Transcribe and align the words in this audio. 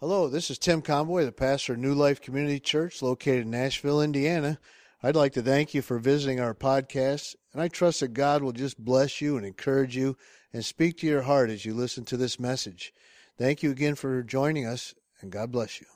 Hello, 0.00 0.28
this 0.28 0.50
is 0.50 0.56
Tim 0.56 0.80
Conboy, 0.80 1.26
the 1.26 1.30
pastor 1.30 1.74
of 1.74 1.78
New 1.78 1.92
Life 1.92 2.22
Community 2.22 2.58
Church 2.58 3.02
located 3.02 3.42
in 3.42 3.50
Nashville, 3.50 4.00
Indiana. 4.00 4.58
I'd 5.02 5.14
like 5.14 5.34
to 5.34 5.42
thank 5.42 5.74
you 5.74 5.82
for 5.82 5.98
visiting 5.98 6.40
our 6.40 6.54
podcast, 6.54 7.36
and 7.52 7.60
I 7.60 7.68
trust 7.68 8.00
that 8.00 8.14
God 8.14 8.42
will 8.42 8.52
just 8.52 8.82
bless 8.82 9.20
you 9.20 9.36
and 9.36 9.44
encourage 9.44 9.94
you 9.94 10.16
and 10.54 10.64
speak 10.64 10.96
to 10.98 11.06
your 11.06 11.20
heart 11.20 11.50
as 11.50 11.66
you 11.66 11.74
listen 11.74 12.06
to 12.06 12.16
this 12.16 12.40
message. 12.40 12.94
Thank 13.36 13.62
you 13.62 13.70
again 13.70 13.94
for 13.94 14.22
joining 14.22 14.64
us, 14.64 14.94
and 15.20 15.30
God 15.30 15.52
bless 15.52 15.82
you. 15.82 15.86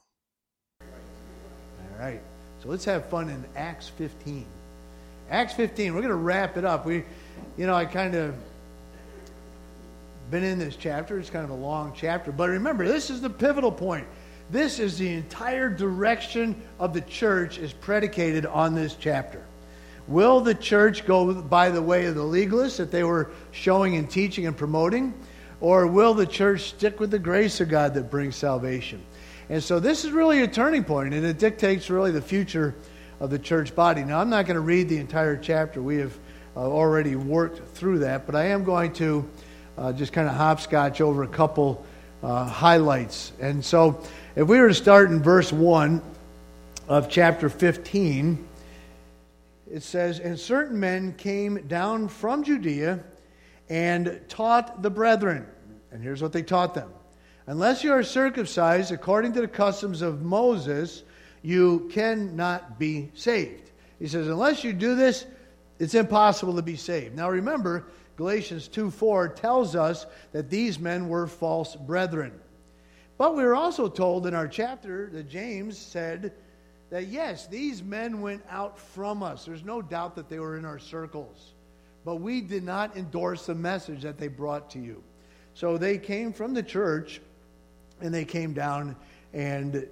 All 0.83 1.99
right, 1.99 2.21
so 2.63 2.69
let's 2.69 2.85
have 2.85 3.07
fun 3.07 3.31
in 3.31 3.43
Acts 3.57 3.89
15. 3.89 4.45
Acts 5.31 5.55
15, 5.55 5.95
we're 5.95 6.03
going 6.03 6.11
to 6.11 6.15
wrap 6.17 6.59
it 6.59 6.67
up. 6.67 6.85
We, 6.85 7.05
you 7.57 7.67
know, 7.67 7.75
I 7.75 7.87
kind 7.87 8.15
of 8.15 8.35
been 10.31 10.45
in 10.45 10.59
this 10.59 10.77
chapter. 10.77 11.19
It's 11.19 11.31
kind 11.31 11.45
of 11.45 11.51
a 11.51 11.55
long 11.55 11.93
chapter. 11.95 12.33
But 12.33 12.51
remember, 12.51 12.87
this 12.87 13.11
is 13.11 13.21
the 13.21 13.31
pivotal 13.31 13.73
point. 13.73 14.07
This 14.51 14.79
is 14.79 14.99
the 14.99 15.13
entire 15.13 15.69
direction 15.69 16.61
of 16.79 16.93
the 16.93 17.01
church 17.01 17.59
is 17.59 17.73
predicated 17.73 18.47
on 18.47 18.75
this 18.75 18.95
chapter. 18.95 19.45
Will 20.07 20.41
the 20.41 20.55
church 20.55 21.07
go 21.07 21.33
by 21.33 21.71
the 21.71 21.81
way 21.81 22.05
of 22.07 22.15
the 22.15 22.23
legalists 22.23 22.77
that 22.77 22.91
they 22.91 23.05
were 23.05 23.31
showing 23.53 23.97
and 23.97 24.11
teaching 24.11 24.47
and 24.47 24.57
promoting? 24.57 25.15
Or 25.61 25.87
will 25.87 26.13
the 26.13 26.27
church 26.27 26.69
stick 26.71 27.01
with 27.01 27.11
the 27.11 27.19
grace 27.19 27.61
of 27.61 27.71
God 27.71 27.95
that 27.95 28.11
brings 28.11 28.37
salvation? 28.37 29.03
And 29.49 29.63
so 29.63 29.81
this 29.81 30.05
is 30.05 30.11
really 30.11 30.43
a 30.43 30.49
turning 30.49 30.85
point, 30.85 31.15
and 31.15 31.25
it 31.25 31.39
dictates 31.39 31.89
really 31.89 32.11
the 32.11 32.21
future 32.21 32.75
of 33.21 33.31
the 33.31 33.39
church 33.39 33.75
body. 33.75 34.05
Now, 34.05 34.21
I'm 34.21 34.29
not 34.29 34.47
going 34.47 34.57
to 34.57 34.61
read 34.61 34.89
the 34.89 34.99
entire 34.99 35.37
chapter. 35.37 35.81
We 35.81 35.97
have 35.99 36.19
uh, 36.57 36.61
already 36.61 37.17
worked 37.17 37.67
through 37.75 38.01
that, 38.01 38.27
but 38.27 38.35
I 38.35 38.47
am 38.47 38.65
going 38.65 38.93
to 38.95 39.29
uh, 39.77 39.93
just 39.93 40.13
kind 40.13 40.29
of 40.29 40.35
hopscotch 40.35 41.01
over 41.01 41.23
a 41.23 41.29
couple 41.29 41.85
uh, 42.23 42.45
highlights. 42.45 43.33
And 43.41 43.65
so, 43.65 44.01
if 44.37 44.47
we 44.49 44.59
were 44.59 44.69
to 44.69 44.75
start 44.75 45.11
in 45.11 45.23
verse 45.23 45.53
1 45.53 46.03
of 46.89 47.09
chapter 47.09 47.49
15, 47.49 48.47
it 49.71 49.83
says, 49.83 50.21
And 50.21 50.39
certain 50.39 50.79
men 50.79 51.15
came 51.15 51.67
down 51.67 52.09
from 52.09 52.45
Judea 52.45 53.01
and 53.69 54.21
taught 54.29 54.83
the 54.83 54.91
brethren. 54.91 55.47
And 55.91 56.03
here's 56.03 56.23
what 56.23 56.33
they 56.33 56.43
taught 56.43 56.75
them 56.75 56.91
Unless 57.47 57.85
you 57.85 57.93
are 57.93 58.03
circumcised 58.03 58.93
according 58.93 59.33
to 59.35 59.41
the 59.41 59.49
customs 59.49 60.03
of 60.03 60.23
Moses, 60.23 61.03
you 61.43 61.91
cannot 61.93 62.79
be 62.79 63.11
saved. 63.15 63.71
He 63.99 64.07
says, 64.07 64.29
Unless 64.29 64.65
you 64.65 64.73
do 64.73 64.95
this, 64.95 65.27
it's 65.79 65.95
impossible 65.95 66.57
to 66.57 66.63
be 66.63 66.77
saved. 66.77 67.17
Now 67.17 67.29
remember, 67.29 67.85
Galatians 68.17 68.69
2 68.69 68.91
4 68.91 69.29
tells 69.29 69.75
us 69.75 70.07
that 70.33 70.51
these 70.51 70.79
men 70.79 71.09
were 71.09 71.27
false 71.27 71.75
brethren. 71.75 72.33
But 73.19 73.37
we 73.37 73.45
were 73.45 73.55
also 73.55 73.89
told 73.89 74.27
in 74.27 74.35
our 74.35 74.49
chapter 74.49 75.09
that 75.13 75.29
James 75.29 75.79
said 75.79 76.33
that 76.91 77.07
yes, 77.07 77.47
these 77.47 77.83
men 77.83 78.21
went 78.21 78.43
out 78.49 78.79
from 78.79 79.23
us. 79.23 79.45
There's 79.45 79.65
no 79.65 79.83
doubt 79.83 80.17
that 80.17 80.29
they 80.29 80.39
were 80.39 80.57
in 80.57 80.65
our 80.65 80.79
circles. 80.79 81.55
But 82.05 82.17
we 82.17 82.41
did 82.41 82.65
not 82.65 82.97
endorse 82.97 83.47
the 83.47 83.55
message 83.55 84.03
that 84.03 84.19
they 84.19 84.29
brought 84.29 84.71
to 84.71 84.79
you. 84.79 85.03
So 85.55 85.79
they 85.79 85.99
came 85.99 86.33
from 86.33 86.55
the 86.55 86.63
church 86.63 87.21
and 88.01 88.13
they 88.13 88.25
came 88.25 88.53
down 88.53 88.97
and 89.33 89.87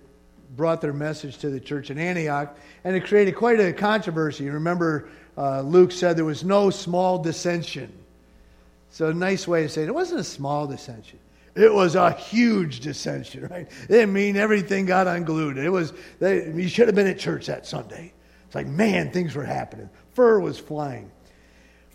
brought 0.57 0.81
their 0.81 0.93
message 0.93 1.39
to 1.39 1.51
the 1.51 1.61
church 1.61 1.91
in 1.91 1.99
Antioch. 1.99 2.57
And 2.85 2.95
it 2.95 3.07
created 3.07 3.37
quite 3.37 3.61
a 3.61 3.73
controversy. 3.73 4.51
Remember, 4.51 5.09
uh, 5.39 5.63
Luke 5.63 5.93
said 5.93 6.17
there 6.17 6.25
was 6.25 6.45
no 6.45 6.71
small 6.71 7.19
dissension. 7.19 7.93
So, 8.93 9.09
a 9.09 9.15
nice 9.15 9.49
way 9.49 9.63
to 9.63 9.69
say 9.71 9.85
it, 9.85 9.95
wasn't 9.95 10.21
a 10.21 10.25
small 10.25 10.67
dissension. 10.67 11.19
It 11.55 11.73
was 11.73 11.95
a 11.95 12.13
huge 12.13 12.81
dissension, 12.81 13.49
right? 13.51 13.71
It 13.89 14.07
mean 14.07 14.37
everything 14.37 14.85
got 14.85 15.07
unglued. 15.07 15.57
It 15.57 15.71
was, 15.71 15.95
they, 16.19 16.53
you 16.53 16.69
should 16.69 16.89
have 16.89 16.95
been 16.95 17.07
at 17.07 17.19
church 17.19 17.47
that 17.47 17.67
Sunday. 17.67 18.13
It's 18.47 18.55
like, 18.55 18.67
man, 18.67 19.11
things 19.11 19.35
were 19.35 19.45
happening. 19.45 19.89
Fur 20.13 20.41
was 20.41 20.59
flying. 20.59 21.11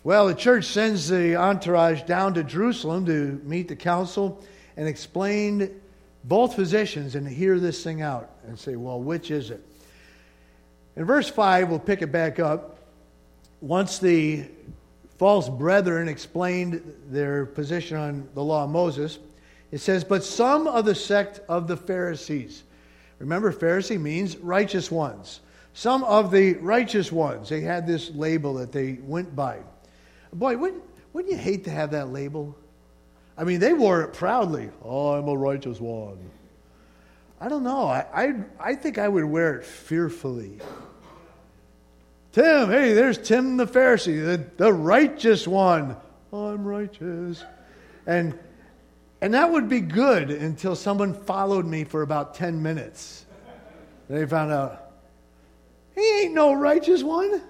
Well, 0.02 0.26
the 0.26 0.34
church 0.34 0.64
sends 0.64 1.08
the 1.08 1.36
entourage 1.36 2.02
down 2.02 2.34
to 2.34 2.42
Jerusalem 2.42 3.06
to 3.06 3.40
meet 3.44 3.68
the 3.68 3.76
council 3.76 4.44
and 4.76 4.88
explain 4.88 5.80
both 6.24 6.56
positions 6.56 7.14
and 7.14 7.28
hear 7.28 7.60
this 7.60 7.84
thing 7.84 8.02
out 8.02 8.30
and 8.44 8.58
say, 8.58 8.74
well, 8.74 9.00
which 9.00 9.30
is 9.30 9.50
it? 9.50 9.64
In 10.96 11.04
verse 11.04 11.28
5, 11.28 11.68
we'll 11.68 11.78
pick 11.78 12.02
it 12.02 12.10
back 12.10 12.40
up. 12.40 12.78
Once 13.60 13.98
the 13.98 14.46
false 15.18 15.48
brethren 15.48 16.08
explained 16.08 16.94
their 17.08 17.44
position 17.44 17.96
on 17.96 18.28
the 18.34 18.42
law 18.42 18.64
of 18.64 18.70
Moses. 18.70 19.18
It 19.70 19.78
says, 19.78 20.04
But 20.04 20.24
some 20.24 20.66
of 20.66 20.84
the 20.84 20.94
sect 20.94 21.40
of 21.48 21.66
the 21.66 21.76
Pharisees, 21.76 22.62
remember, 23.18 23.52
Pharisee 23.52 24.00
means 24.00 24.36
righteous 24.38 24.90
ones. 24.90 25.40
Some 25.74 26.04
of 26.04 26.30
the 26.30 26.54
righteous 26.54 27.12
ones, 27.12 27.48
they 27.48 27.60
had 27.60 27.86
this 27.86 28.10
label 28.10 28.54
that 28.54 28.72
they 28.72 28.98
went 29.02 29.36
by. 29.36 29.58
Boy, 30.32 30.56
wouldn't, 30.56 30.82
wouldn't 31.12 31.32
you 31.32 31.38
hate 31.38 31.64
to 31.64 31.70
have 31.70 31.90
that 31.90 32.10
label? 32.10 32.56
I 33.36 33.44
mean, 33.44 33.60
they 33.60 33.72
wore 33.72 34.02
it 34.02 34.12
proudly. 34.12 34.70
Oh, 34.82 35.12
I'm 35.12 35.28
a 35.28 35.36
righteous 35.36 35.80
one. 35.80 36.18
I 37.40 37.48
don't 37.48 37.62
know. 37.62 37.86
I, 37.86 38.04
I, 38.12 38.34
I 38.58 38.74
think 38.74 38.98
I 38.98 39.08
would 39.08 39.24
wear 39.24 39.58
it 39.58 39.64
fearfully. 39.64 40.58
Tim, 42.38 42.70
hey, 42.70 42.92
there's 42.92 43.18
Tim 43.18 43.56
the 43.56 43.66
Pharisee, 43.66 44.24
the, 44.24 44.44
the 44.58 44.72
righteous 44.72 45.48
one. 45.48 45.96
I'm 46.32 46.64
righteous. 46.64 47.42
And, 48.06 48.38
and 49.20 49.34
that 49.34 49.50
would 49.50 49.68
be 49.68 49.80
good 49.80 50.30
until 50.30 50.76
someone 50.76 51.14
followed 51.14 51.66
me 51.66 51.82
for 51.82 52.02
about 52.02 52.36
10 52.36 52.62
minutes. 52.62 53.26
They 54.08 54.24
found 54.24 54.52
out, 54.52 54.92
he 55.96 56.20
ain't 56.20 56.32
no 56.32 56.52
righteous 56.52 57.02
one. 57.02 57.42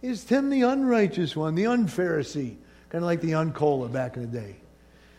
He's 0.00 0.22
Tim 0.22 0.48
the 0.48 0.62
unrighteous 0.62 1.34
one, 1.34 1.56
the 1.56 1.64
unpharisee, 1.64 2.54
kind 2.88 3.02
of 3.02 3.06
like 3.06 3.20
the 3.20 3.32
uncola 3.32 3.92
back 3.92 4.14
in 4.14 4.30
the 4.30 4.40
day. 4.40 4.56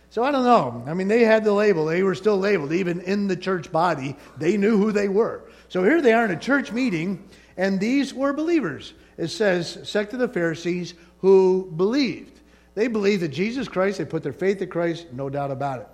So 0.09 0.23
I 0.23 0.31
don't 0.31 0.45
know. 0.45 0.85
I 0.87 0.93
mean, 0.93 1.09
they 1.09 1.25
had 1.25 1.43
the 1.43 1.51
label. 1.51 1.83
They 1.83 2.01
were 2.01 2.15
still 2.15 2.37
labeled. 2.37 2.71
Even 2.71 3.01
in 3.01 3.27
the 3.27 3.35
church 3.35 3.73
body, 3.73 4.15
they 4.37 4.55
knew 4.55 4.77
who 4.77 4.93
they 4.93 5.09
were. 5.09 5.41
So 5.67 5.83
here 5.83 6.01
they 6.01 6.13
are 6.13 6.23
in 6.23 6.31
a 6.31 6.39
church 6.39 6.71
meeting, 6.71 7.27
and 7.57 7.79
these 7.79 8.13
were 8.13 8.33
believers. 8.33 8.93
It 9.17 9.27
says, 9.27 9.79
sect 9.83 10.13
of 10.13 10.19
the 10.19 10.27
Pharisees 10.27 10.93
who 11.19 11.71
believed. 11.75 12.39
They 12.75 12.87
believed 12.87 13.21
that 13.21 13.29
Jesus 13.29 13.67
Christ, 13.67 13.99
they 13.99 14.05
put 14.05 14.23
their 14.23 14.33
faith 14.33 14.61
in 14.61 14.69
Christ, 14.69 15.07
no 15.11 15.29
doubt 15.29 15.51
about 15.51 15.81
it. 15.81 15.87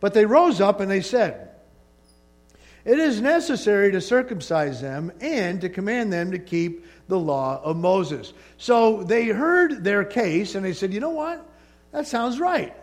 But 0.00 0.14
they 0.14 0.26
rose 0.26 0.60
up 0.60 0.80
and 0.80 0.90
they 0.90 1.00
said, 1.00 1.50
It 2.84 2.98
is 2.98 3.20
necessary 3.20 3.92
to 3.92 4.00
circumcise 4.00 4.80
them 4.80 5.12
and 5.20 5.60
to 5.62 5.68
command 5.68 6.12
them 6.12 6.32
to 6.32 6.38
keep 6.38 6.86
the 7.08 7.18
law 7.18 7.60
of 7.62 7.76
Moses. 7.76 8.32
So 8.58 9.02
they 9.02 9.26
heard 9.28 9.84
their 9.84 10.04
case 10.04 10.54
and 10.54 10.64
they 10.64 10.72
said, 10.72 10.92
You 10.92 11.00
know 11.00 11.10
what? 11.10 11.46
That 11.92 12.06
sounds 12.06 12.38
right. 12.38 12.74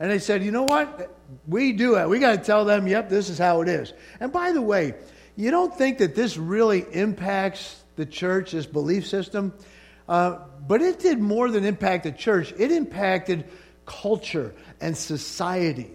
And 0.00 0.10
they 0.10 0.18
said, 0.18 0.44
You 0.44 0.52
know 0.52 0.64
what? 0.64 1.14
We 1.46 1.72
do 1.72 1.96
it. 1.96 2.08
We 2.08 2.20
got 2.20 2.38
to 2.38 2.44
tell 2.44 2.64
them, 2.64 2.86
Yep, 2.86 3.08
this 3.08 3.28
is 3.28 3.38
how 3.38 3.60
it 3.62 3.68
is. 3.68 3.92
And 4.20 4.32
by 4.32 4.52
the 4.52 4.62
way, 4.62 4.94
you 5.38 5.52
don't 5.52 5.72
think 5.72 5.98
that 5.98 6.16
this 6.16 6.36
really 6.36 6.80
impacts 6.80 7.80
the 7.94 8.04
church, 8.04 8.50
this 8.50 8.66
belief 8.66 9.06
system? 9.06 9.54
Uh, 10.08 10.38
but 10.66 10.82
it 10.82 10.98
did 10.98 11.20
more 11.20 11.48
than 11.48 11.64
impact 11.64 12.02
the 12.02 12.10
church, 12.10 12.52
it 12.58 12.72
impacted 12.72 13.44
culture 13.86 14.52
and 14.80 14.96
society. 14.96 15.92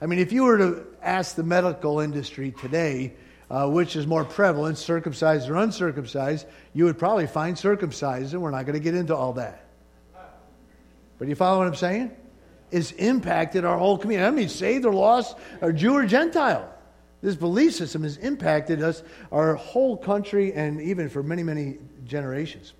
I 0.00 0.06
mean, 0.06 0.20
if 0.20 0.32
you 0.32 0.44
were 0.44 0.56
to 0.56 0.86
ask 1.02 1.36
the 1.36 1.42
medical 1.42 2.00
industry 2.00 2.52
today, 2.52 3.12
uh, 3.50 3.68
which 3.68 3.94
is 3.94 4.06
more 4.06 4.24
prevalent, 4.24 4.78
circumcised 4.78 5.50
or 5.50 5.56
uncircumcised, 5.56 6.46
you 6.72 6.84
would 6.84 6.96
probably 6.96 7.26
find 7.26 7.58
circumcised, 7.58 8.32
and 8.32 8.42
we're 8.42 8.52
not 8.52 8.64
going 8.64 8.78
to 8.78 8.82
get 8.82 8.94
into 8.94 9.14
all 9.14 9.34
that. 9.34 9.66
But 11.18 11.28
you 11.28 11.34
follow 11.34 11.58
what 11.58 11.66
I'm 11.66 11.74
saying? 11.74 12.10
It's 12.70 12.92
impacted 12.92 13.66
our 13.66 13.76
whole 13.76 13.98
community. 13.98 14.26
I 14.26 14.30
mean, 14.30 14.48
saved 14.48 14.86
or 14.86 14.94
lost, 14.94 15.36
or 15.60 15.72
Jew 15.72 15.92
or 15.92 16.06
Gentile. 16.06 16.72
This 17.20 17.34
belief 17.34 17.74
system 17.74 18.04
has 18.04 18.16
impacted 18.16 18.82
us, 18.82 19.02
our 19.32 19.54
whole 19.54 19.96
country, 19.96 20.52
and 20.52 20.80
even 20.80 21.08
for 21.08 21.22
many, 21.22 21.42
many 21.42 21.78
generations. 22.04 22.72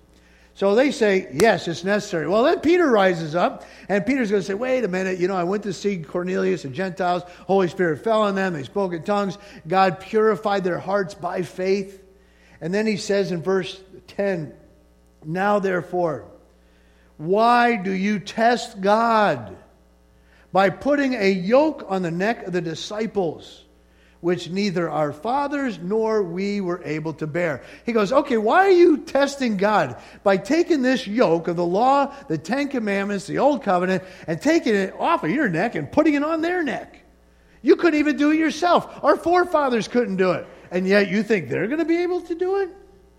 So 0.53 0.75
they 0.75 0.91
say, 0.91 1.29
yes, 1.33 1.67
it's 1.67 1.83
necessary. 1.83 2.27
Well, 2.27 2.43
then 2.43 2.59
Peter 2.59 2.89
rises 2.89 3.35
up, 3.35 3.65
and 3.87 4.05
Peter's 4.05 4.29
going 4.29 4.41
to 4.41 4.47
say, 4.47 4.53
wait 4.53 4.83
a 4.83 4.89
minute, 4.89 5.19
you 5.19 5.27
know, 5.27 5.35
I 5.35 5.43
went 5.43 5.63
to 5.63 5.73
see 5.73 5.99
Cornelius 5.99 6.65
and 6.65 6.73
Gentiles. 6.73 7.23
Holy 7.47 7.69
Spirit 7.69 8.03
fell 8.03 8.23
on 8.23 8.35
them. 8.35 8.53
They 8.53 8.63
spoke 8.63 8.93
in 8.93 9.03
tongues. 9.03 9.37
God 9.67 9.99
purified 9.99 10.63
their 10.63 10.79
hearts 10.79 11.13
by 11.13 11.43
faith. 11.43 12.03
And 12.59 12.73
then 12.73 12.85
he 12.85 12.97
says 12.97 13.31
in 13.31 13.41
verse 13.41 13.79
10, 14.07 14.53
Now 15.23 15.59
therefore, 15.59 16.25
why 17.15 17.75
do 17.75 17.91
you 17.91 18.19
test 18.19 18.81
God 18.81 19.55
by 20.51 20.69
putting 20.69 21.13
a 21.13 21.29
yoke 21.29 21.85
on 21.87 22.01
the 22.01 22.11
neck 22.11 22.47
of 22.47 22.53
the 22.53 22.61
disciples? 22.61 23.63
Which 24.21 24.49
neither 24.49 24.89
our 24.89 25.13
fathers 25.13 25.79
nor 25.79 26.21
we 26.21 26.61
were 26.61 26.81
able 26.83 27.13
to 27.13 27.27
bear. 27.27 27.63
He 27.85 27.93
goes, 27.93 28.11
Okay, 28.11 28.37
why 28.37 28.65
are 28.65 28.71
you 28.71 28.97
testing 28.97 29.57
God? 29.57 30.01
By 30.23 30.37
taking 30.37 30.81
this 30.81 31.07
yoke 31.07 31.47
of 31.47 31.55
the 31.55 31.65
law, 31.65 32.13
the 32.27 32.37
Ten 32.37 32.67
Commandments, 32.67 33.27
the 33.27 33.39
Old 33.39 33.63
Covenant, 33.63 34.03
and 34.27 34.41
taking 34.41 34.75
it 34.75 34.93
off 34.99 35.23
of 35.23 35.31
your 35.31 35.49
neck 35.49 35.75
and 35.75 35.91
putting 35.91 36.15
it 36.15 36.23
on 36.23 36.41
their 36.41 36.63
neck. 36.63 37.01
You 37.61 37.75
couldn't 37.75 37.99
even 37.99 38.17
do 38.17 38.31
it 38.31 38.37
yourself. 38.37 39.03
Our 39.03 39.17
forefathers 39.17 39.87
couldn't 39.87 40.17
do 40.17 40.31
it. 40.31 40.47
And 40.71 40.87
yet 40.87 41.09
you 41.09 41.23
think 41.23 41.49
they're 41.49 41.67
going 41.67 41.79
to 41.79 41.85
be 41.85 42.03
able 42.03 42.21
to 42.21 42.35
do 42.35 42.57
it? 42.61 42.69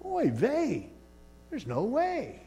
Boy, 0.03 0.31
they. 0.31 0.91
There's 1.50 1.67
no 1.67 1.82
way. 1.85 2.41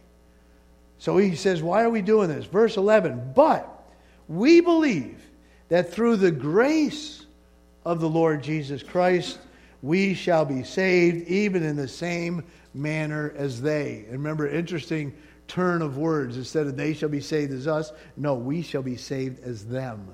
So 0.98 1.18
he 1.18 1.36
says, 1.36 1.62
Why 1.62 1.84
are 1.84 1.90
we 1.90 2.02
doing 2.02 2.30
this? 2.30 2.46
Verse 2.46 2.78
11, 2.78 3.34
but 3.36 3.70
we 4.28 4.62
believe 4.62 5.22
that 5.70 5.92
through 5.92 6.18
the 6.18 6.32
grace 6.32 7.23
of 7.86 8.00
the 8.00 8.10
Lord 8.10 8.44
Jesus 8.44 8.84
Christ, 8.84 9.40
we 9.82 10.14
shall 10.14 10.46
be 10.46 10.64
saved, 10.64 11.28
even 11.28 11.64
in 11.64 11.76
the 11.76 11.88
same 11.88 12.44
manner 12.74 13.34
as 13.36 13.62
they. 13.62 14.06
And 14.06 14.14
remember, 14.14 14.48
interesting 14.48 15.14
turn 15.48 15.82
of 15.82 15.98
words. 15.98 16.38
Instead 16.38 16.68
of 16.68 16.78
they 16.78 16.94
shall 16.94 17.10
be 17.10 17.22
saved 17.22 17.52
as 17.52 17.68
us, 17.68 17.92
no, 18.16 18.36
we 18.36 18.62
shall 18.62 18.82
be 18.82 18.96
saved 18.96 19.44
as 19.44 19.66
them. 19.66 20.08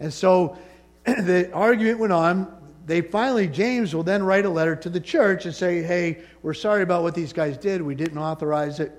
And 0.00 0.12
so 0.12 0.56
the 1.04 1.50
argument 1.52 1.98
went 1.98 2.12
on. 2.12 2.52
They 2.86 3.00
finally, 3.00 3.48
James 3.48 3.94
will 3.94 4.04
then 4.04 4.22
write 4.22 4.46
a 4.46 4.50
letter 4.50 4.76
to 4.76 4.88
the 4.88 5.00
church 5.00 5.44
and 5.44 5.54
say, 5.54 5.82
hey, 5.82 6.22
we're 6.42 6.54
sorry 6.54 6.82
about 6.82 7.02
what 7.02 7.14
these 7.14 7.32
guys 7.32 7.58
did. 7.58 7.82
We 7.82 7.96
didn't 7.96 8.18
authorize 8.18 8.80
it. 8.80 8.92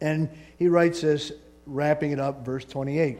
And 0.00 0.28
he 0.58 0.68
writes 0.68 1.00
this, 1.00 1.32
wrapping 1.64 2.10
it 2.10 2.20
up, 2.20 2.44
verse 2.44 2.64
28. 2.64 3.18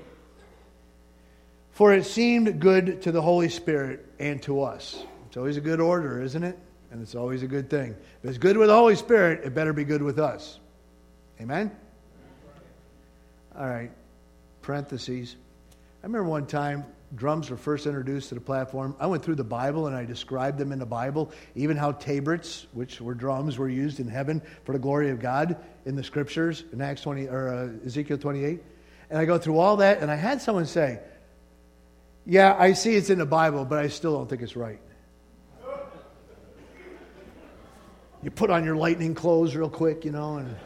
For 1.75 1.93
it 1.93 2.07
seemed 2.07 2.61
good 2.61 3.03
to 3.03 3.11
the 3.11 3.21
Holy 3.21 3.49
Spirit 3.49 4.07
and 4.21 4.41
to 4.43 4.63
us. 4.63 5.05
It's 5.27 5.37
always 5.37 5.57
a 5.57 5.61
good 5.61 5.81
order, 5.81 6.23
isn't 6.23 6.45
it? 6.45 6.57
And 6.93 7.03
it's 7.03 7.17
always 7.17 7.43
a 7.43 7.49
good 7.49 7.69
thing. 7.69 7.97
If 8.23 8.31
it's 8.31 8.39
good 8.39 8.57
with 8.57 8.69
the 8.69 8.77
Holy 8.77 8.95
Spirit, 8.95 9.45
it 9.45 9.55
better 9.55 9.73
be 9.73 9.83
good 9.83 10.01
with 10.01 10.21
us. 10.21 10.61
Amen? 11.41 11.73
All 13.59 13.67
right. 13.67 13.91
Parentheses. 14.63 15.35
I 16.01 16.07
remember 16.07 16.29
one 16.29 16.47
time 16.47 16.85
drums 17.17 17.51
were 17.51 17.57
first 17.57 17.87
introduced 17.87 18.29
to 18.29 18.37
the 18.37 18.41
platform. 18.41 18.95
I 19.01 19.09
went 19.09 19.25
through 19.25 19.35
the 19.35 19.43
Bible 19.43 19.89
and 19.89 19.97
I 19.97 20.05
described 20.05 20.59
them 20.59 20.71
in 20.71 20.79
the 20.79 20.87
Bible, 20.87 21.33
even 21.57 21.77
how 21.77 21.91
tabrets, 21.91 22.69
which 22.73 23.01
were 23.01 23.15
drums, 23.15 23.59
were 23.59 23.69
used 23.69 23.99
in 23.99 24.07
heaven 24.07 24.41
for 24.63 24.75
the 24.75 24.79
glory 24.79 25.11
of 25.11 25.19
God 25.19 25.57
in 25.87 25.97
the 25.97 26.05
scriptures 26.05 26.63
in 26.73 26.81
Acts 26.81 27.01
20 27.01 27.27
or 27.27 27.49
uh, 27.49 27.85
Ezekiel 27.85 28.19
28. 28.19 28.63
And 29.11 29.19
I 29.19 29.25
go 29.25 29.39
through 29.39 29.59
all 29.59 29.79
that 29.79 30.03
and 30.03 30.09
I 30.09 30.17
had 30.17 30.41
someone 30.41 30.67
say, 30.67 31.01
"Yeah, 32.27 32.57
I 32.59 32.73
see 32.73 32.95
it's 32.97 33.11
in 33.11 33.19
the 33.19 33.27
Bible, 33.27 33.65
but 33.65 33.79
I 33.79 33.89
still 33.89 34.17
don't 34.17 34.29
think 34.29 34.43
it's 34.43 34.57
right." 34.57 34.81
You 38.25 38.31
put 38.31 38.49
on 38.49 38.65
your 38.65 38.75
lightning 38.75 39.15
clothes 39.15 39.55
real 39.55 39.69
quick, 39.69 40.03
you 40.07 40.11
know, 40.11 40.39
and 40.39 40.57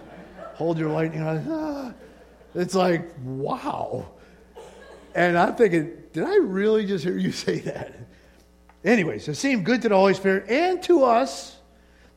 hold 0.55 0.79
your 0.79 0.91
lightning. 0.91 1.23
Ah. 1.23 1.93
It's 2.55 2.75
like, 2.75 3.11
wow. 3.25 4.11
And 5.13 5.37
I'm 5.37 5.57
thinking, 5.57 5.91
did 6.13 6.23
I 6.23 6.37
really 6.37 6.87
just 6.87 7.05
hear 7.05 7.17
you 7.17 7.33
say 7.47 7.59
that? 7.61 7.97
Anyways, 8.85 9.27
it 9.27 9.35
seemed 9.35 9.65
good 9.65 9.83
to 9.83 9.89
the 9.89 9.97
Holy 9.97 10.15
Spirit 10.15 10.49
and 10.49 10.81
to 10.85 11.03
us 11.03 11.57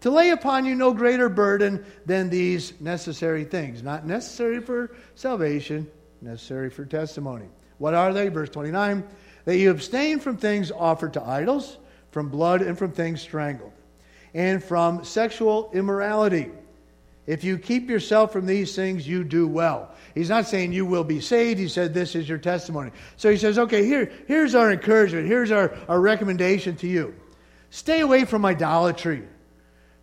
to 0.02 0.12
lay 0.12 0.30
upon 0.30 0.66
you 0.66 0.76
no 0.76 0.94
greater 0.94 1.28
burden 1.28 1.86
than 2.06 2.30
these 2.30 2.80
necessary 2.80 3.44
things. 3.44 3.82
Not 3.82 4.06
necessary 4.06 4.62
for 4.62 4.96
salvation, 5.16 5.90
necessary 6.22 6.70
for 6.70 6.86
testimony. 6.86 7.48
What 7.80 7.96
are 7.96 8.14
they? 8.14 8.30
Verse 8.30 8.50
29 8.50 9.04
that 9.46 9.58
you 9.58 9.72
abstain 9.72 10.20
from 10.20 10.38
things 10.38 10.72
offered 10.72 11.14
to 11.14 11.24
idols, 11.24 11.78
from 12.12 12.30
blood, 12.30 12.62
and 12.62 12.78
from 12.78 12.92
things 12.92 13.22
strangled, 13.22 13.74
and 14.34 14.64
from 14.64 15.04
sexual 15.04 15.72
immorality. 15.74 16.52
If 17.28 17.44
you 17.44 17.58
keep 17.58 17.90
yourself 17.90 18.34
from 18.34 18.46
these 18.46 18.76
things, 18.76 19.08
you 19.08 19.24
do 19.24 19.48
well. 19.48 19.92
He's 20.16 20.30
not 20.30 20.48
saying 20.48 20.74
you 20.74 20.86
will 20.86 21.04
be 21.04 21.22
saved. 21.22 21.60
He 21.60 21.68
said 21.68 21.94
this 21.94 22.16
is 22.16 22.28
your 22.28 22.40
testimony. 22.40 22.92
So 23.16 23.30
he 23.30 23.38
says, 23.38 23.60
okay, 23.60 23.86
here, 23.86 24.12
here's 24.28 24.56
our 24.56 24.72
encouragement. 24.72 25.28
Here's 25.28 25.52
our, 25.52 25.78
our 25.88 26.02
recommendation 26.02 26.76
to 26.78 26.88
you. 26.88 27.16
Stay 27.70 28.02
away 28.02 28.26
from 28.26 28.44
idolatry. 28.46 29.24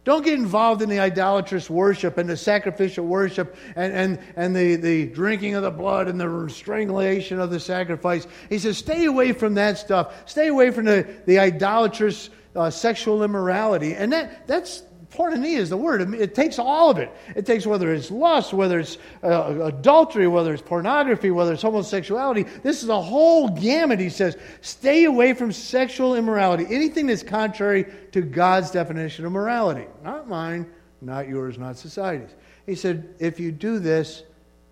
Don't 0.08 0.24
get 0.24 0.38
involved 0.38 0.80
in 0.80 0.88
the 0.88 1.00
idolatrous 1.00 1.68
worship 1.68 2.16
and 2.16 2.30
the 2.30 2.36
sacrificial 2.38 3.04
worship 3.04 3.54
and, 3.76 3.92
and, 3.92 4.18
and 4.36 4.56
the, 4.56 4.76
the 4.76 5.06
drinking 5.08 5.54
of 5.54 5.62
the 5.62 5.70
blood 5.70 6.08
and 6.08 6.18
the 6.18 6.48
strangulation 6.48 7.38
of 7.38 7.50
the 7.50 7.60
sacrifice. 7.60 8.26
He 8.48 8.58
says, 8.58 8.78
stay 8.78 9.04
away 9.04 9.32
from 9.32 9.52
that 9.56 9.76
stuff. 9.76 10.14
Stay 10.24 10.46
away 10.46 10.70
from 10.70 10.86
the, 10.86 11.06
the 11.26 11.38
idolatrous 11.38 12.30
uh, 12.56 12.70
sexual 12.70 13.22
immorality. 13.22 13.94
And 13.94 14.10
that, 14.14 14.46
that's 14.46 14.82
porneia 15.10 15.56
is 15.56 15.70
the 15.70 15.76
word. 15.76 16.14
It 16.14 16.34
takes 16.34 16.58
all 16.58 16.90
of 16.90 16.98
it. 16.98 17.10
It 17.34 17.46
takes 17.46 17.66
whether 17.66 17.92
it's 17.92 18.10
lust, 18.10 18.52
whether 18.52 18.78
it's 18.80 18.98
uh, 19.22 19.64
adultery, 19.64 20.28
whether 20.28 20.52
it's 20.52 20.62
pornography, 20.62 21.30
whether 21.30 21.54
it's 21.54 21.62
homosexuality. 21.62 22.42
This 22.62 22.82
is 22.82 22.88
a 22.88 23.00
whole 23.00 23.48
gamut, 23.48 24.00
he 24.00 24.10
says. 24.10 24.36
Stay 24.60 25.04
away 25.04 25.32
from 25.32 25.52
sexual 25.52 26.14
immorality, 26.14 26.66
anything 26.68 27.06
that's 27.06 27.22
contrary 27.22 27.86
to 28.12 28.20
God's 28.20 28.70
definition 28.70 29.24
of 29.24 29.32
morality. 29.32 29.86
Not 30.04 30.28
mine, 30.28 30.66
not 31.00 31.28
yours, 31.28 31.58
not 31.58 31.76
society's. 31.76 32.34
He 32.66 32.74
said, 32.74 33.14
if 33.18 33.40
you 33.40 33.50
do 33.50 33.78
this, 33.78 34.24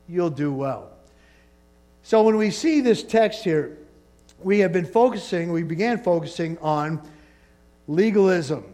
you'll 0.07 0.31
do 0.31 0.53
well. 0.53 0.91
So 2.03 2.23
when 2.23 2.37
we 2.37 2.51
see 2.51 2.83
this 2.83 3.03
text 3.03 3.43
here, 3.43 3.79
we 4.39 4.59
have 4.59 4.73
been 4.73 4.87
focusing, 4.87 5.51
we 5.51 5.63
began 5.63 6.03
focusing 6.03 6.59
on 6.59 7.01
legalism 7.89 8.65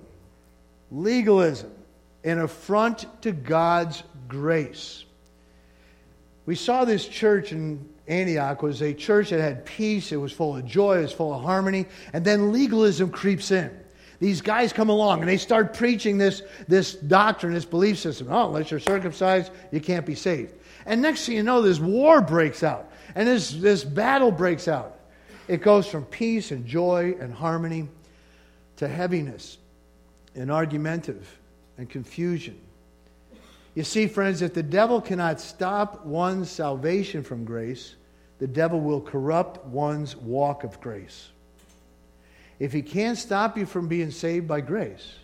legalism, 0.92 1.72
an 2.22 2.38
affront 2.38 3.06
to 3.22 3.32
God's 3.32 4.02
grace. 4.28 5.04
We 6.44 6.54
saw 6.54 6.84
this 6.84 7.06
church 7.06 7.52
in 7.52 7.88
Antioch 8.06 8.62
was 8.62 8.82
a 8.82 8.92
church 8.92 9.30
that 9.30 9.40
had 9.40 9.64
peace, 9.64 10.12
it 10.12 10.16
was 10.16 10.32
full 10.32 10.56
of 10.56 10.66
joy, 10.66 10.98
it 10.98 11.02
was 11.02 11.12
full 11.12 11.32
of 11.32 11.42
harmony, 11.42 11.86
and 12.12 12.24
then 12.24 12.52
legalism 12.52 13.10
creeps 13.10 13.50
in. 13.50 13.70
These 14.18 14.40
guys 14.40 14.72
come 14.72 14.88
along 14.88 15.20
and 15.20 15.28
they 15.28 15.36
start 15.36 15.74
preaching 15.74 16.18
this, 16.18 16.42
this 16.68 16.94
doctrine, 16.94 17.54
this 17.54 17.64
belief 17.64 17.98
system. 17.98 18.28
Oh, 18.30 18.48
unless 18.48 18.70
you're 18.70 18.78
circumcised, 18.78 19.50
you 19.72 19.80
can't 19.80 20.06
be 20.06 20.14
saved. 20.14 20.54
And 20.86 21.00
next 21.00 21.26
thing 21.26 21.36
you 21.36 21.42
know, 21.42 21.62
this 21.62 21.80
war 21.80 22.20
breaks 22.20 22.62
out, 22.62 22.92
and 23.14 23.26
this, 23.26 23.50
this 23.50 23.82
battle 23.82 24.30
breaks 24.30 24.68
out. 24.68 24.98
It 25.48 25.62
goes 25.62 25.86
from 25.86 26.04
peace 26.04 26.50
and 26.50 26.66
joy 26.66 27.16
and 27.18 27.32
harmony 27.32 27.88
to 28.76 28.88
heaviness 28.88 29.58
and 30.34 30.50
argumentative 30.50 31.38
and 31.78 31.88
confusion. 31.88 32.58
You 33.74 33.84
see, 33.84 34.06
friends, 34.06 34.42
if 34.42 34.52
the 34.52 34.62
devil 34.62 35.00
cannot 35.00 35.40
stop 35.40 36.04
one's 36.04 36.50
salvation 36.50 37.22
from 37.22 37.44
grace, 37.44 37.96
the 38.38 38.46
devil 38.46 38.80
will 38.80 39.00
corrupt 39.00 39.64
one's 39.66 40.16
walk 40.16 40.64
of 40.64 40.80
grace. 40.80 41.28
If 42.58 42.72
he 42.72 42.82
can't 42.82 43.16
stop 43.16 43.56
you 43.56 43.66
from 43.66 43.88
being 43.88 44.10
saved 44.10 44.46
by 44.46 44.60
grace, 44.60 45.14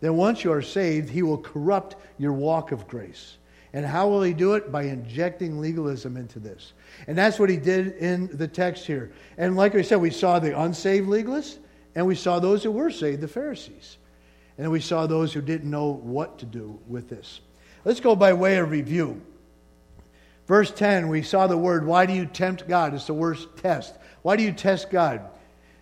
then 0.00 0.16
once 0.16 0.44
you 0.44 0.52
are 0.52 0.62
saved, 0.62 1.08
he 1.08 1.22
will 1.22 1.38
corrupt 1.38 1.96
your 2.18 2.32
walk 2.32 2.72
of 2.72 2.88
grace. 2.88 3.36
And 3.72 3.84
how 3.84 4.08
will 4.08 4.22
he 4.22 4.32
do 4.32 4.54
it? 4.54 4.70
By 4.70 4.84
injecting 4.84 5.60
legalism 5.60 6.16
into 6.16 6.38
this. 6.38 6.72
And 7.06 7.18
that's 7.18 7.38
what 7.38 7.50
he 7.50 7.56
did 7.56 7.96
in 7.96 8.28
the 8.36 8.46
text 8.46 8.86
here. 8.86 9.12
And 9.36 9.56
like 9.56 9.74
I 9.74 9.82
said, 9.82 10.00
we 10.00 10.10
saw 10.10 10.38
the 10.38 10.58
unsaved 10.58 11.08
legalists, 11.08 11.58
and 11.94 12.06
we 12.06 12.14
saw 12.14 12.38
those 12.38 12.62
who 12.62 12.70
were 12.70 12.90
saved, 12.90 13.20
the 13.20 13.28
Pharisees. 13.28 13.96
And 14.56 14.70
we 14.70 14.80
saw 14.80 15.06
those 15.06 15.32
who 15.32 15.40
didn't 15.40 15.70
know 15.70 15.92
what 15.92 16.38
to 16.38 16.46
do 16.46 16.78
with 16.86 17.08
this. 17.08 17.40
Let's 17.84 18.00
go 18.00 18.14
by 18.14 18.32
way 18.32 18.56
of 18.58 18.70
review. 18.70 19.20
Verse 20.46 20.70
10, 20.70 21.08
we 21.08 21.22
saw 21.22 21.46
the 21.46 21.56
word, 21.56 21.86
why 21.86 22.06
do 22.06 22.12
you 22.12 22.26
tempt 22.26 22.68
God? 22.68 22.94
It's 22.94 23.06
the 23.06 23.14
worst 23.14 23.48
test. 23.56 23.94
Why 24.22 24.36
do 24.36 24.42
you 24.42 24.52
test 24.52 24.90
God? 24.90 25.22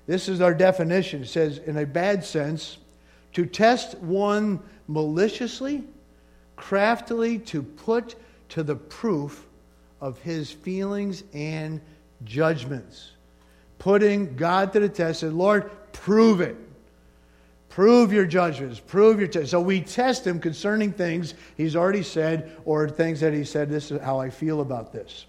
This 0.06 0.28
is 0.28 0.40
our 0.40 0.54
definition. 0.54 1.22
It 1.22 1.28
says, 1.28 1.58
in 1.58 1.76
a 1.76 1.86
bad 1.86 2.24
sense, 2.24 2.78
to 3.34 3.44
test 3.46 3.98
one 3.98 4.60
maliciously, 4.86 5.84
craftily, 6.56 7.38
to 7.38 7.62
put 7.62 8.14
to 8.50 8.62
the 8.62 8.76
proof 8.76 9.46
of 10.00 10.18
his 10.20 10.50
feelings 10.50 11.24
and 11.32 11.80
judgments. 12.24 13.12
Putting 13.78 14.36
God 14.36 14.72
to 14.72 14.80
the 14.80 14.88
test, 14.88 15.20
said, 15.20 15.32
Lord, 15.32 15.70
prove 15.92 16.40
it. 16.40 16.56
Prove 17.72 18.12
your 18.12 18.26
judgments. 18.26 18.78
Prove 18.80 19.18
your. 19.18 19.28
T-. 19.28 19.46
So 19.46 19.58
we 19.58 19.80
test 19.80 20.26
him 20.26 20.38
concerning 20.40 20.92
things 20.92 21.32
he's 21.56 21.74
already 21.74 22.02
said 22.02 22.54
or 22.66 22.86
things 22.86 23.20
that 23.20 23.32
he 23.32 23.44
said, 23.44 23.70
this 23.70 23.90
is 23.90 23.98
how 24.02 24.20
I 24.20 24.28
feel 24.28 24.60
about 24.60 24.92
this. 24.92 25.24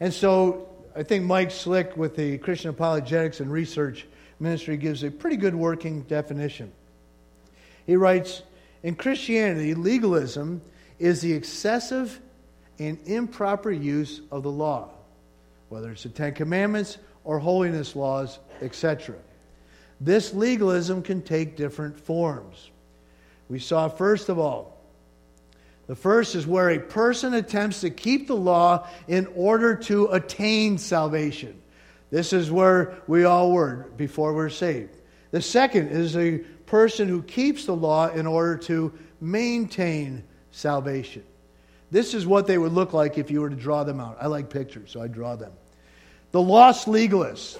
And 0.00 0.10
so 0.10 0.70
I 0.96 1.02
think 1.02 1.26
Mike 1.26 1.50
Slick 1.50 1.94
with 1.98 2.16
the 2.16 2.38
Christian 2.38 2.70
Apologetics 2.70 3.40
and 3.40 3.52
Research 3.52 4.06
Ministry 4.40 4.78
gives 4.78 5.04
a 5.04 5.10
pretty 5.10 5.36
good 5.36 5.54
working 5.54 6.00
definition. 6.04 6.72
He 7.86 7.96
writes 7.96 8.40
In 8.82 8.94
Christianity, 8.94 9.74
legalism 9.74 10.62
is 10.98 11.20
the 11.20 11.34
excessive 11.34 12.22
and 12.78 12.98
improper 13.04 13.70
use 13.70 14.22
of 14.30 14.44
the 14.44 14.50
law, 14.50 14.88
whether 15.68 15.92
it's 15.92 16.04
the 16.04 16.08
Ten 16.08 16.32
Commandments 16.32 16.96
or 17.22 17.38
holiness 17.38 17.94
laws, 17.94 18.38
etc. 18.62 19.14
This 20.04 20.34
legalism 20.34 21.02
can 21.02 21.22
take 21.22 21.56
different 21.56 21.96
forms. 21.96 22.70
We 23.48 23.60
saw, 23.60 23.88
first 23.88 24.28
of 24.28 24.38
all, 24.38 24.76
the 25.86 25.94
first 25.94 26.34
is 26.34 26.46
where 26.46 26.70
a 26.70 26.78
person 26.80 27.34
attempts 27.34 27.82
to 27.82 27.90
keep 27.90 28.26
the 28.26 28.36
law 28.36 28.88
in 29.06 29.28
order 29.36 29.76
to 29.76 30.06
attain 30.06 30.78
salvation. 30.78 31.60
This 32.10 32.32
is 32.32 32.50
where 32.50 32.94
we 33.06 33.24
all 33.24 33.52
were 33.52 33.90
before 33.96 34.34
we're 34.34 34.48
saved. 34.48 34.96
The 35.30 35.42
second 35.42 35.88
is 35.88 36.16
a 36.16 36.38
person 36.66 37.08
who 37.08 37.22
keeps 37.22 37.66
the 37.66 37.76
law 37.76 38.08
in 38.08 38.26
order 38.26 38.56
to 38.56 38.92
maintain 39.20 40.24
salvation. 40.50 41.24
This 41.92 42.12
is 42.12 42.26
what 42.26 42.46
they 42.46 42.58
would 42.58 42.72
look 42.72 42.92
like 42.92 43.18
if 43.18 43.30
you 43.30 43.40
were 43.40 43.50
to 43.50 43.56
draw 43.56 43.84
them 43.84 44.00
out. 44.00 44.16
I 44.20 44.26
like 44.26 44.50
pictures, 44.50 44.90
so 44.90 45.00
I 45.00 45.06
draw 45.06 45.36
them. 45.36 45.52
The 46.32 46.40
lost 46.40 46.86
legalists. 46.86 47.58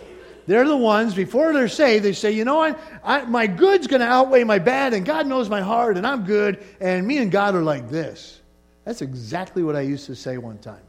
They're 0.52 0.68
the 0.68 0.76
ones, 0.76 1.14
before 1.14 1.54
they're 1.54 1.66
saved, 1.66 2.04
they 2.04 2.12
say, 2.12 2.32
you 2.32 2.44
know 2.44 2.56
what? 2.56 2.78
I, 3.02 3.25
my 3.25 3.47
good's 3.47 3.87
going 3.87 4.02
to 4.02 4.06
outweigh 4.06 4.44
my 4.44 4.59
bad, 4.59 4.92
and 4.92 5.02
God 5.02 5.26
knows 5.26 5.49
my 5.49 5.62
heart, 5.62 5.97
and 5.97 6.06
I'm 6.06 6.25
good, 6.25 6.62
and 6.78 7.06
me 7.06 7.16
and 7.16 7.32
God 7.32 7.54
are 7.54 7.62
like 7.62 7.88
this. 7.88 8.38
That's 8.85 9.00
exactly 9.00 9.62
what 9.62 9.76
I 9.76 9.80
used 9.80 10.04
to 10.09 10.14
say 10.14 10.37
one 10.37 10.59
time. 10.59 10.82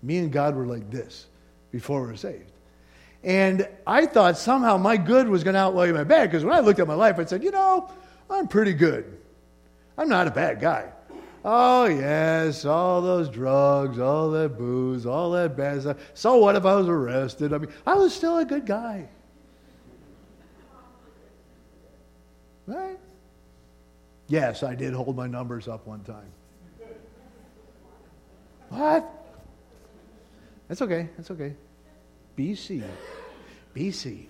Me 0.00 0.18
and 0.18 0.30
God 0.30 0.54
were 0.54 0.64
like 0.64 0.92
this 0.92 1.26
before 1.72 2.02
we 2.02 2.06
were 2.06 2.16
saved. 2.16 2.52
And 3.24 3.68
I 3.84 4.06
thought 4.06 4.38
somehow 4.38 4.76
my 4.76 4.96
good 4.96 5.28
was 5.28 5.42
going 5.42 5.54
to 5.54 5.60
outweigh 5.60 5.90
my 5.90 6.04
bad, 6.04 6.30
because 6.30 6.44
when 6.44 6.54
I 6.54 6.60
looked 6.60 6.78
at 6.78 6.86
my 6.86 6.94
life, 6.94 7.18
I 7.18 7.24
said, 7.24 7.42
you 7.42 7.50
know, 7.50 7.90
I'm 8.30 8.46
pretty 8.46 8.74
good. 8.74 9.18
I'm 9.96 10.08
not 10.08 10.28
a 10.28 10.30
bad 10.30 10.60
guy. 10.60 10.92
Oh, 11.44 11.86
yes, 11.86 12.64
all 12.64 13.00
those 13.00 13.28
drugs, 13.28 13.98
all 13.98 14.30
that 14.30 14.58
booze, 14.58 15.06
all 15.06 15.30
that 15.32 15.56
bad 15.56 15.82
stuff. 15.82 15.96
So 16.14 16.36
what 16.36 16.56
if 16.56 16.64
I 16.64 16.74
was 16.74 16.88
arrested? 16.88 17.52
I 17.52 17.58
mean, 17.58 17.70
I 17.86 17.94
was 17.94 18.14
still 18.14 18.38
a 18.38 18.44
good 18.44 18.66
guy. 18.66 19.08
Right? 22.66 22.98
Yes, 24.26 24.62
I 24.62 24.74
did 24.74 24.92
hold 24.92 25.16
my 25.16 25.26
numbers 25.26 25.68
up 25.68 25.86
one 25.86 26.00
time. 26.00 26.30
What? 28.68 29.08
That's 30.68 30.82
okay. 30.82 31.08
That's 31.16 31.30
okay. 31.30 31.54
BC. 32.36 32.82
BC. 33.74 34.26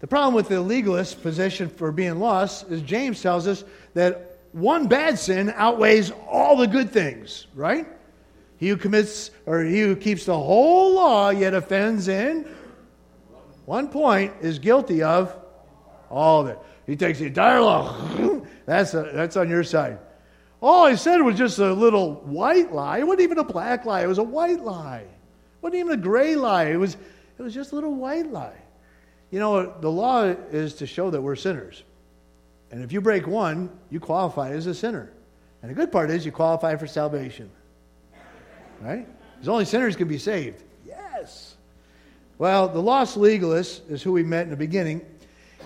The 0.00 0.06
problem 0.06 0.34
with 0.34 0.48
the 0.48 0.60
legalist 0.60 1.22
position 1.22 1.68
for 1.68 1.92
being 1.92 2.18
lost 2.18 2.70
is 2.70 2.80
James 2.82 3.20
tells 3.20 3.46
us 3.46 3.64
that 3.94 4.31
one 4.52 4.86
bad 4.86 5.18
sin 5.18 5.52
outweighs 5.56 6.12
all 6.28 6.56
the 6.56 6.66
good 6.66 6.90
things, 6.90 7.46
right? 7.54 7.86
He 8.56 8.68
who 8.68 8.76
commits 8.76 9.30
or 9.46 9.62
he 9.62 9.80
who 9.80 9.96
keeps 9.96 10.26
the 10.26 10.38
whole 10.38 10.94
law 10.94 11.30
yet 11.30 11.54
offends 11.54 12.08
in 12.08 12.46
one 13.64 13.88
point 13.88 14.34
is 14.40 14.58
guilty 14.58 15.02
of 15.02 15.34
all 16.10 16.42
of 16.42 16.48
it. 16.48 16.58
He 16.86 16.96
takes 16.96 17.18
the 17.18 17.26
entire 17.26 17.60
law. 17.60 17.96
that's, 18.66 18.94
a, 18.94 19.10
that's 19.14 19.36
on 19.36 19.48
your 19.48 19.64
side. 19.64 19.98
All 20.60 20.84
I 20.84 20.94
said 20.94 21.20
was 21.22 21.36
just 21.36 21.58
a 21.58 21.72
little 21.72 22.14
white 22.14 22.72
lie. 22.72 22.98
It 22.98 23.06
wasn't 23.06 23.22
even 23.22 23.38
a 23.38 23.44
black 23.44 23.84
lie. 23.84 24.02
It 24.02 24.08
was 24.08 24.18
a 24.18 24.22
white 24.22 24.60
lie. 24.60 24.98
It 24.98 25.08
wasn't 25.60 25.80
even 25.80 25.92
a 25.92 26.02
gray 26.02 26.36
lie. 26.36 26.66
It 26.66 26.76
was, 26.76 26.96
it 27.38 27.42
was 27.42 27.54
just 27.54 27.72
a 27.72 27.74
little 27.74 27.94
white 27.94 28.30
lie. 28.30 28.60
You 29.30 29.38
know, 29.38 29.74
the 29.80 29.90
law 29.90 30.24
is 30.24 30.74
to 30.74 30.86
show 30.86 31.10
that 31.10 31.20
we're 31.20 31.36
sinners. 31.36 31.82
And 32.72 32.82
if 32.82 32.90
you 32.90 33.02
break 33.02 33.26
one, 33.26 33.70
you 33.90 34.00
qualify 34.00 34.50
as 34.50 34.66
a 34.66 34.74
sinner. 34.74 35.12
And 35.60 35.70
the 35.70 35.74
good 35.74 35.92
part 35.92 36.10
is 36.10 36.24
you 36.24 36.32
qualify 36.32 36.74
for 36.76 36.86
salvation. 36.86 37.50
Right? 38.80 39.06
Because 39.34 39.48
only 39.48 39.66
sinners 39.66 39.94
can 39.94 40.08
be 40.08 40.18
saved. 40.18 40.64
Yes. 40.84 41.54
Well, 42.38 42.68
the 42.68 42.80
lost 42.80 43.16
legalists 43.16 43.88
is 43.90 44.02
who 44.02 44.12
we 44.12 44.24
met 44.24 44.44
in 44.44 44.50
the 44.50 44.56
beginning. 44.56 45.02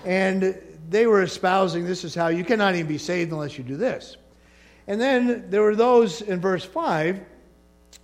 And 0.05 0.59
they 0.91 1.07
were 1.07 1.23
espousing 1.23 1.87
this 1.87 2.05
is 2.05 2.15
how 2.15 2.29
you 2.29 2.45
cannot 2.45 2.75
even 2.75 2.89
be 2.89 2.99
saved 2.99 3.33
unless 3.33 3.57
you 3.57 3.65
do 3.65 3.77
this. 3.77 4.17
And 4.89 5.01
then 5.01 5.49
there 5.49 5.63
were 5.63 5.77
those 5.77 6.23
in 6.23 6.41
verse 6.41 6.65
5 6.65 7.21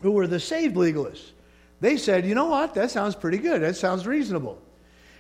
who 0.01 0.13
were 0.13 0.29
the 0.29 0.41
saved 0.41 0.77
legalists. 0.77 1.33
They 1.81 1.97
said, 1.97 2.25
you 2.25 2.37
know 2.37 2.47
what? 2.47 2.75
That 2.75 2.93
sounds 2.93 3.17
pretty 3.17 3.39
good. 3.39 3.63
That 3.63 3.75
sounds 3.77 4.07
reasonable. 4.07 4.63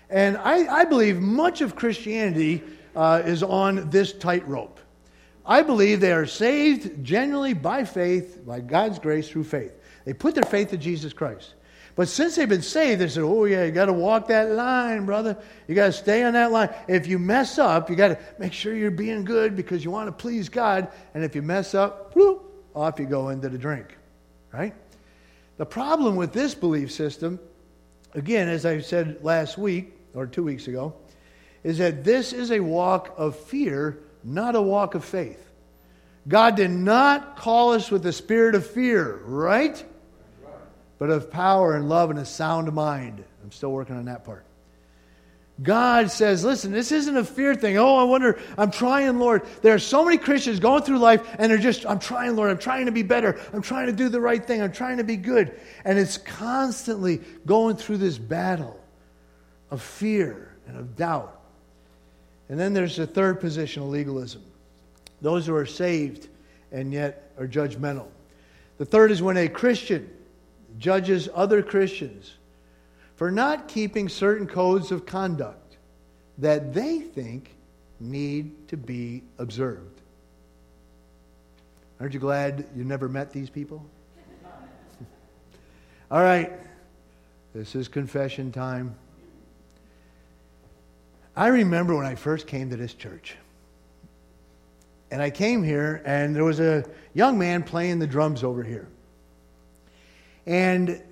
And 0.08 0.36
I, 0.36 0.72
I 0.72 0.84
believe 0.84 1.20
much 1.20 1.60
of 1.60 1.74
Christianity 1.74 2.62
uh, 2.94 3.22
is 3.24 3.42
on 3.42 3.90
this 3.90 4.12
tightrope. 4.12 4.78
I 5.44 5.62
believe 5.62 6.00
they 6.00 6.12
are 6.12 6.26
saved 6.26 7.04
genuinely 7.04 7.54
by 7.54 7.84
faith, 7.84 8.46
by 8.46 8.60
God's 8.60 8.98
grace 8.98 9.28
through 9.28 9.44
faith. 9.44 9.72
They 10.04 10.12
put 10.12 10.34
their 10.34 10.44
faith 10.44 10.72
in 10.72 10.80
Jesus 10.80 11.12
Christ. 11.12 11.54
But 11.94 12.08
since 12.08 12.36
they've 12.36 12.48
been 12.48 12.62
saved, 12.62 13.00
they 13.00 13.08
said, 13.08 13.22
oh, 13.22 13.44
yeah, 13.44 13.64
you 13.64 13.72
got 13.72 13.86
to 13.86 13.92
walk 13.92 14.28
that 14.28 14.50
line, 14.50 15.04
brother. 15.04 15.36
You 15.68 15.74
got 15.74 15.86
to 15.86 15.92
stay 15.92 16.22
on 16.22 16.32
that 16.32 16.50
line. 16.50 16.70
If 16.88 17.06
you 17.06 17.18
mess 17.18 17.58
up, 17.58 17.90
you 17.90 17.96
got 17.96 18.08
to 18.08 18.18
make 18.38 18.52
sure 18.52 18.74
you're 18.74 18.90
being 18.90 19.24
good 19.24 19.54
because 19.54 19.84
you 19.84 19.90
want 19.90 20.08
to 20.08 20.12
please 20.12 20.48
God. 20.48 20.88
And 21.12 21.22
if 21.22 21.34
you 21.34 21.42
mess 21.42 21.74
up, 21.74 22.16
whoop, 22.16 22.50
off 22.74 22.98
you 22.98 23.04
go 23.04 23.28
into 23.28 23.50
the 23.50 23.58
drink, 23.58 23.96
right? 24.52 24.74
The 25.58 25.66
problem 25.66 26.16
with 26.16 26.32
this 26.32 26.54
belief 26.54 26.90
system, 26.90 27.38
again, 28.14 28.48
as 28.48 28.64
I 28.64 28.80
said 28.80 29.22
last 29.22 29.58
week 29.58 29.92
or 30.14 30.26
two 30.26 30.44
weeks 30.44 30.68
ago, 30.68 30.94
is 31.64 31.78
that 31.78 32.04
this 32.04 32.32
is 32.32 32.50
a 32.50 32.60
walk 32.60 33.14
of 33.16 33.36
fear, 33.36 33.98
not 34.24 34.54
a 34.54 34.62
walk 34.62 34.94
of 34.94 35.04
faith. 35.04 35.38
God 36.28 36.56
did 36.56 36.70
not 36.70 37.36
call 37.36 37.72
us 37.72 37.90
with 37.90 38.02
the 38.02 38.12
spirit 38.12 38.54
of 38.54 38.66
fear, 38.66 39.20
right? 39.24 39.84
But 40.98 41.10
of 41.10 41.30
power 41.30 41.74
and 41.74 41.88
love 41.88 42.10
and 42.10 42.18
a 42.18 42.24
sound 42.24 42.72
mind. 42.72 43.24
I'm 43.42 43.50
still 43.50 43.72
working 43.72 43.96
on 43.96 44.04
that 44.04 44.24
part. 44.24 44.44
God 45.62 46.10
says, 46.10 46.44
listen, 46.44 46.72
this 46.72 46.90
isn't 46.92 47.16
a 47.16 47.24
fear 47.24 47.54
thing. 47.54 47.76
Oh, 47.76 47.96
I 47.96 48.04
wonder, 48.04 48.38
I'm 48.56 48.70
trying, 48.70 49.18
Lord. 49.18 49.42
There 49.60 49.74
are 49.74 49.78
so 49.78 50.04
many 50.04 50.16
Christians 50.16 50.58
going 50.58 50.82
through 50.82 50.98
life 50.98 51.22
and 51.38 51.50
they're 51.50 51.58
just, 51.58 51.84
I'm 51.86 51.98
trying, 51.98 52.36
Lord. 52.36 52.50
I'm 52.50 52.58
trying 52.58 52.86
to 52.86 52.92
be 52.92 53.02
better. 53.02 53.38
I'm 53.52 53.62
trying 53.62 53.86
to 53.86 53.92
do 53.92 54.08
the 54.08 54.20
right 54.20 54.44
thing. 54.44 54.62
I'm 54.62 54.72
trying 54.72 54.96
to 54.96 55.04
be 55.04 55.16
good. 55.16 55.58
And 55.84 55.98
it's 55.98 56.18
constantly 56.18 57.20
going 57.46 57.76
through 57.76 57.98
this 57.98 58.16
battle 58.16 58.80
of 59.70 59.82
fear 59.82 60.56
and 60.66 60.76
of 60.78 60.96
doubt. 60.96 61.41
And 62.52 62.60
then 62.60 62.74
there's 62.74 62.96
the 62.96 63.06
third 63.06 63.40
position 63.40 63.82
of 63.82 63.88
legalism 63.88 64.42
those 65.22 65.46
who 65.46 65.54
are 65.54 65.64
saved 65.64 66.28
and 66.70 66.92
yet 66.92 67.32
are 67.38 67.46
judgmental. 67.46 68.08
The 68.76 68.84
third 68.84 69.10
is 69.10 69.22
when 69.22 69.38
a 69.38 69.48
Christian 69.48 70.10
judges 70.78 71.30
other 71.32 71.62
Christians 71.62 72.34
for 73.16 73.30
not 73.30 73.68
keeping 73.68 74.06
certain 74.06 74.46
codes 74.46 74.92
of 74.92 75.06
conduct 75.06 75.78
that 76.36 76.74
they 76.74 76.98
think 76.98 77.54
need 78.00 78.68
to 78.68 78.76
be 78.76 79.22
observed. 79.38 80.02
Aren't 82.00 82.12
you 82.12 82.20
glad 82.20 82.66
you 82.76 82.84
never 82.84 83.08
met 83.08 83.32
these 83.32 83.48
people? 83.48 83.82
All 86.10 86.20
right, 86.20 86.52
this 87.54 87.74
is 87.74 87.88
confession 87.88 88.52
time. 88.52 88.94
I 91.34 91.48
remember 91.48 91.96
when 91.96 92.06
I 92.06 92.14
first 92.14 92.46
came 92.46 92.70
to 92.70 92.76
this 92.76 92.94
church. 92.94 93.36
And 95.10 95.20
I 95.22 95.30
came 95.30 95.62
here, 95.62 96.02
and 96.04 96.34
there 96.34 96.44
was 96.44 96.60
a 96.60 96.84
young 97.14 97.38
man 97.38 97.62
playing 97.62 97.98
the 97.98 98.06
drums 98.06 98.44
over 98.44 98.62
here. 98.62 98.88
And 100.46 101.02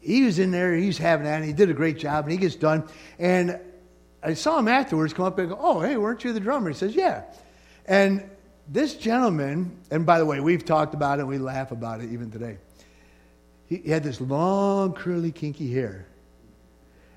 he 0.00 0.24
was 0.24 0.38
in 0.38 0.50
there, 0.50 0.74
he 0.74 0.86
was 0.86 0.98
having 0.98 1.24
that, 1.24 1.36
and 1.36 1.44
he 1.44 1.52
did 1.52 1.70
a 1.70 1.74
great 1.74 1.98
job, 1.98 2.24
and 2.24 2.32
he 2.32 2.38
gets 2.38 2.56
done. 2.56 2.84
And 3.18 3.58
I 4.22 4.34
saw 4.34 4.58
him 4.58 4.68
afterwards 4.68 5.12
come 5.12 5.26
up 5.26 5.38
and 5.38 5.50
go, 5.50 5.58
Oh, 5.60 5.80
hey, 5.80 5.96
weren't 5.96 6.24
you 6.24 6.32
the 6.32 6.40
drummer? 6.40 6.70
He 6.70 6.76
says, 6.76 6.94
Yeah. 6.94 7.24
And 7.86 8.28
this 8.68 8.94
gentleman, 8.94 9.76
and 9.90 10.04
by 10.04 10.18
the 10.18 10.26
way, 10.26 10.40
we've 10.40 10.64
talked 10.64 10.94
about 10.94 11.20
it, 11.20 11.26
we 11.26 11.38
laugh 11.38 11.72
about 11.72 12.00
it 12.00 12.10
even 12.10 12.30
today. 12.30 12.58
He, 13.66 13.76
he 13.76 13.90
had 13.90 14.02
this 14.04 14.20
long, 14.20 14.92
curly, 14.92 15.32
kinky 15.32 15.72
hair, 15.72 16.06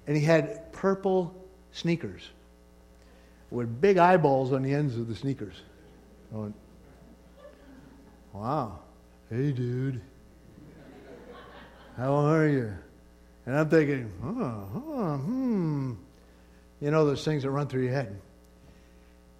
and 0.07 0.15
he 0.15 0.23
had 0.23 0.71
purple 0.71 1.35
sneakers 1.73 2.29
with 3.51 3.81
big 3.81 3.97
eyeballs 3.97 4.53
on 4.53 4.63
the 4.63 4.73
ends 4.73 4.97
of 4.97 5.07
the 5.07 5.15
sneakers. 5.15 5.61
Going, 6.33 6.53
wow. 8.33 8.79
Hey, 9.29 9.51
dude. 9.51 10.01
How 11.97 12.15
are 12.15 12.47
you? 12.47 12.73
And 13.45 13.57
I'm 13.57 13.69
thinking, 13.69 14.11
oh, 14.23 15.17
hmm. 15.17 15.93
You 16.79 16.89
know, 16.89 17.05
those 17.05 17.23
things 17.23 17.43
that 17.43 17.51
run 17.51 17.67
through 17.67 17.83
your 17.83 17.93
head. 17.93 18.19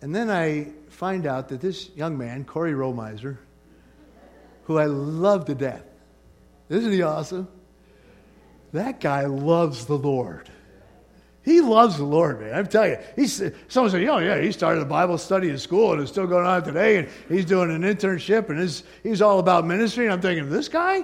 And 0.01 0.13
then 0.13 0.30
I 0.30 0.68
find 0.89 1.25
out 1.25 1.50
that 1.50 1.62
this 1.62 1.89
young 1.96 2.18
man, 2.18 2.44
Corey 2.44 2.74
Romiser, 2.74 3.38
who 4.65 4.77
I 4.77 4.86
love 4.86 5.46
to 5.46 5.56
death, 5.56 5.84
isn't 6.70 6.91
he 6.91 7.01
awesome? 7.01 7.48
That 8.74 9.00
guy 9.00 9.25
loves 9.25 9.86
the 9.86 9.98
Lord. 9.98 10.50
He 11.43 11.60
loves 11.60 11.98
the 11.98 12.03
Lord, 12.03 12.39
man. 12.39 12.53
I'm 12.53 12.67
telling 12.67 12.91
you. 12.91 12.98
He's, 13.15 13.41
someone 13.67 13.91
said, 13.91 14.03
oh, 14.03 14.19
yeah, 14.19 14.39
he 14.39 14.51
started 14.51 14.81
a 14.81 14.86
Bible 14.86 15.17
study 15.17 15.50
in 15.50 15.57
school 15.57 15.93
and 15.93 16.01
it's 16.01 16.12
still 16.12 16.27
going 16.27 16.45
on 16.45 16.63
today, 16.63 16.98
and 16.98 17.10
he's 17.29 17.45
doing 17.45 17.71
an 17.71 17.81
internship, 17.81 18.50
and 18.50 18.60
his, 18.60 18.83
he's 19.01 19.21
all 19.21 19.39
about 19.39 19.65
ministry. 19.65 20.05
And 20.05 20.13
I'm 20.13 20.21
thinking, 20.21 20.50
this 20.50 20.67
guy, 20.67 21.03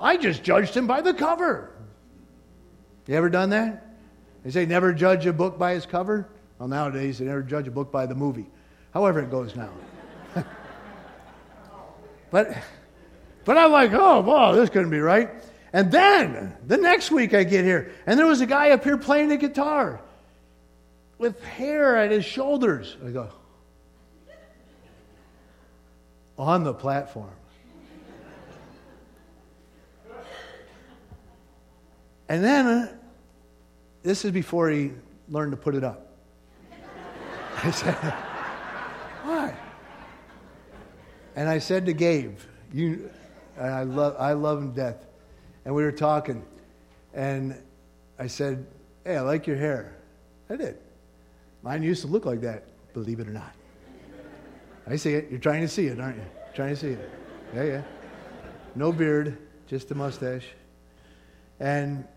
I 0.00 0.16
just 0.16 0.42
judged 0.42 0.76
him 0.76 0.88
by 0.88 1.00
the 1.00 1.14
cover. 1.14 1.70
You 3.06 3.14
ever 3.14 3.30
done 3.30 3.50
that? 3.50 3.96
They 4.44 4.50
say 4.50 4.66
never 4.66 4.92
judge 4.92 5.26
a 5.26 5.32
book 5.32 5.58
by 5.58 5.72
its 5.72 5.86
cover. 5.86 6.28
Well, 6.58 6.68
nowadays, 6.68 7.18
they 7.18 7.26
never 7.26 7.42
judge 7.42 7.68
a 7.68 7.70
book 7.70 7.92
by 7.92 8.06
the 8.06 8.14
movie. 8.14 8.46
However, 8.92 9.20
it 9.20 9.30
goes 9.30 9.54
now. 9.54 9.70
but, 12.30 12.56
but 13.44 13.56
I'm 13.56 13.70
like, 13.70 13.92
oh, 13.92 14.20
wow, 14.20 14.52
this 14.52 14.70
couldn't 14.70 14.90
be 14.90 14.98
right. 14.98 15.30
And 15.72 15.92
then 15.92 16.56
the 16.66 16.76
next 16.76 17.10
week 17.10 17.34
I 17.34 17.44
get 17.44 17.64
here, 17.64 17.92
and 18.06 18.18
there 18.18 18.26
was 18.26 18.40
a 18.40 18.46
guy 18.46 18.70
up 18.70 18.84
here 18.84 18.96
playing 18.96 19.28
the 19.28 19.36
guitar 19.36 20.00
with 21.18 21.42
hair 21.44 21.96
at 21.96 22.10
his 22.10 22.24
shoulders. 22.24 22.96
I 23.04 23.10
go, 23.10 23.30
on 26.38 26.64
the 26.64 26.72
platform. 26.72 27.30
And 32.30 32.44
then, 32.44 32.66
uh, 32.66 32.92
this 34.02 34.24
is 34.24 34.30
before 34.32 34.68
he 34.68 34.92
learned 35.28 35.52
to 35.52 35.56
put 35.56 35.74
it 35.74 35.82
up. 35.82 36.12
I 37.64 37.70
said, 37.70 37.94
Why? 39.24 39.54
And 41.34 41.48
I 41.48 41.58
said 41.58 41.86
to 41.86 41.92
Gabe, 41.92 42.38
you, 42.72 43.10
I 43.58 43.84
love, 43.84 44.16
I 44.18 44.32
love 44.34 44.58
him 44.58 44.72
death. 44.72 45.07
And 45.68 45.76
we 45.76 45.84
were 45.84 45.92
talking, 45.92 46.42
and 47.12 47.54
I 48.18 48.26
said, 48.26 48.66
Hey, 49.04 49.18
I 49.18 49.20
like 49.20 49.46
your 49.46 49.58
hair. 49.58 49.98
I 50.48 50.56
did. 50.56 50.78
Mine 51.62 51.82
used 51.82 52.00
to 52.00 52.08
look 52.08 52.24
like 52.24 52.40
that, 52.40 52.64
believe 52.94 53.20
it 53.20 53.28
or 53.28 53.32
not. 53.32 53.52
I 54.86 54.96
see 54.96 55.12
it. 55.12 55.28
You're 55.28 55.38
trying 55.38 55.60
to 55.60 55.68
see 55.68 55.88
it, 55.88 56.00
aren't 56.00 56.16
you? 56.16 56.24
Trying 56.54 56.70
to 56.70 56.76
see 56.80 56.92
it. 56.92 57.10
Yeah, 57.54 57.64
yeah. 57.64 57.82
No 58.76 58.92
beard, 58.92 59.36
just 59.66 59.90
a 59.90 59.94
mustache. 59.94 60.46
And 61.60 62.08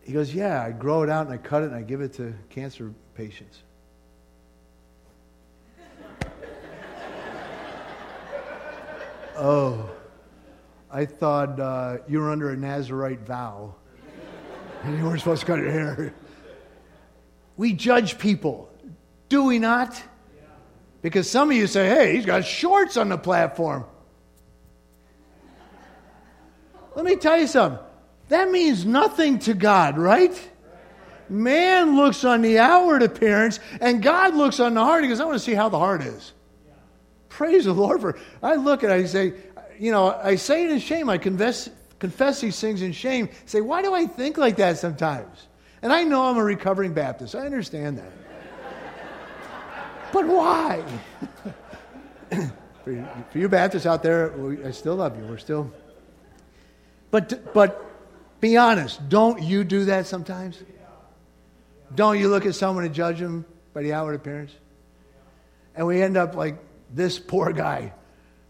he 0.00 0.14
goes, 0.14 0.34
Yeah, 0.34 0.62
I 0.62 0.70
grow 0.72 1.02
it 1.02 1.10
out 1.10 1.26
and 1.26 1.34
I 1.34 1.36
cut 1.36 1.64
it 1.64 1.66
and 1.66 1.74
I 1.74 1.82
give 1.82 2.00
it 2.00 2.14
to 2.14 2.32
cancer 2.48 2.94
patients. 3.14 3.62
oh, 9.36 9.90
I 10.90 11.04
thought 11.04 11.58
uh, 11.58 11.98
you 12.08 12.20
were 12.20 12.30
under 12.30 12.50
a 12.50 12.56
Nazarite 12.56 13.20
vow 13.20 13.74
and 14.82 14.96
you 14.96 15.04
weren't 15.04 15.18
supposed 15.18 15.40
to 15.40 15.46
cut 15.46 15.58
your 15.58 15.70
hair. 15.70 16.14
We 17.56 17.72
judge 17.72 18.18
people, 18.18 18.70
do 19.28 19.44
we 19.44 19.58
not? 19.58 20.00
Because 21.02 21.30
some 21.30 21.50
of 21.50 21.56
you 21.56 21.66
say, 21.66 21.88
hey, 21.88 22.16
he's 22.16 22.26
got 22.26 22.44
shorts 22.44 22.96
on 22.96 23.08
the 23.08 23.18
platform. 23.18 23.84
Let 26.94 27.04
me 27.04 27.16
tell 27.16 27.38
you 27.38 27.46
something. 27.46 27.78
That 28.28 28.50
means 28.50 28.84
nothing 28.84 29.38
to 29.40 29.54
God, 29.54 29.98
right? 29.98 30.50
Man 31.28 31.96
looks 31.96 32.24
on 32.24 32.42
the 32.42 32.58
outward 32.58 33.02
appearance, 33.02 33.60
and 33.80 34.02
God 34.02 34.34
looks 34.34 34.60
on 34.60 34.74
the 34.74 34.82
heart. 34.82 35.02
He 35.02 35.08
goes, 35.08 35.20
I 35.20 35.24
want 35.24 35.36
to 35.36 35.44
see 35.44 35.54
how 35.54 35.68
the 35.68 35.78
heart 35.78 36.02
is. 36.02 36.32
Praise 37.28 37.66
the 37.66 37.72
Lord 37.72 38.00
for. 38.00 38.18
I 38.42 38.54
look 38.54 38.82
at 38.82 38.90
it, 38.90 38.94
I 38.94 39.04
say, 39.06 39.34
you 39.78 39.92
know, 39.92 40.18
I 40.22 40.36
say 40.36 40.64
it 40.64 40.70
in 40.70 40.78
shame. 40.78 41.08
I 41.08 41.18
confess, 41.18 41.68
confess 41.98 42.40
these 42.40 42.60
things 42.60 42.82
in 42.82 42.92
shame. 42.92 43.28
Say, 43.46 43.60
why 43.60 43.82
do 43.82 43.94
I 43.94 44.06
think 44.06 44.38
like 44.38 44.56
that 44.56 44.78
sometimes? 44.78 45.46
And 45.82 45.92
I 45.92 46.04
know 46.04 46.26
I'm 46.26 46.36
a 46.36 46.44
recovering 46.44 46.92
Baptist. 46.94 47.34
I 47.34 47.46
understand 47.46 47.98
that. 47.98 48.12
but 50.12 50.26
why? 50.26 50.82
for, 52.84 52.92
you, 52.92 53.08
for 53.30 53.38
you 53.38 53.48
Baptists 53.48 53.86
out 53.86 54.02
there, 54.02 54.30
we, 54.30 54.64
I 54.64 54.70
still 54.70 54.96
love 54.96 55.16
you. 55.18 55.24
We're 55.24 55.38
still. 55.38 55.70
But, 57.10 57.52
but 57.54 57.84
be 58.40 58.56
honest. 58.56 59.08
Don't 59.08 59.42
you 59.42 59.64
do 59.64 59.86
that 59.86 60.06
sometimes? 60.06 60.62
Don't 61.94 62.18
you 62.18 62.28
look 62.28 62.46
at 62.46 62.54
someone 62.54 62.84
and 62.84 62.94
judge 62.94 63.20
them 63.20 63.44
by 63.72 63.82
the 63.82 63.92
outward 63.92 64.14
appearance? 64.14 64.52
And 65.74 65.86
we 65.86 66.02
end 66.02 66.16
up 66.16 66.34
like 66.34 66.58
this 66.92 67.18
poor 67.18 67.52
guy. 67.52 67.92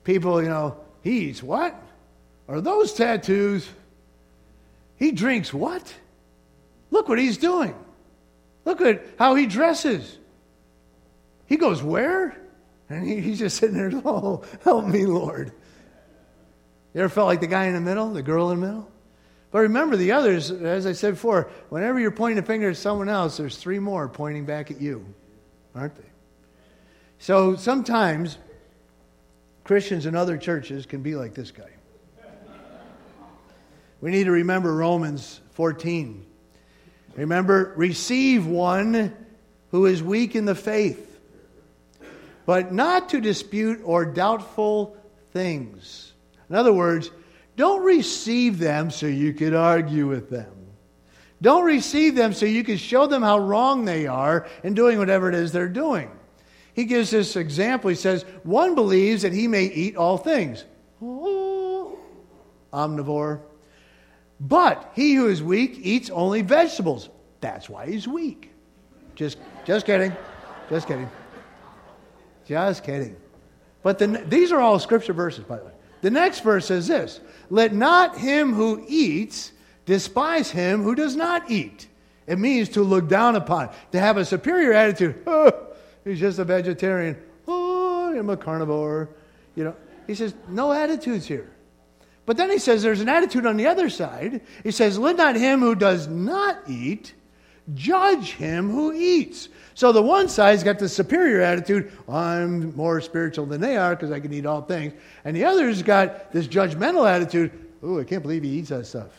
People, 0.04 0.42
you 0.42 0.48
know, 0.48 0.78
he 1.06 1.28
eats 1.28 1.40
what? 1.40 1.80
Are 2.48 2.60
those 2.60 2.92
tattoos? 2.92 3.68
He 4.96 5.12
drinks 5.12 5.54
what? 5.54 5.94
Look 6.90 7.08
what 7.08 7.20
he's 7.20 7.38
doing. 7.38 7.76
Look 8.64 8.80
at 8.80 9.06
how 9.16 9.36
he 9.36 9.46
dresses. 9.46 10.18
He 11.46 11.56
goes, 11.58 11.80
Where? 11.80 12.36
And 12.90 13.06
he, 13.06 13.20
he's 13.20 13.38
just 13.38 13.56
sitting 13.56 13.76
there, 13.76 13.92
Oh, 14.04 14.42
help 14.64 14.86
me, 14.86 15.06
Lord. 15.06 15.52
You 16.92 17.02
ever 17.02 17.08
felt 17.08 17.28
like 17.28 17.40
the 17.40 17.46
guy 17.46 17.66
in 17.66 17.74
the 17.74 17.80
middle, 17.80 18.10
the 18.10 18.22
girl 18.22 18.50
in 18.50 18.60
the 18.60 18.66
middle? 18.66 18.90
But 19.52 19.60
remember, 19.60 19.96
the 19.96 20.10
others, 20.10 20.50
as 20.50 20.86
I 20.86 20.92
said 20.92 21.14
before, 21.14 21.50
whenever 21.68 22.00
you're 22.00 22.10
pointing 22.10 22.42
a 22.42 22.46
finger 22.46 22.70
at 22.70 22.78
someone 22.78 23.08
else, 23.08 23.36
there's 23.36 23.56
three 23.56 23.78
more 23.78 24.08
pointing 24.08 24.44
back 24.44 24.72
at 24.72 24.80
you, 24.80 25.06
aren't 25.72 25.94
they? 25.94 26.08
So 27.20 27.54
sometimes 27.54 28.38
Christians 29.66 30.06
in 30.06 30.14
other 30.14 30.38
churches 30.38 30.86
can 30.86 31.02
be 31.02 31.16
like 31.16 31.34
this 31.34 31.50
guy. 31.50 31.70
We 34.00 34.12
need 34.12 34.24
to 34.24 34.30
remember 34.30 34.72
Romans 34.72 35.40
14. 35.54 36.24
Remember, 37.16 37.72
receive 37.74 38.46
one 38.46 39.12
who 39.72 39.86
is 39.86 40.04
weak 40.04 40.36
in 40.36 40.44
the 40.44 40.54
faith, 40.54 41.18
but 42.44 42.72
not 42.72 43.08
to 43.08 43.20
dispute 43.20 43.80
or 43.82 44.04
doubtful 44.04 44.96
things. 45.32 46.12
In 46.48 46.54
other 46.54 46.72
words, 46.72 47.10
don't 47.56 47.82
receive 47.82 48.60
them 48.60 48.92
so 48.92 49.06
you 49.06 49.32
could 49.32 49.54
argue 49.54 50.06
with 50.06 50.30
them. 50.30 50.52
Don't 51.42 51.64
receive 51.64 52.14
them 52.14 52.34
so 52.34 52.46
you 52.46 52.62
can 52.62 52.76
show 52.76 53.08
them 53.08 53.22
how 53.22 53.40
wrong 53.40 53.84
they 53.84 54.06
are 54.06 54.46
in 54.62 54.74
doing 54.74 54.98
whatever 54.98 55.28
it 55.28 55.34
is 55.34 55.50
they're 55.50 55.68
doing. 55.68 56.08
He 56.76 56.84
gives 56.84 57.10
this 57.10 57.36
example. 57.36 57.88
He 57.88 57.96
says, 57.96 58.26
One 58.42 58.74
believes 58.74 59.22
that 59.22 59.32
he 59.32 59.48
may 59.48 59.64
eat 59.64 59.96
all 59.96 60.18
things. 60.18 60.66
Oh, 61.00 61.98
omnivore. 62.70 63.40
But 64.38 64.92
he 64.94 65.14
who 65.14 65.26
is 65.28 65.42
weak 65.42 65.78
eats 65.80 66.10
only 66.10 66.42
vegetables. 66.42 67.08
That's 67.40 67.70
why 67.70 67.86
he's 67.86 68.06
weak. 68.06 68.50
Just, 69.14 69.38
just 69.64 69.86
kidding. 69.86 70.14
Just 70.68 70.86
kidding. 70.86 71.08
Just 72.46 72.84
kidding. 72.84 73.16
But 73.82 73.98
the, 73.98 74.08
these 74.28 74.52
are 74.52 74.60
all 74.60 74.78
scripture 74.78 75.14
verses, 75.14 75.44
by 75.44 75.56
the 75.56 75.64
way. 75.64 75.72
The 76.02 76.10
next 76.10 76.40
verse 76.40 76.66
says 76.66 76.86
this 76.88 77.20
Let 77.48 77.72
not 77.72 78.18
him 78.18 78.52
who 78.52 78.84
eats 78.86 79.52
despise 79.86 80.50
him 80.50 80.82
who 80.82 80.94
does 80.94 81.16
not 81.16 81.50
eat. 81.50 81.88
It 82.26 82.38
means 82.38 82.68
to 82.70 82.82
look 82.82 83.08
down 83.08 83.34
upon, 83.34 83.70
to 83.92 83.98
have 83.98 84.18
a 84.18 84.26
superior 84.26 84.74
attitude. 84.74 85.26
he's 86.06 86.20
just 86.20 86.38
a 86.38 86.44
vegetarian. 86.44 87.16
Oh, 87.46 88.16
I'm 88.18 88.30
a 88.30 88.36
carnivore. 88.36 89.08
You 89.54 89.64
know, 89.64 89.76
he 90.06 90.14
says, 90.14 90.34
no 90.48 90.72
attitudes 90.72 91.26
here. 91.26 91.50
But 92.24 92.36
then 92.36 92.50
he 92.50 92.58
says 92.58 92.82
there's 92.82 93.00
an 93.00 93.08
attitude 93.08 93.46
on 93.46 93.56
the 93.56 93.66
other 93.66 93.88
side. 93.88 94.40
He 94.64 94.72
says, 94.72 94.98
Let 94.98 95.16
not 95.16 95.36
him 95.36 95.60
who 95.60 95.76
does 95.76 96.08
not 96.08 96.58
eat 96.68 97.14
judge 97.74 98.32
him 98.32 98.70
who 98.70 98.92
eats. 98.92 99.48
So 99.74 99.92
the 99.92 100.02
one 100.02 100.28
side's 100.28 100.62
got 100.62 100.78
the 100.78 100.88
superior 100.88 101.40
attitude, 101.40 101.92
I'm 102.08 102.74
more 102.76 103.00
spiritual 103.00 103.46
than 103.46 103.60
they 103.60 103.76
are 103.76 103.94
because 103.94 104.10
I 104.10 104.20
can 104.20 104.32
eat 104.32 104.46
all 104.46 104.62
things. 104.62 104.92
And 105.24 105.36
the 105.36 105.44
other's 105.44 105.82
got 105.82 106.32
this 106.32 106.48
judgmental 106.48 107.08
attitude, 107.08 107.50
oh, 107.82 108.00
I 108.00 108.04
can't 108.04 108.22
believe 108.22 108.42
he 108.42 108.50
eats 108.50 108.70
that 108.70 108.86
stuff. 108.86 109.10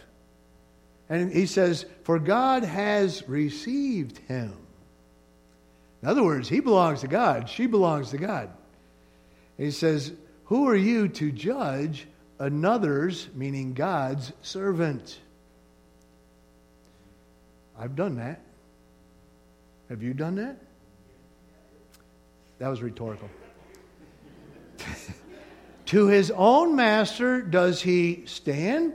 And 1.09 1.31
he 1.31 1.45
says, 1.45 1.85
For 2.03 2.19
God 2.19 2.63
has 2.63 3.27
received 3.27 4.17
him. 4.19 4.53
In 6.01 6.07
other 6.07 6.23
words, 6.23 6.47
he 6.47 6.59
belongs 6.59 7.01
to 7.01 7.07
God, 7.07 7.49
she 7.49 7.67
belongs 7.67 8.11
to 8.11 8.17
God. 8.17 8.49
And 9.57 9.65
he 9.65 9.71
says, 9.71 10.13
Who 10.45 10.67
are 10.69 10.75
you 10.75 11.07
to 11.07 11.31
judge 11.31 12.07
another's, 12.39 13.27
meaning 13.33 13.73
God's, 13.73 14.31
servant. 14.41 15.19
I've 17.79 17.95
done 17.95 18.17
that. 18.17 18.41
Have 19.89 20.03
you 20.03 20.13
done 20.13 20.35
that? 20.35 20.57
That 22.59 22.69
was 22.69 22.81
rhetorical. 22.81 23.29
to 25.85 26.07
his 26.07 26.31
own 26.31 26.75
master 26.75 27.41
does 27.41 27.81
he 27.81 28.23
stand 28.25 28.93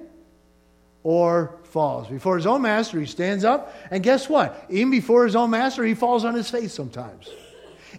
or 1.02 1.58
falls? 1.72 2.06
Before 2.06 2.36
his 2.36 2.46
own 2.46 2.62
master, 2.62 3.00
he 3.00 3.06
stands 3.06 3.44
up. 3.44 3.74
And 3.90 4.02
guess 4.02 4.28
what? 4.28 4.66
Even 4.68 4.90
before 4.90 5.24
his 5.24 5.34
own 5.34 5.50
master, 5.50 5.84
he 5.84 5.94
falls 5.94 6.24
on 6.24 6.34
his 6.34 6.50
face 6.50 6.72
sometimes. 6.72 7.28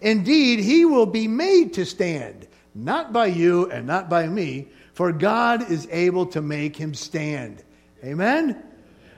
Indeed, 0.01 0.59
he 0.59 0.86
will 0.86 1.05
be 1.05 1.27
made 1.27 1.73
to 1.73 1.86
stand, 1.86 2.47
not 2.75 3.12
by 3.12 3.27
you 3.27 3.69
and 3.71 3.88
not 3.88 4.09
by 4.09 4.27
me, 4.27 4.67
for 4.93 5.12
God 5.12 5.71
is 5.71 5.88
able 5.91 6.27
to 6.27 6.41
make 6.41 6.75
him 6.75 6.93
stand. 6.93 7.63
Amen? 8.03 8.62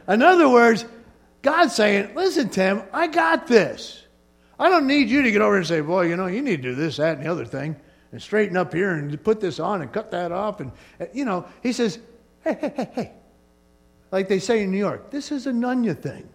In 0.08 0.22
other 0.22 0.48
words, 0.48 0.86
God's 1.42 1.76
saying, 1.76 2.16
listen, 2.16 2.50
Tim, 2.50 2.84
I 2.94 3.08
got 3.08 3.48
this. 3.48 4.04
I 4.58 4.70
don't 4.70 4.88
need 4.88 5.10
you 5.10 5.22
to 5.24 5.32
get 5.32 5.42
over 5.42 5.58
and 5.58 5.68
say, 5.68 5.82
boy, 5.82 6.04
you 6.04 6.16
know, 6.16 6.28
you 6.28 6.42
need 6.42 6.62
to 6.62 6.70
do 6.70 6.76
this, 6.76 6.98
that, 6.98 7.18
and 7.18 7.26
the 7.26 7.32
other 7.32 7.46
thing, 7.46 7.76
and 8.12 8.22
straighten 8.22 8.56
up 8.56 8.74
here 8.74 8.92
and 8.92 9.22
put 9.22 9.42
this 9.42 9.60
on 9.60 9.82
and 9.82 9.92
cut 9.92 10.12
that 10.12 10.32
off. 10.32 10.62
And, 10.62 10.72
you 11.14 11.26
know, 11.26 11.46
he 11.62 11.74
says, 11.74 12.00
hey, 12.44 12.58
hey, 12.60 12.74
hey, 12.76 12.90
hey. 12.94 13.12
Like 14.12 14.28
they 14.28 14.40
say 14.40 14.64
in 14.64 14.72
New 14.72 14.78
York, 14.78 15.12
this 15.12 15.32
is 15.32 15.48
a 15.48 15.52
your 15.52 15.96
thing. 15.96 16.30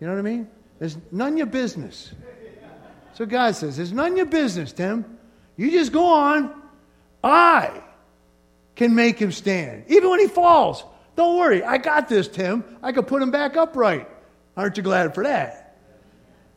You 0.00 0.06
know 0.06 0.12
what 0.14 0.18
I 0.18 0.22
mean? 0.22 0.48
It's 0.80 0.96
none 1.10 1.36
your 1.36 1.46
business. 1.46 2.12
So 3.14 3.24
God 3.26 3.54
says, 3.54 3.78
it's 3.78 3.92
none 3.92 4.16
your 4.16 4.26
business, 4.26 4.72
Tim. 4.72 5.18
You 5.56 5.70
just 5.70 5.92
go 5.92 6.06
on. 6.06 6.62
I 7.22 7.80
can 8.74 8.94
make 8.94 9.18
him 9.18 9.32
stand. 9.32 9.84
Even 9.88 10.10
when 10.10 10.20
he 10.20 10.26
falls. 10.26 10.84
Don't 11.16 11.38
worry, 11.38 11.62
I 11.62 11.78
got 11.78 12.08
this, 12.08 12.26
Tim. 12.26 12.64
I 12.82 12.90
can 12.90 13.04
put 13.04 13.22
him 13.22 13.30
back 13.30 13.56
upright. 13.56 14.08
Aren't 14.56 14.76
you 14.76 14.82
glad 14.82 15.14
for 15.14 15.22
that? 15.24 15.78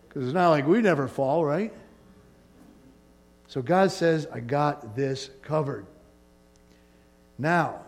Because 0.07 0.25
it's 0.25 0.33
not 0.33 0.49
like 0.49 0.65
we 0.65 0.81
never 0.81 1.07
fall, 1.07 1.45
right? 1.45 1.71
So 3.47 3.61
God 3.61 3.91
says, 3.91 4.27
I 4.33 4.39
got 4.39 4.95
this 4.95 5.29
covered. 5.43 5.85
Now, 7.37 7.81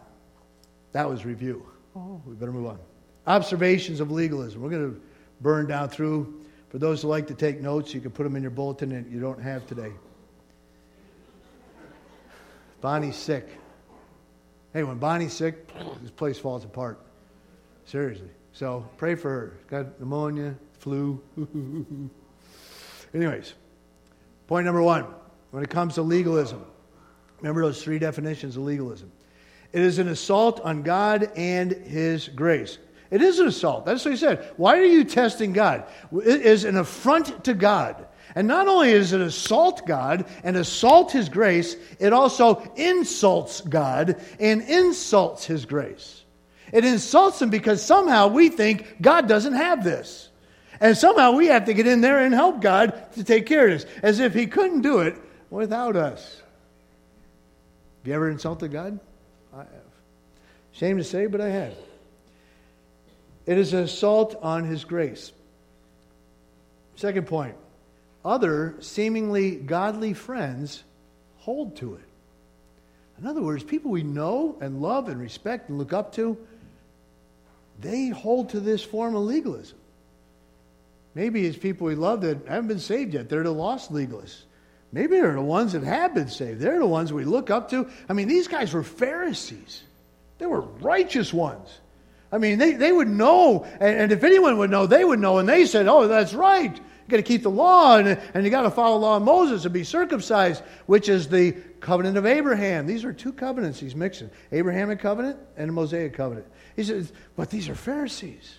that 0.92 1.10
was 1.10 1.26
review. 1.26 1.66
Oh, 2.00 2.22
we 2.26 2.36
better 2.36 2.52
move 2.52 2.68
on. 2.68 2.80
Observations 3.28 4.00
of 4.00 4.10
legalism. 4.10 4.62
We're 4.62 4.70
going 4.70 4.94
to 4.94 5.02
burn 5.42 5.68
down 5.68 5.90
through. 5.90 6.42
For 6.70 6.78
those 6.78 7.02
who 7.02 7.08
like 7.08 7.28
to 7.28 7.34
take 7.34 7.60
notes, 7.60 7.94
you 7.94 8.00
can 8.00 8.12
put 8.12 8.24
them 8.24 8.36
in 8.36 8.42
your 8.42 8.52
bulletin 8.52 8.92
and 8.92 9.12
you 9.12 9.20
don't 9.20 9.42
have 9.42 9.68
today. 9.68 9.92
Bonnie's 12.80 13.18
sick. 13.18 13.50
Hey, 14.72 14.84
when 14.84 14.98
Bonnie's 14.98 15.34
sick, 15.34 15.70
this 16.02 16.12
place 16.12 16.40
falls 16.40 16.64
apart. 16.64 17.00
Seriously. 17.86 18.30
So 18.54 18.88
pray 18.98 19.16
for 19.16 19.30
her. 19.30 19.58
Got 19.68 20.00
pneumonia, 20.00 20.56
flu. 20.80 21.22
Anyways, 23.14 23.54
point 24.48 24.66
number 24.66 24.82
one 24.82 25.06
when 25.52 25.64
it 25.64 25.70
comes 25.70 25.96
to 25.96 26.04
legalism, 26.04 26.64
remember 27.40 27.64
those 27.64 27.84
three 27.84 28.00
definitions 28.00 28.56
of 28.56 28.64
legalism. 28.64 29.12
It 29.72 29.82
is 29.82 30.00
an 30.00 30.08
assault 30.08 30.60
on 30.62 30.84
God 30.84 31.32
and 31.36 31.72
His 31.72 32.28
grace. 32.30 32.78
It 33.12 33.22
is 33.22 33.40
an 33.40 33.48
assault. 33.48 33.86
That's 33.86 34.06
what 34.06 34.12
he 34.12 34.18
said. 34.18 34.54
Why 34.58 34.78
are 34.78 34.86
you 34.86 35.04
testing 35.04 35.52
God? 35.52 35.84
It 36.12 36.42
is 36.42 36.64
an 36.64 36.78
affront 36.78 37.44
to 37.46 37.54
God. 37.54 38.06
And 38.36 38.48
not 38.48 38.68
only 38.68 38.92
is 38.92 39.14
it 39.14 39.22
assault 39.22 39.88
God 39.88 40.26
and 40.44 40.56
assault 40.56 41.12
His 41.12 41.30
grace, 41.30 41.76
it 42.00 42.14
also 42.14 42.62
insults 42.76 43.62
God 43.62 44.22
and 44.40 44.62
insults 44.62 45.46
His 45.46 45.66
grace. 45.66 46.24
It 46.72 46.86
insults 46.86 47.42
Him 47.42 47.50
because 47.50 47.84
somehow 47.84 48.28
we 48.28 48.50
think 48.50 49.02
God 49.02 49.28
doesn't 49.28 49.54
have 49.54 49.84
this. 49.84 50.30
And 50.80 50.96
somehow 50.96 51.32
we 51.32 51.48
have 51.48 51.66
to 51.66 51.74
get 51.74 51.88
in 51.88 52.02
there 52.02 52.20
and 52.20 52.34
help 52.34 52.62
God 52.62 53.12
to 53.14 53.24
take 53.24 53.48
care 53.48 53.66
of 53.66 53.72
this, 53.72 53.86
as 54.04 54.20
if 54.20 54.34
He 54.36 54.46
couldn't 54.46 54.82
do 54.82 55.00
it 55.00 55.18
without 55.50 55.96
us. 55.96 56.42
Have 58.00 58.08
you 58.08 58.14
ever 58.14 58.30
insulted 58.30 58.72
God? 58.72 59.00
Shame 60.80 60.98
to 60.98 61.04
say, 61.04 61.26
but 61.26 61.42
I 61.42 61.50
have. 61.50 61.74
It 63.46 63.58
is 63.58 63.74
an 63.74 63.80
assault 63.84 64.38
on 64.42 64.64
His 64.64 64.86
grace. 64.86 65.34
Second 66.96 67.28
point 67.28 67.56
other 68.24 68.76
seemingly 68.80 69.56
godly 69.56 70.14
friends 70.14 70.84
hold 71.38 71.76
to 71.78 71.96
it. 71.96 72.04
In 73.20 73.28
other 73.28 73.42
words, 73.42 73.64
people 73.64 73.92
we 73.92 74.04
know 74.04 74.58
and 74.62 74.82
love 74.82 75.10
and 75.10 75.20
respect 75.20 75.70
and 75.70 75.78
look 75.78 75.94
up 75.94 76.14
to, 76.16 76.38
they 77.80 78.10
hold 78.10 78.50
to 78.50 78.60
this 78.60 78.84
form 78.84 79.16
of 79.16 79.24
legalism. 79.24 79.78
Maybe 81.16 81.46
it's 81.46 81.58
people 81.58 81.88
we 81.88 81.96
love 81.96 82.22
that 82.22 82.46
haven't 82.48 82.68
been 82.68 82.80
saved 82.80 83.14
yet. 83.14 83.28
They're 83.28 83.44
the 83.44 83.52
lost 83.52 83.92
legalists. 83.92 84.44
Maybe 84.92 85.20
they're 85.20 85.34
the 85.34 85.42
ones 85.42 85.74
that 85.74 85.84
have 85.84 86.14
been 86.14 86.30
saved. 86.30 86.62
They're 86.62 86.80
the 86.80 86.88
ones 86.88 87.12
we 87.12 87.26
look 87.26 87.50
up 87.50 87.70
to. 87.72 87.90
I 88.08 88.14
mean, 88.14 88.28
these 88.28 88.48
guys 88.48 88.74
were 88.74 88.84
Pharisees, 88.84 89.84
they 90.40 90.46
were 90.46 90.62
righteous 90.62 91.32
ones. 91.32 91.80
I 92.32 92.38
mean, 92.38 92.58
they, 92.58 92.74
they 92.74 92.92
would 92.92 93.08
know, 93.08 93.66
and, 93.80 94.00
and 94.00 94.12
if 94.12 94.24
anyone 94.24 94.58
would 94.58 94.70
know, 94.70 94.86
they 94.88 95.04
would 95.04 95.20
know. 95.20 95.38
And 95.38 95.48
they 95.48 95.66
said, 95.66 95.88
Oh, 95.88 96.08
that's 96.08 96.34
right 96.34 96.76
You 96.76 97.08
got 97.08 97.18
to 97.18 97.24
keep 97.24 97.44
the 97.44 97.50
law 97.50 97.98
and, 97.98 98.20
and 98.34 98.44
you 98.44 98.50
got 98.50 98.62
to 98.64 98.72
follow 98.72 99.00
the 99.00 99.06
law 99.06 99.18
of 99.18 99.24
Moses 99.24 99.66
and 99.66 99.74
be 99.74 99.84
circumcised, 99.84 100.64
which 100.86 101.10
is 101.10 101.28
the 101.28 101.52
covenant 101.82 102.18
of 102.18 102.26
Abraham. 102.26 102.88
These 102.88 103.04
are 103.04 103.14
two 103.14 103.34
covenants 103.34 103.80
he's 103.80 103.96
mixing 103.96 104.30
Abrahamic 104.52 105.00
covenant 105.00 105.38
and 105.58 105.70
the 105.70 105.74
Mosaic 105.74 106.14
covenant. 106.14 106.48
He 106.76 106.84
says, 106.84 107.12
but 107.36 107.50
these 107.50 107.68
are 107.68 107.76
Pharisees. 107.76 108.56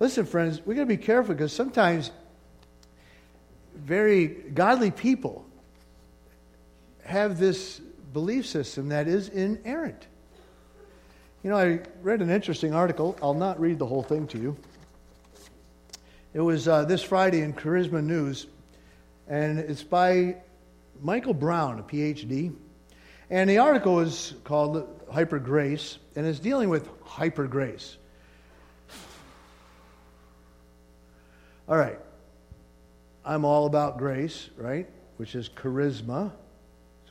Listen, 0.00 0.26
friends, 0.26 0.60
we 0.66 0.74
got 0.74 0.82
to 0.82 0.86
be 0.86 0.96
careful 0.96 1.34
because 1.34 1.52
sometimes 1.52 2.10
very 3.76 4.26
godly 4.26 4.90
people 4.90 5.46
have 7.04 7.38
this 7.38 7.80
belief 8.12 8.46
system 8.46 8.88
that 8.88 9.06
is 9.06 9.28
inerrant. 9.28 10.06
You 11.44 11.50
know, 11.50 11.58
I 11.58 11.80
read 12.00 12.22
an 12.22 12.30
interesting 12.30 12.74
article. 12.74 13.18
I'll 13.22 13.34
not 13.34 13.60
read 13.60 13.78
the 13.78 13.84
whole 13.84 14.02
thing 14.02 14.26
to 14.28 14.38
you. 14.38 14.56
It 16.32 16.40
was 16.40 16.66
uh, 16.66 16.86
this 16.86 17.02
Friday 17.02 17.42
in 17.42 17.52
Charisma 17.52 18.02
News, 18.02 18.46
and 19.28 19.58
it's 19.58 19.82
by 19.82 20.36
Michael 21.02 21.34
Brown, 21.34 21.80
a 21.80 21.82
PhD. 21.82 22.54
And 23.28 23.50
the 23.50 23.58
article 23.58 24.00
is 24.00 24.32
called 24.44 24.88
Hyper 25.12 25.38
Grace, 25.38 25.98
and 26.16 26.24
it's 26.24 26.38
dealing 26.38 26.70
with 26.70 26.88
hyper 27.04 27.46
grace. 27.46 27.98
All 31.68 31.76
right. 31.76 31.98
I'm 33.22 33.44
all 33.44 33.66
about 33.66 33.98
grace, 33.98 34.48
right? 34.56 34.88
Which 35.18 35.34
is 35.34 35.50
charisma. 35.50 36.32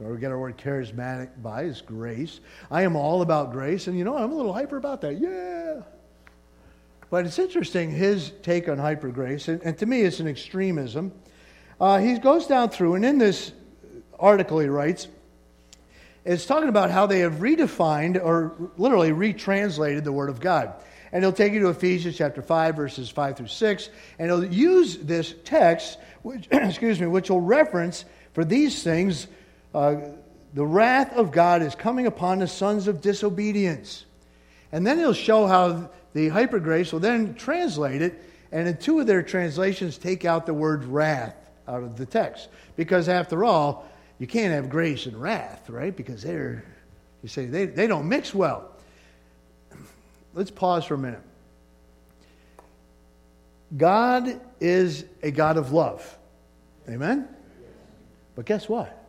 So 0.04 0.10
we 0.10 0.20
get 0.20 0.32
our 0.32 0.38
word 0.38 0.58
charismatic 0.58 1.30
by 1.42 1.64
is 1.64 1.80
grace. 1.80 2.42
I 2.70 2.82
am 2.82 2.98
all 2.98 3.22
about 3.22 3.54
grace, 3.54 3.88
and 3.88 3.98
you 3.98 4.04
know, 4.04 4.18
I'm 4.18 4.34
a 4.34 4.36
little 4.36 4.52
hyper 4.52 4.76
about 4.76 5.00
that. 5.00 5.18
Yeah. 5.18 5.82
But 7.10 7.26
it's 7.26 7.40
interesting, 7.40 7.90
his 7.90 8.34
take 8.42 8.68
on 8.68 8.78
hyper 8.78 9.08
grace, 9.12 9.48
and, 9.48 9.62
and 9.62 9.78
to 9.78 9.86
me 9.86 10.02
it's 10.02 10.20
an 10.20 10.28
extremism. 10.28 11.14
Uh, 11.80 12.00
he 12.00 12.20
goes 12.20 12.48
down 12.48 12.70
through, 12.70 12.96
and 12.96 13.06
in 13.06 13.18
this 13.18 13.54
article 14.20 14.60
he 14.60 14.68
writes, 14.68 15.08
it's 16.26 16.46
talking 16.46 16.68
about 16.68 16.92
how 16.92 17.06
they 17.06 17.20
have 17.20 17.36
redefined 17.36 18.22
or 18.22 18.72
literally 18.76 19.14
retranslated 19.14 20.04
the 20.04 20.12
Word 20.12 20.30
of 20.30 20.42
God. 20.42 20.74
And 21.14 21.24
he'll 21.24 21.32
take 21.32 21.54
you 21.54 21.62
to 21.62 21.70
Ephesians 21.70 22.18
chapter 22.18 22.42
5, 22.42 22.76
verses 22.76 23.10
5 23.10 23.38
through 23.38 23.48
6, 23.48 23.90
and 24.20 24.30
he'll 24.30 24.44
use 24.44 24.98
this 24.98 25.34
text, 25.46 25.98
which, 26.24 26.46
excuse 26.52 27.00
me, 27.00 27.08
which 27.08 27.30
will 27.30 27.40
reference 27.40 28.04
for 28.34 28.44
these 28.44 28.84
things 28.84 29.28
uh, 29.74 29.96
the 30.54 30.66
wrath 30.66 31.14
of 31.14 31.32
God 31.32 31.62
is 31.62 31.76
coming 31.76 32.06
upon 32.06 32.40
the 32.40 32.48
sons 32.48 32.88
of 32.88 33.02
disobedience. 33.02 34.06
And 34.72 34.86
then 34.86 35.00
he'll 35.00 35.14
show 35.14 35.48
how 35.48 35.90
the 36.14 36.30
hypergrace 36.30 36.94
will 36.94 37.00
then 37.00 37.34
translate 37.36 38.02
it, 38.02 38.22
and 38.52 38.68
in 38.68 38.78
two 38.78 39.00
of 39.00 39.08
their 39.08 39.24
translations, 39.24 39.98
take 39.98 40.26
out 40.26 40.46
the 40.46 40.54
word 40.54 40.86
wrath 40.86 41.36
out 41.68 41.82
of 41.82 41.98
the 41.98 42.06
text. 42.06 42.50
Because 42.76 43.10
after 43.10 43.44
all, 43.44 43.88
you 44.20 44.28
can't 44.28 44.54
have 44.54 44.70
grace 44.70 45.06
and 45.08 45.20
wrath, 45.20 45.70
right? 45.70 45.96
Because 45.96 46.22
they're, 46.22 46.64
you 47.24 47.30
say, 47.30 47.46
they, 47.46 47.66
they 47.66 47.88
don't 47.88 48.08
mix 48.08 48.34
well. 48.34 48.70
Let's 50.36 50.52
pause 50.52 50.86
for 50.86 50.94
a 50.94 50.98
minute. 51.00 51.22
God 53.76 54.40
is 54.60 55.06
a 55.24 55.32
God 55.32 55.58
of 55.58 55.72
love. 55.72 56.18
Amen? 56.88 57.28
But 58.36 58.46
guess 58.46 58.70
what? 58.70 59.03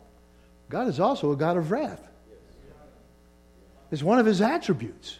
God 0.69 0.87
is 0.87 0.99
also 0.99 1.31
a 1.31 1.35
God 1.35 1.57
of 1.57 1.71
wrath. 1.71 2.01
It's 3.91 4.03
one 4.03 4.19
of 4.19 4.25
his 4.25 4.41
attributes. 4.41 5.17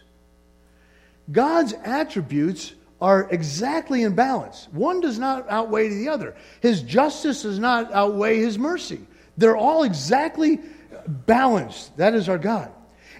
God's 1.32 1.74
attributes 1.74 2.74
are 3.02 3.28
exactly 3.30 4.04
in 4.04 4.16
balance. 4.16 4.68
One 4.72 5.02
does 5.02 5.20
not 5.20 5.50
outweigh 5.50 5.90
the 5.90 6.10
other. 6.10 6.36
His 6.62 6.82
justice 6.82 7.44
does 7.44 7.60
not 7.60 7.94
outweigh 7.94 8.40
his 8.40 8.58
mercy. 8.58 9.02
They're 9.38 9.58
all 9.58 9.84
exactly 9.84 10.62
balanced. 11.08 11.96
That 11.98 12.16
is 12.16 12.30
our 12.30 12.38
God. 12.38 12.72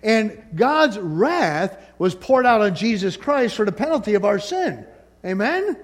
And 0.02 0.42
God's 0.56 0.98
wrath 0.98 1.78
was 1.98 2.16
poured 2.16 2.46
out 2.46 2.62
on 2.62 2.76
Jesus 2.76 3.18
Christ 3.18 3.56
for 3.56 3.66
the 3.66 3.72
penalty 3.72 4.14
of 4.14 4.26
our 4.26 4.40
sin. 4.40 4.86
Amen? 5.26 5.78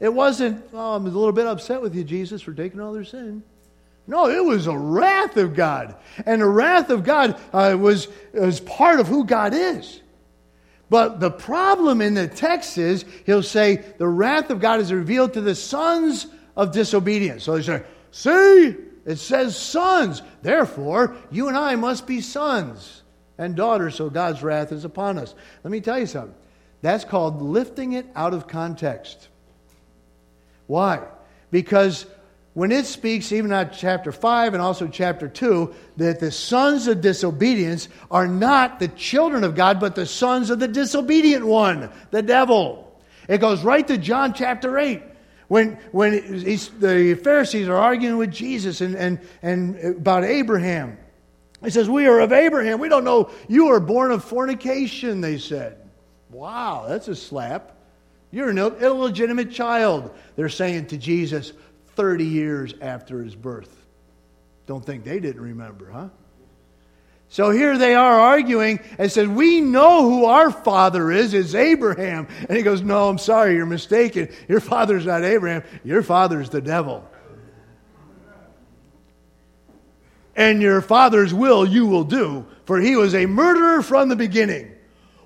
It 0.00 0.12
wasn't, 0.12 0.64
oh, 0.72 0.94
I'm 0.94 1.06
a 1.06 1.08
little 1.08 1.32
bit 1.32 1.46
upset 1.46 1.82
with 1.82 1.94
you, 1.94 2.04
Jesus, 2.04 2.40
for 2.40 2.52
taking 2.52 2.80
all 2.80 2.92
their 2.92 3.04
sin. 3.04 3.42
No, 4.08 4.26
it 4.30 4.42
was 4.42 4.66
a 4.66 4.76
wrath 4.76 5.36
of 5.36 5.54
God. 5.54 5.94
And 6.24 6.40
the 6.40 6.46
wrath 6.46 6.88
of 6.88 7.04
God 7.04 7.38
uh, 7.52 7.76
was, 7.78 8.08
was 8.32 8.58
part 8.58 9.00
of 9.00 9.06
who 9.06 9.24
God 9.24 9.52
is. 9.52 10.00
But 10.88 11.20
the 11.20 11.30
problem 11.30 12.00
in 12.00 12.14
the 12.14 12.26
text 12.26 12.78
is 12.78 13.04
he'll 13.26 13.42
say, 13.42 13.84
the 13.98 14.08
wrath 14.08 14.48
of 14.48 14.60
God 14.60 14.80
is 14.80 14.90
revealed 14.90 15.34
to 15.34 15.42
the 15.42 15.54
sons 15.54 16.26
of 16.56 16.72
disobedience. 16.72 17.44
So 17.44 17.56
they 17.56 17.62
say, 17.62 17.82
see, 18.10 18.76
it 19.04 19.16
says 19.16 19.54
sons. 19.58 20.22
Therefore, 20.40 21.14
you 21.30 21.48
and 21.48 21.56
I 21.56 21.76
must 21.76 22.06
be 22.06 22.22
sons 22.22 23.02
and 23.36 23.54
daughters, 23.54 23.96
so 23.96 24.08
God's 24.08 24.42
wrath 24.42 24.72
is 24.72 24.86
upon 24.86 25.18
us. 25.18 25.34
Let 25.62 25.70
me 25.70 25.82
tell 25.82 25.98
you 25.98 26.06
something. 26.06 26.34
That's 26.80 27.04
called 27.04 27.42
lifting 27.42 27.92
it 27.92 28.06
out 28.16 28.32
of 28.32 28.48
context. 28.48 29.28
Why? 30.66 31.06
Because 31.50 32.06
when 32.58 32.72
it 32.72 32.86
speaks, 32.86 33.30
even 33.30 33.52
at 33.52 33.72
chapter 33.72 34.10
5 34.10 34.52
and 34.52 34.60
also 34.60 34.88
chapter 34.88 35.28
2, 35.28 35.72
that 35.98 36.18
the 36.18 36.32
sons 36.32 36.88
of 36.88 37.00
disobedience 37.00 37.88
are 38.10 38.26
not 38.26 38.80
the 38.80 38.88
children 38.88 39.44
of 39.44 39.54
God, 39.54 39.78
but 39.78 39.94
the 39.94 40.04
sons 40.04 40.50
of 40.50 40.58
the 40.58 40.66
disobedient 40.66 41.46
one, 41.46 41.88
the 42.10 42.20
devil. 42.20 43.00
It 43.28 43.38
goes 43.38 43.62
right 43.62 43.86
to 43.86 43.96
John 43.96 44.34
chapter 44.34 44.76
8. 44.76 45.00
When, 45.46 45.78
when 45.92 46.10
the 46.10 47.14
Pharisees 47.22 47.68
are 47.68 47.76
arguing 47.76 48.16
with 48.16 48.32
Jesus 48.32 48.80
and, 48.80 48.96
and, 48.96 49.20
and 49.40 49.78
about 49.98 50.24
Abraham. 50.24 50.98
He 51.62 51.70
says, 51.70 51.88
We 51.88 52.08
are 52.08 52.18
of 52.18 52.32
Abraham. 52.32 52.80
We 52.80 52.88
don't 52.88 53.04
know 53.04 53.30
you 53.46 53.68
are 53.68 53.78
born 53.78 54.10
of 54.10 54.24
fornication, 54.24 55.20
they 55.20 55.38
said. 55.38 55.78
Wow, 56.28 56.86
that's 56.88 57.06
a 57.06 57.14
slap. 57.14 57.76
You're 58.32 58.50
an 58.50 58.58
illegitimate 58.58 59.52
child, 59.52 60.12
they're 60.34 60.48
saying 60.48 60.86
to 60.86 60.98
Jesus 60.98 61.52
30 61.98 62.24
years 62.24 62.74
after 62.80 63.24
his 63.24 63.34
birth. 63.34 63.74
Don't 64.66 64.86
think 64.86 65.02
they 65.02 65.18
didn't 65.18 65.42
remember, 65.42 65.90
huh? 65.90 66.08
So 67.28 67.50
here 67.50 67.76
they 67.76 67.96
are 67.96 68.20
arguing 68.20 68.78
and 68.98 69.10
said, 69.10 69.26
We 69.26 69.60
know 69.60 70.08
who 70.08 70.26
our 70.26 70.52
father 70.52 71.10
is. 71.10 71.34
It's 71.34 71.56
Abraham. 71.56 72.28
And 72.48 72.56
he 72.56 72.62
goes, 72.62 72.82
No, 72.82 73.08
I'm 73.08 73.18
sorry, 73.18 73.56
you're 73.56 73.66
mistaken. 73.66 74.28
Your 74.46 74.60
father's 74.60 75.06
not 75.06 75.24
Abraham. 75.24 75.64
Your 75.82 76.04
father's 76.04 76.50
the 76.50 76.60
devil. 76.60 77.04
And 80.36 80.62
your 80.62 80.80
father's 80.80 81.34
will 81.34 81.66
you 81.66 81.86
will 81.86 82.04
do, 82.04 82.46
for 82.64 82.78
he 82.80 82.94
was 82.94 83.12
a 83.16 83.26
murderer 83.26 83.82
from 83.82 84.08
the 84.08 84.14
beginning. 84.14 84.70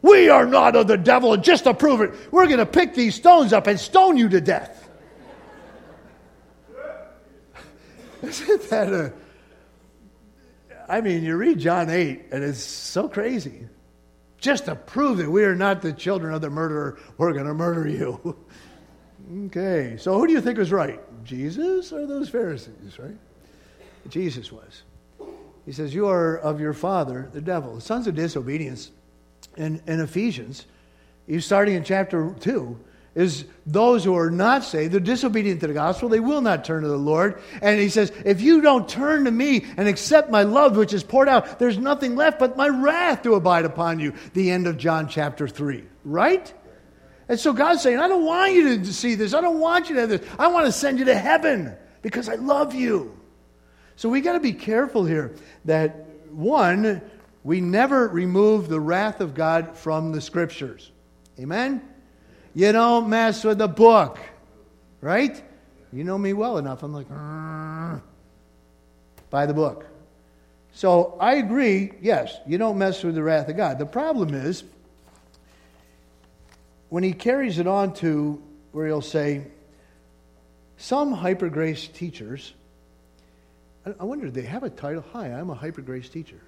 We 0.00 0.30
are 0.30 0.46
not 0.46 0.74
of 0.74 0.86
the 0.86 0.96
devil, 0.96 1.34
and 1.34 1.44
just 1.44 1.64
to 1.64 1.74
prove 1.74 2.00
it, 2.00 2.14
we're 2.32 2.46
going 2.46 2.58
to 2.60 2.66
pick 2.66 2.94
these 2.94 3.14
stones 3.14 3.52
up 3.52 3.66
and 3.66 3.78
stone 3.78 4.16
you 4.16 4.30
to 4.30 4.40
death. 4.40 4.81
Isn't 8.22 8.70
that 8.70 8.92
a. 8.92 9.12
I 10.88 11.00
mean, 11.00 11.22
you 11.22 11.36
read 11.36 11.58
John 11.58 11.90
8, 11.90 12.26
and 12.32 12.44
it's 12.44 12.62
so 12.62 13.08
crazy. 13.08 13.68
Just 14.38 14.64
to 14.64 14.74
prove 14.74 15.18
that 15.18 15.30
we 15.30 15.44
are 15.44 15.54
not 15.54 15.82
the 15.82 15.92
children 15.92 16.34
of 16.34 16.40
the 16.40 16.50
murderer, 16.50 16.98
we're 17.16 17.32
going 17.32 17.46
to 17.46 17.54
murder 17.54 17.88
you. 17.88 18.36
okay, 19.46 19.96
so 19.98 20.18
who 20.18 20.26
do 20.26 20.32
you 20.32 20.40
think 20.40 20.58
was 20.58 20.72
right? 20.72 21.00
Jesus 21.24 21.92
or 21.92 22.06
those 22.06 22.28
Pharisees, 22.28 22.98
right? 22.98 23.16
Jesus 24.08 24.50
was. 24.50 24.82
He 25.64 25.72
says, 25.72 25.94
You 25.94 26.08
are 26.08 26.38
of 26.38 26.60
your 26.60 26.72
father, 26.72 27.28
the 27.32 27.40
devil. 27.40 27.76
The 27.76 27.80
sons 27.80 28.06
of 28.06 28.14
disobedience 28.14 28.90
in, 29.56 29.80
in 29.86 30.00
Ephesians, 30.00 30.66
he's 31.26 31.44
starting 31.44 31.74
in 31.74 31.84
chapter 31.84 32.34
2, 32.40 32.78
is 33.14 33.44
those 33.66 34.04
who 34.04 34.16
are 34.16 34.30
not 34.30 34.64
saved, 34.64 34.92
they're 34.92 35.00
disobedient 35.00 35.60
to 35.60 35.66
the 35.66 35.74
gospel, 35.74 36.08
they 36.08 36.20
will 36.20 36.40
not 36.40 36.64
turn 36.64 36.82
to 36.82 36.88
the 36.88 36.96
Lord. 36.96 37.42
And 37.60 37.78
he 37.78 37.88
says, 37.88 38.10
If 38.24 38.40
you 38.40 38.62
don't 38.62 38.88
turn 38.88 39.24
to 39.24 39.30
me 39.30 39.66
and 39.76 39.86
accept 39.86 40.30
my 40.30 40.42
love, 40.42 40.76
which 40.76 40.94
is 40.94 41.04
poured 41.04 41.28
out, 41.28 41.58
there's 41.58 41.78
nothing 41.78 42.16
left 42.16 42.38
but 42.38 42.56
my 42.56 42.68
wrath 42.68 43.22
to 43.22 43.34
abide 43.34 43.64
upon 43.64 44.00
you. 44.00 44.14
The 44.32 44.50
end 44.50 44.66
of 44.66 44.78
John 44.78 45.08
chapter 45.08 45.46
3. 45.46 45.84
Right? 46.04 46.52
And 47.28 47.38
so 47.38 47.52
God's 47.52 47.82
saying, 47.82 47.98
I 47.98 48.08
don't 48.08 48.24
want 48.24 48.52
you 48.52 48.78
to 48.78 48.92
see 48.92 49.14
this. 49.14 49.34
I 49.34 49.40
don't 49.40 49.60
want 49.60 49.88
you 49.88 49.94
to 49.96 50.00
have 50.02 50.10
this. 50.10 50.26
I 50.38 50.48
want 50.48 50.66
to 50.66 50.72
send 50.72 50.98
you 50.98 51.04
to 51.06 51.14
heaven 51.14 51.74
because 52.00 52.28
I 52.28 52.34
love 52.34 52.74
you. 52.74 53.18
So 53.96 54.08
we 54.08 54.20
got 54.20 54.32
to 54.32 54.40
be 54.40 54.52
careful 54.52 55.04
here 55.04 55.34
that, 55.66 56.06
one, 56.30 57.02
we 57.44 57.60
never 57.60 58.08
remove 58.08 58.68
the 58.68 58.80
wrath 58.80 59.20
of 59.20 59.34
God 59.34 59.76
from 59.76 60.12
the 60.12 60.20
scriptures. 60.20 60.90
Amen? 61.38 61.82
You 62.54 62.72
don't 62.72 63.08
mess 63.08 63.44
with 63.44 63.58
the 63.58 63.68
book, 63.68 64.18
right? 65.00 65.42
You 65.92 66.04
know 66.04 66.18
me 66.18 66.32
well 66.32 66.58
enough. 66.58 66.82
I'm 66.82 66.92
like, 66.92 67.06
uh, 67.10 67.98
by 69.30 69.46
the 69.46 69.54
book. 69.54 69.86
So 70.74 71.16
I 71.20 71.34
agree, 71.34 71.92
yes, 72.00 72.34
you 72.46 72.58
don't 72.58 72.78
mess 72.78 73.02
with 73.02 73.14
the 73.14 73.22
wrath 73.22 73.48
of 73.48 73.56
God. 73.56 73.78
The 73.78 73.86
problem 73.86 74.34
is 74.34 74.64
when 76.88 77.02
he 77.02 77.12
carries 77.12 77.58
it 77.58 77.66
on 77.66 77.94
to 77.94 78.42
where 78.72 78.86
he'll 78.86 79.00
say, 79.00 79.46
some 80.76 81.12
hyper 81.12 81.48
grace 81.48 81.86
teachers, 81.88 82.52
I 83.98 84.04
wonder, 84.04 84.26
do 84.26 84.30
they 84.30 84.46
have 84.46 84.62
a 84.62 84.70
title? 84.70 85.04
Hi, 85.12 85.28
I'm 85.28 85.50
a 85.50 85.54
hyper 85.54 85.80
grace 85.80 86.08
teacher. 86.08 86.40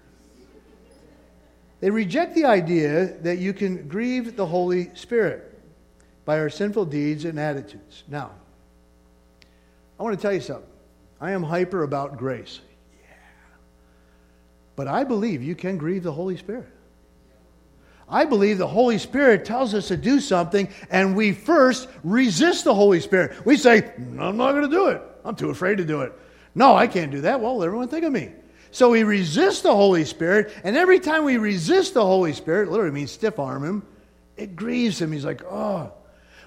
They 1.81 1.91
reject 1.91 2.35
the 2.35 2.45
idea 2.45 3.07
that 3.23 3.39
you 3.39 3.53
can 3.53 3.89
grieve 3.89 4.37
the 4.37 4.47
Holy 4.47 4.95
Spirit 4.95 5.54
by 6.25 6.39
our 6.39 6.51
sinful 6.51 6.87
deeds 6.87 7.25
and 7.25 7.39
attitudes. 7.39 8.05
Now, 8.09 8.31
I 9.99 10.03
want 10.03 10.19
to 10.19 10.23
tell 10.23 10.33
you 10.33 10.41
something. 10.41 10.69
I 11.21 11.33
am 11.33 11.43
hyper 11.43 11.83
about 11.83 12.17
grace. 12.17 12.61
Yeah. 13.01 13.07
But 14.77 14.89
I 14.89 15.05
believe 15.05 15.43
you 15.43 15.55
can 15.55 15.79
grieve 15.79 16.03
the 16.03 16.13
Holy 16.13 16.37
Spirit. 16.37 16.69
I 18.09 18.25
believe 18.25 18.59
the 18.59 18.67
Holy 18.67 18.99
Spirit 18.99 19.45
tells 19.45 19.73
us 19.73 19.89
to 19.89 19.97
do 19.97 20.21
something, 20.21 20.69
and 20.91 21.17
we 21.17 21.33
first 21.33 21.89
resist 22.03 22.65
the 22.65 22.75
Holy 22.75 23.01
Spirit. 23.01 23.47
We 23.47 23.57
say, 23.57 23.93
I'm 23.97 24.37
not 24.37 24.53
going 24.53 24.69
to 24.69 24.69
do 24.69 24.89
it. 24.89 25.01
I'm 25.25 25.37
too 25.37 25.51
afraid 25.51 25.79
to 25.79 25.85
do 25.85 26.03
it. 26.03 26.13
No, 26.55 26.75
I 26.75 26.87
can't 26.87 27.11
do 27.11 27.23
that. 27.23 27.41
Well, 27.41 27.63
everyone 27.63 27.89
think 27.89 28.05
of 28.05 28.13
me. 28.13 28.31
So 28.71 28.91
we 28.91 29.05
resist 29.05 29.63
the 29.63 29.75
Holy 29.75 30.05
Spirit, 30.05 30.53
and 30.65 30.77
every 30.77 31.01
time 31.01 31.25
we 31.25 31.39
resist 31.39 31.95
the 31.95 32.05
Holy 32.05 32.33
Spirit, 32.33 32.71
literally 32.71 32.93
means 32.93 33.13
stiff 33.13 33.39
arm 33.39 33.65
him, 33.65 33.87
it 34.37 34.57
grieves 34.57 35.01
him. 35.01 35.13
He's 35.13 35.25
like, 35.25 35.43
oh. 35.45 35.93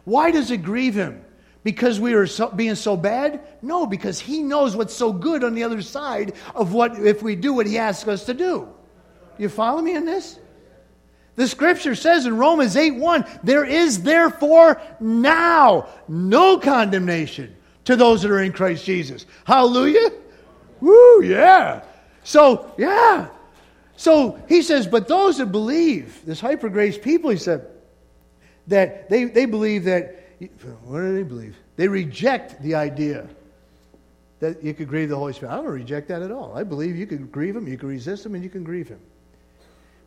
Why 0.07 0.31
does 0.31 0.51
it 0.51 0.63
grieve 0.63 0.95
him? 0.95 1.21
Because 1.65 1.99
we 1.99 2.13
are 2.13 2.27
so, 2.27 2.47
being 2.47 2.75
so 2.75 2.95
bad? 2.95 3.41
No, 3.61 3.85
because 3.85 4.21
he 4.21 4.41
knows 4.41 4.73
what's 4.73 4.93
so 4.93 5.11
good 5.11 5.43
on 5.43 5.53
the 5.53 5.65
other 5.65 5.81
side 5.81 6.31
of 6.55 6.71
what 6.71 6.97
if 6.97 7.21
we 7.21 7.35
do 7.35 7.51
what 7.53 7.67
he 7.67 7.77
asks 7.77 8.07
us 8.07 8.23
to 8.27 8.33
do. 8.33 8.69
You 9.37 9.49
follow 9.49 9.81
me 9.81 9.97
in 9.97 10.05
this? 10.05 10.39
The 11.35 11.45
scripture 11.45 11.93
says 11.93 12.25
in 12.25 12.37
Romans 12.37 12.77
8 12.77 12.91
1, 12.91 13.25
there 13.43 13.65
is 13.65 14.01
therefore 14.03 14.81
now 15.01 15.89
no 16.07 16.57
condemnation 16.57 17.53
to 17.83 17.97
those 17.97 18.21
that 18.21 18.31
are 18.31 18.41
in 18.41 18.53
Christ 18.53 18.85
Jesus. 18.85 19.25
Hallelujah. 19.43 20.13
Woo, 20.79 21.21
yeah. 21.21 21.83
So, 22.23 22.73
yeah. 22.77 23.27
So 23.97 24.41
he 24.47 24.61
says, 24.61 24.87
but 24.87 25.09
those 25.09 25.39
that 25.39 25.47
believe, 25.47 26.25
this 26.25 26.39
hyper 26.39 26.69
grace 26.69 26.97
people, 26.97 27.29
he 27.29 27.35
said, 27.35 27.67
that 28.67 29.09
they, 29.09 29.25
they 29.25 29.45
believe 29.45 29.85
that, 29.85 30.15
what 30.83 30.99
do 30.99 31.15
they 31.15 31.23
believe? 31.23 31.55
They 31.75 31.87
reject 31.87 32.61
the 32.61 32.75
idea 32.75 33.27
that 34.39 34.63
you 34.63 34.73
could 34.73 34.87
grieve 34.87 35.09
the 35.09 35.15
Holy 35.15 35.33
Spirit. 35.33 35.53
I 35.53 35.55
don't 35.57 35.65
reject 35.65 36.09
that 36.09 36.21
at 36.21 36.31
all. 36.31 36.55
I 36.55 36.63
believe 36.63 36.95
you 36.95 37.07
can 37.07 37.27
grieve 37.27 37.55
him, 37.55 37.67
you 37.67 37.77
can 37.77 37.89
resist 37.89 38.25
him, 38.25 38.35
and 38.35 38.43
you 38.43 38.49
can 38.49 38.63
grieve 38.63 38.87
him. 38.87 38.99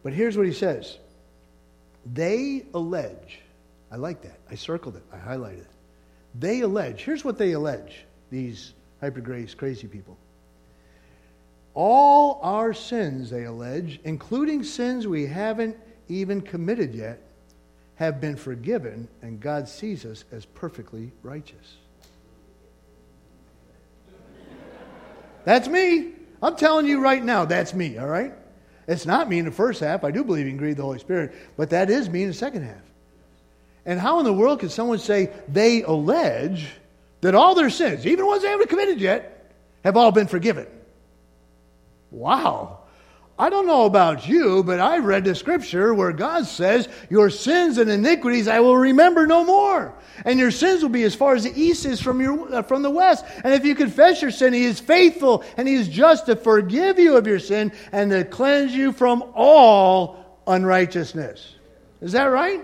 But 0.03 0.13
here's 0.13 0.37
what 0.37 0.47
he 0.47 0.53
says 0.53 0.99
they 2.07 2.65
allege, 2.75 3.41
I 3.91 3.97
like 3.97 4.23
that. 4.23 4.39
I 4.51 4.55
circled 4.55 4.97
it, 4.97 5.03
I 5.13 5.17
highlighted 5.17 5.61
it. 5.61 5.71
They 6.39 6.61
allege, 6.61 7.03
here's 7.03 7.25
what 7.25 7.39
they 7.39 7.53
allege, 7.53 8.05
these 8.31 8.73
hyper 9.01 9.21
grace 9.21 9.55
crazy 9.55 9.89
people. 9.89 10.17
All 11.75 12.41
our 12.43 12.75
sins, 12.75 13.31
they 13.31 13.45
allege, 13.45 14.01
including 14.05 14.65
sins 14.65 15.07
we 15.07 15.27
haven't 15.27 15.77
even 16.09 16.41
committed 16.41 16.95
yet, 16.95 17.23
have 18.01 18.19
been 18.19 18.35
forgiven, 18.35 19.07
and 19.21 19.41
God 19.41 19.69
sees 19.69 20.07
us 20.07 20.25
as 20.33 20.47
perfectly 20.47 21.13
righteous. 21.23 21.77
That's 25.45 25.69
me. 25.69 26.13
I'm 26.43 26.57
telling 26.57 26.87
you 26.87 27.01
right 27.01 27.23
now, 27.23 27.45
that's 27.45 27.75
me, 27.75 27.99
all 27.99 28.07
right? 28.07 28.33
It's 28.89 29.05
not 29.05 29.29
me 29.29 29.39
in 29.39 29.45
the 29.45 29.51
first 29.51 29.81
half. 29.81 30.03
I 30.03 30.13
do 30.13 30.25
believe 30.25 30.47
in 30.47 30.57
grieve 30.57 30.79
the 30.79 30.83
Holy 30.83 30.99
Spirit, 30.99 31.35
but 31.59 31.71
that 31.71 31.91
is 31.91 32.09
me 32.09 32.23
in 32.23 32.29
the 32.29 32.35
second 32.35 32.63
half. 32.63 32.81
And 33.85 34.01
how 34.01 34.19
in 34.19 34.25
the 34.25 34.33
world 34.33 34.61
can 34.61 34.71
someone 34.71 34.99
say 34.99 35.31
they 35.47 35.83
allege 35.83 36.69
that 37.21 37.35
all 37.35 37.55
their 37.55 37.69
sins, 37.69 38.07
even 38.07 38.25
ones 38.25 38.41
they 38.41 38.49
haven't 38.49 38.71
committed 38.71 38.99
yet, 38.99 39.53
have 39.85 39.99
all 39.99 40.11
been 40.11 40.27
forgiven? 40.27 40.67
Wow. 42.11 42.80
I 43.41 43.49
don't 43.49 43.67
know 43.67 43.87
about 43.87 44.29
you, 44.29 44.63
but 44.63 44.81
I've 44.81 45.07
read 45.07 45.25
the 45.25 45.35
scripture 45.35 45.95
where 45.95 46.13
God 46.13 46.45
says, 46.45 46.91
Your 47.09 47.31
sins 47.31 47.79
and 47.79 47.91
iniquities 47.91 48.47
I 48.47 48.61
will 48.61 48.77
remember 48.77 49.27
no 49.27 49.47
more. 49.47 49.95
And 50.27 50.39
your 50.39 50.51
sins 50.51 50.83
will 50.83 50.91
be 50.91 51.05
as 51.05 51.15
far 51.15 51.35
as 51.35 51.45
the 51.45 51.59
east 51.59 51.87
is 51.87 52.03
from, 52.03 52.21
your, 52.21 52.55
uh, 52.55 52.61
from 52.61 52.83
the 52.83 52.91
west. 52.91 53.25
And 53.43 53.55
if 53.55 53.65
you 53.65 53.75
confess 53.75 54.21
your 54.21 54.31
sin, 54.31 54.53
He 54.53 54.67
is 54.67 54.79
faithful 54.79 55.43
and 55.57 55.67
He 55.67 55.73
is 55.73 55.89
just 55.89 56.27
to 56.27 56.37
forgive 56.37 56.99
you 56.99 57.17
of 57.17 57.27
your 57.27 57.39
sin 57.39 57.73
and 57.93 58.11
to 58.11 58.25
cleanse 58.25 58.75
you 58.75 58.93
from 58.93 59.25
all 59.35 60.43
unrighteousness. 60.47 61.55
Is 62.03 62.13
that 62.13 62.25
right? 62.25 62.63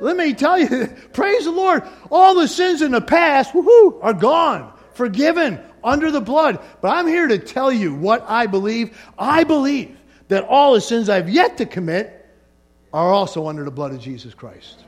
Let 0.00 0.16
me 0.16 0.32
tell 0.32 0.58
you, 0.58 0.86
praise 1.12 1.44
the 1.44 1.50
Lord. 1.50 1.86
All 2.10 2.34
the 2.34 2.48
sins 2.48 2.80
in 2.80 2.92
the 2.92 3.02
past, 3.02 3.52
woohoo, 3.52 3.98
are 4.02 4.14
gone, 4.14 4.72
forgiven, 4.94 5.60
under 5.84 6.10
the 6.10 6.20
blood. 6.20 6.60
But 6.80 6.88
I'm 6.88 7.06
here 7.06 7.26
to 7.28 7.38
tell 7.38 7.72
you 7.72 7.94
what 7.94 8.24
I 8.28 8.46
believe. 8.46 8.96
I 9.18 9.44
believe 9.44 9.96
that 10.28 10.44
all 10.44 10.74
the 10.74 10.80
sins 10.80 11.08
I've 11.08 11.28
yet 11.28 11.58
to 11.58 11.66
commit 11.66 12.18
are 12.92 13.10
also 13.10 13.48
under 13.48 13.64
the 13.64 13.70
blood 13.70 13.92
of 13.92 14.00
Jesus 14.00 14.34
Christ. 14.34 14.84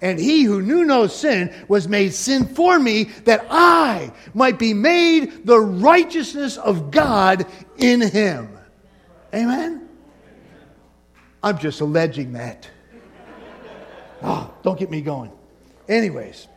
And 0.00 0.18
he 0.18 0.42
who 0.42 0.60
knew 0.60 0.84
no 0.84 1.06
sin 1.06 1.54
was 1.66 1.88
made 1.88 2.12
sin 2.12 2.46
for 2.46 2.78
me 2.78 3.04
that 3.24 3.46
I 3.48 4.12
might 4.34 4.58
be 4.58 4.74
made 4.74 5.46
the 5.46 5.58
righteousness 5.58 6.58
of 6.58 6.90
God 6.90 7.46
in 7.78 8.00
him. 8.00 8.58
Amen? 9.32 9.88
I'm 11.42 11.58
just 11.58 11.80
alleging 11.80 12.32
that. 12.32 12.68
Oh, 14.22 14.52
don't 14.62 14.78
get 14.78 14.90
me 14.90 15.00
going. 15.00 15.32
Anyways, 15.88 16.48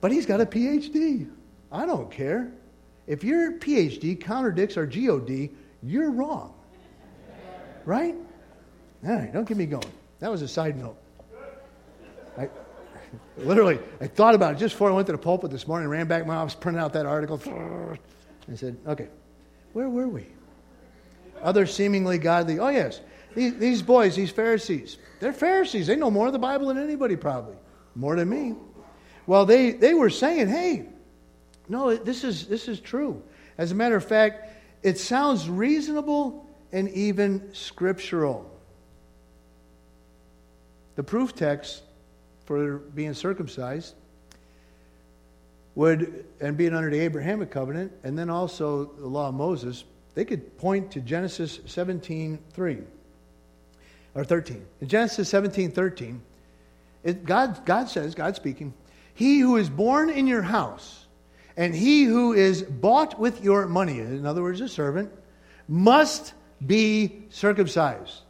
but 0.00 0.10
he's 0.10 0.26
got 0.26 0.40
a 0.40 0.46
PhD. 0.46 1.28
I 1.76 1.84
don't 1.84 2.10
care. 2.10 2.52
If 3.06 3.22
your 3.22 3.52
PhD 3.58 4.18
contradicts 4.18 4.78
our 4.78 4.86
GOD, 4.86 5.50
you're 5.82 6.10
wrong. 6.10 6.54
Right? 7.84 8.14
All 9.06 9.14
right, 9.14 9.30
don't 9.30 9.46
get 9.46 9.58
me 9.58 9.66
going. 9.66 9.84
That 10.20 10.30
was 10.30 10.40
a 10.40 10.48
side 10.48 10.78
note. 10.78 10.96
I, 12.38 12.48
literally, 13.36 13.78
I 14.00 14.06
thought 14.06 14.34
about 14.34 14.54
it 14.54 14.58
just 14.58 14.74
before 14.74 14.90
I 14.90 14.94
went 14.94 15.06
to 15.08 15.12
the 15.12 15.18
pulpit 15.18 15.50
this 15.50 15.68
morning, 15.68 15.88
ran 15.88 16.08
back 16.08 16.22
to 16.22 16.28
my 16.28 16.36
office, 16.36 16.54
printed 16.54 16.82
out 16.82 16.94
that 16.94 17.04
article. 17.04 17.40
and 18.48 18.58
said, 18.58 18.78
okay, 18.86 19.08
where 19.74 19.90
were 19.90 20.08
we? 20.08 20.26
Other 21.42 21.66
seemingly 21.66 22.16
godly. 22.16 22.58
Oh, 22.58 22.70
yes. 22.70 23.02
These, 23.34 23.58
these 23.58 23.82
boys, 23.82 24.16
these 24.16 24.30
Pharisees, 24.30 24.96
they're 25.20 25.34
Pharisees. 25.34 25.86
They 25.86 25.96
know 25.96 26.10
more 26.10 26.26
of 26.26 26.32
the 26.32 26.38
Bible 26.38 26.68
than 26.68 26.78
anybody, 26.78 27.16
probably. 27.16 27.56
More 27.94 28.16
than 28.16 28.30
me. 28.30 28.54
Well, 29.26 29.44
they, 29.44 29.72
they 29.72 29.92
were 29.92 30.08
saying, 30.08 30.48
hey, 30.48 30.86
no, 31.68 31.94
this 31.96 32.24
is, 32.24 32.46
this 32.46 32.68
is 32.68 32.80
true. 32.80 33.22
As 33.58 33.72
a 33.72 33.74
matter 33.74 33.96
of 33.96 34.04
fact, 34.04 34.50
it 34.82 34.98
sounds 34.98 35.48
reasonable 35.48 36.46
and 36.72 36.88
even 36.90 37.54
scriptural. 37.54 38.50
The 40.96 41.02
proof 41.02 41.34
text 41.34 41.82
for 42.44 42.78
being 42.78 43.14
circumcised 43.14 43.94
would, 45.74 46.24
and 46.40 46.56
being 46.56 46.74
under 46.74 46.90
the 46.90 47.00
Abrahamic 47.00 47.50
covenant, 47.50 47.92
and 48.02 48.18
then 48.18 48.30
also 48.30 48.86
the 48.98 49.06
law 49.06 49.28
of 49.28 49.34
Moses, 49.34 49.84
they 50.14 50.24
could 50.24 50.56
point 50.58 50.90
to 50.92 51.00
Genesis 51.00 51.60
17 51.66 52.38
3 52.52 52.78
or 54.14 54.24
13. 54.24 54.64
In 54.80 54.88
Genesis 54.88 55.28
17 55.28 55.72
13, 55.72 56.22
it, 57.04 57.24
God, 57.24 57.64
God 57.66 57.88
says, 57.88 58.14
God 58.14 58.36
speaking, 58.36 58.72
He 59.14 59.40
who 59.40 59.56
is 59.56 59.68
born 59.68 60.08
in 60.08 60.26
your 60.26 60.42
house 60.42 61.05
and 61.56 61.74
he 61.74 62.04
who 62.04 62.32
is 62.32 62.62
bought 62.62 63.18
with 63.18 63.42
your 63.42 63.66
money, 63.66 64.00
in 64.00 64.26
other 64.26 64.42
words, 64.42 64.60
a 64.60 64.68
servant, 64.68 65.10
must 65.68 66.34
be 66.64 67.24
circumcised. 67.30 68.20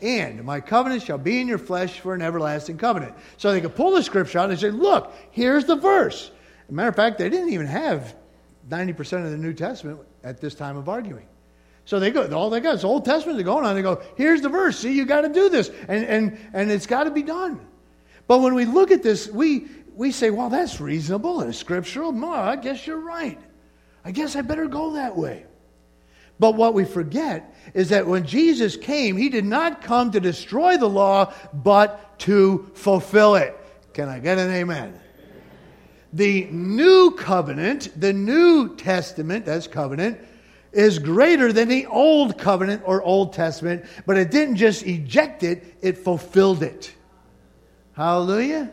And 0.00 0.42
my 0.44 0.60
covenant 0.60 1.02
shall 1.02 1.18
be 1.18 1.40
in 1.40 1.46
your 1.46 1.58
flesh 1.58 2.00
for 2.00 2.14
an 2.14 2.22
everlasting 2.22 2.76
covenant. 2.76 3.14
So 3.36 3.52
they 3.52 3.60
could 3.60 3.76
pull 3.76 3.92
the 3.92 4.02
scripture 4.02 4.40
out 4.40 4.50
and 4.50 4.58
say, 4.58 4.70
look, 4.70 5.14
here's 5.30 5.64
the 5.64 5.76
verse. 5.76 6.30
Matter 6.68 6.88
of 6.88 6.96
fact, 6.96 7.18
they 7.18 7.28
didn't 7.28 7.50
even 7.50 7.66
have 7.66 8.14
90% 8.68 9.24
of 9.24 9.30
the 9.30 9.36
New 9.36 9.52
Testament 9.52 10.00
at 10.24 10.40
this 10.40 10.54
time 10.54 10.76
of 10.76 10.88
arguing. 10.88 11.26
So 11.84 12.00
they 12.00 12.10
go, 12.10 12.26
all 12.34 12.50
they 12.50 12.60
got 12.60 12.76
is 12.76 12.84
Old 12.84 13.04
Testament. 13.04 13.36
They're 13.36 13.44
going 13.44 13.64
on. 13.64 13.74
They 13.74 13.82
go, 13.82 14.02
here's 14.16 14.40
the 14.40 14.48
verse. 14.48 14.78
See, 14.78 14.94
you 14.94 15.04
got 15.04 15.22
to 15.22 15.28
do 15.28 15.48
this, 15.48 15.70
and 15.88 16.04
and 16.04 16.38
and 16.52 16.70
it's 16.70 16.86
got 16.86 17.04
to 17.04 17.10
be 17.10 17.22
done. 17.22 17.60
But 18.28 18.38
when 18.38 18.54
we 18.54 18.64
look 18.64 18.90
at 18.90 19.02
this, 19.02 19.28
we 19.28 19.68
we 20.02 20.10
say, 20.10 20.30
well, 20.30 20.48
that's 20.48 20.80
reasonable 20.80 21.42
and 21.42 21.54
scriptural. 21.54 22.10
No, 22.10 22.32
I 22.32 22.56
guess 22.56 22.88
you're 22.88 22.98
right. 22.98 23.38
I 24.04 24.10
guess 24.10 24.34
I 24.34 24.42
better 24.42 24.66
go 24.66 24.94
that 24.94 25.16
way. 25.16 25.46
But 26.40 26.56
what 26.56 26.74
we 26.74 26.84
forget 26.84 27.54
is 27.72 27.90
that 27.90 28.08
when 28.08 28.26
Jesus 28.26 28.76
came, 28.76 29.16
he 29.16 29.28
did 29.28 29.44
not 29.44 29.80
come 29.80 30.10
to 30.10 30.18
destroy 30.18 30.76
the 30.76 30.88
law, 30.88 31.32
but 31.54 32.18
to 32.18 32.68
fulfill 32.74 33.36
it. 33.36 33.56
Can 33.92 34.08
I 34.08 34.18
get 34.18 34.38
an 34.38 34.50
amen? 34.50 34.98
The 36.12 36.48
new 36.50 37.12
covenant, 37.12 37.92
the 37.96 38.12
New 38.12 38.74
Testament, 38.74 39.44
that's 39.44 39.68
covenant, 39.68 40.18
is 40.72 40.98
greater 40.98 41.52
than 41.52 41.68
the 41.68 41.86
old 41.86 42.38
covenant 42.38 42.82
or 42.86 43.04
Old 43.04 43.34
Testament, 43.34 43.84
but 44.04 44.18
it 44.18 44.32
didn't 44.32 44.56
just 44.56 44.84
eject 44.84 45.44
it, 45.44 45.76
it 45.80 45.96
fulfilled 45.96 46.64
it. 46.64 46.92
Hallelujah. 47.92 48.72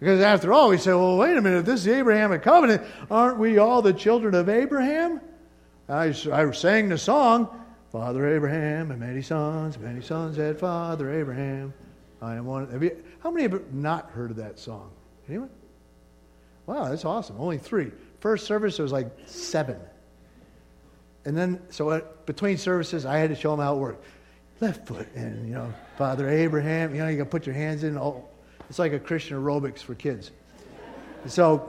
Because 0.00 0.22
after 0.22 0.52
all, 0.52 0.70
we 0.70 0.78
say, 0.78 0.92
well, 0.92 1.18
wait 1.18 1.36
a 1.36 1.42
minute, 1.42 1.58
if 1.58 1.64
this 1.66 1.80
is 1.80 1.84
the 1.84 1.98
Abrahamic 1.98 2.42
covenant, 2.42 2.82
aren't 3.10 3.38
we 3.38 3.58
all 3.58 3.82
the 3.82 3.92
children 3.92 4.34
of 4.34 4.48
Abraham? 4.48 5.20
I, 5.90 6.14
I 6.32 6.50
sang 6.52 6.88
the 6.88 6.96
song, 6.96 7.48
Father 7.92 8.34
Abraham 8.34 8.90
and 8.90 8.98
many 8.98 9.20
sons, 9.20 9.78
many 9.78 10.00
sons 10.00 10.36
had 10.36 10.58
Father 10.58 11.12
Abraham. 11.12 11.74
I 12.22 12.36
am 12.36 12.46
one. 12.46 12.80
You, 12.80 12.96
how 13.20 13.30
many 13.30 13.42
have 13.42 13.74
not 13.74 14.10
heard 14.10 14.30
of 14.30 14.36
that 14.38 14.58
song? 14.58 14.90
Anyone? 15.28 15.50
Wow, 16.66 16.88
that's 16.88 17.04
awesome. 17.04 17.36
Only 17.38 17.58
three. 17.58 17.90
First 18.20 18.46
service, 18.46 18.76
there 18.76 18.84
was 18.84 18.92
like 18.92 19.10
seven. 19.26 19.76
And 21.24 21.36
then, 21.36 21.60
so 21.70 21.90
at, 21.90 22.26
between 22.26 22.56
services, 22.56 23.04
I 23.04 23.18
had 23.18 23.30
to 23.30 23.36
show 23.36 23.50
them 23.50 23.60
how 23.60 23.74
it 23.76 23.78
worked. 23.78 24.04
Left 24.60 24.86
foot, 24.86 25.08
and, 25.14 25.48
you 25.48 25.54
know, 25.54 25.72
Father 25.96 26.28
Abraham, 26.28 26.94
you 26.94 27.02
know, 27.02 27.08
you 27.08 27.18
to 27.18 27.24
put 27.24 27.46
your 27.46 27.54
hands 27.54 27.82
in. 27.82 27.96
Oh, 27.98 28.28
it's 28.70 28.78
like 28.78 28.92
a 28.92 29.00
Christian 29.00 29.36
aerobics 29.36 29.80
for 29.80 29.96
kids. 29.96 30.30
So, 31.26 31.68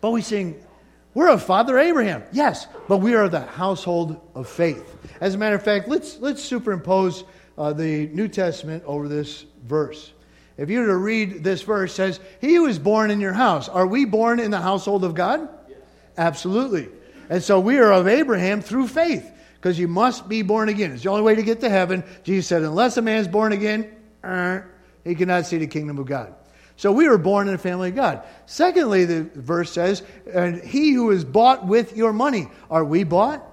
but 0.00 0.12
we 0.12 0.22
sing, 0.22 0.64
we're 1.12 1.28
of 1.28 1.42
Father 1.42 1.76
Abraham. 1.76 2.22
Yes, 2.30 2.68
but 2.86 2.98
we 2.98 3.16
are 3.16 3.28
the 3.28 3.40
household 3.40 4.20
of 4.36 4.48
faith. 4.48 4.96
As 5.20 5.34
a 5.34 5.38
matter 5.38 5.56
of 5.56 5.62
fact, 5.64 5.88
let's, 5.88 6.20
let's 6.20 6.40
superimpose 6.40 7.24
uh, 7.58 7.72
the 7.72 8.06
New 8.06 8.28
Testament 8.28 8.84
over 8.86 9.08
this 9.08 9.44
verse. 9.64 10.12
If 10.56 10.70
you 10.70 10.80
were 10.80 10.86
to 10.86 10.96
read 10.96 11.42
this 11.42 11.62
verse, 11.62 11.92
says, 11.94 12.20
He 12.40 12.54
who 12.54 12.66
is 12.66 12.78
born 12.78 13.10
in 13.10 13.20
your 13.20 13.32
house. 13.32 13.68
Are 13.68 13.86
we 13.86 14.04
born 14.04 14.38
in 14.38 14.52
the 14.52 14.60
household 14.60 15.02
of 15.02 15.16
God? 15.16 15.48
Yes. 15.68 15.78
Absolutely. 16.16 16.90
And 17.28 17.42
so 17.42 17.58
we 17.58 17.78
are 17.78 17.92
of 17.92 18.06
Abraham 18.06 18.62
through 18.62 18.86
faith, 18.86 19.28
because 19.56 19.80
you 19.80 19.88
must 19.88 20.28
be 20.28 20.42
born 20.42 20.68
again. 20.68 20.92
It's 20.92 21.02
the 21.02 21.10
only 21.10 21.22
way 21.22 21.34
to 21.34 21.42
get 21.42 21.60
to 21.62 21.68
heaven. 21.68 22.04
Jesus 22.22 22.46
said, 22.46 22.62
unless 22.62 22.96
a 22.96 23.02
man's 23.02 23.26
born 23.26 23.52
again, 23.52 23.90
uh, 24.22 24.60
he 25.04 25.14
cannot 25.14 25.46
see 25.46 25.58
the 25.58 25.66
kingdom 25.66 25.98
of 25.98 26.06
God. 26.06 26.34
So 26.76 26.92
we 26.92 27.08
were 27.08 27.18
born 27.18 27.48
in 27.48 27.54
a 27.54 27.58
family 27.58 27.88
of 27.88 27.96
God. 27.96 28.22
Secondly, 28.46 29.04
the 29.04 29.24
verse 29.34 29.72
says, 29.72 30.02
and 30.32 30.62
he 30.62 30.92
who 30.92 31.10
is 31.10 31.24
bought 31.24 31.66
with 31.66 31.96
your 31.96 32.12
money. 32.12 32.48
Are 32.70 32.84
we 32.84 33.04
bought? 33.04 33.44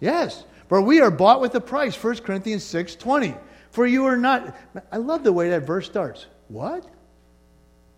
Yes. 0.00 0.36
yes. 0.38 0.44
For 0.68 0.80
we 0.80 1.00
are 1.00 1.10
bought 1.10 1.40
with 1.40 1.54
a 1.54 1.60
price. 1.60 1.94
1 2.02 2.16
Corinthians 2.18 2.64
6 2.64 2.96
20. 2.96 3.34
For 3.70 3.86
you 3.86 4.06
are 4.06 4.16
not. 4.16 4.56
I 4.90 4.96
love 4.96 5.24
the 5.24 5.32
way 5.32 5.50
that 5.50 5.66
verse 5.66 5.84
starts. 5.84 6.26
What? 6.48 6.86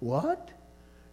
What? 0.00 0.50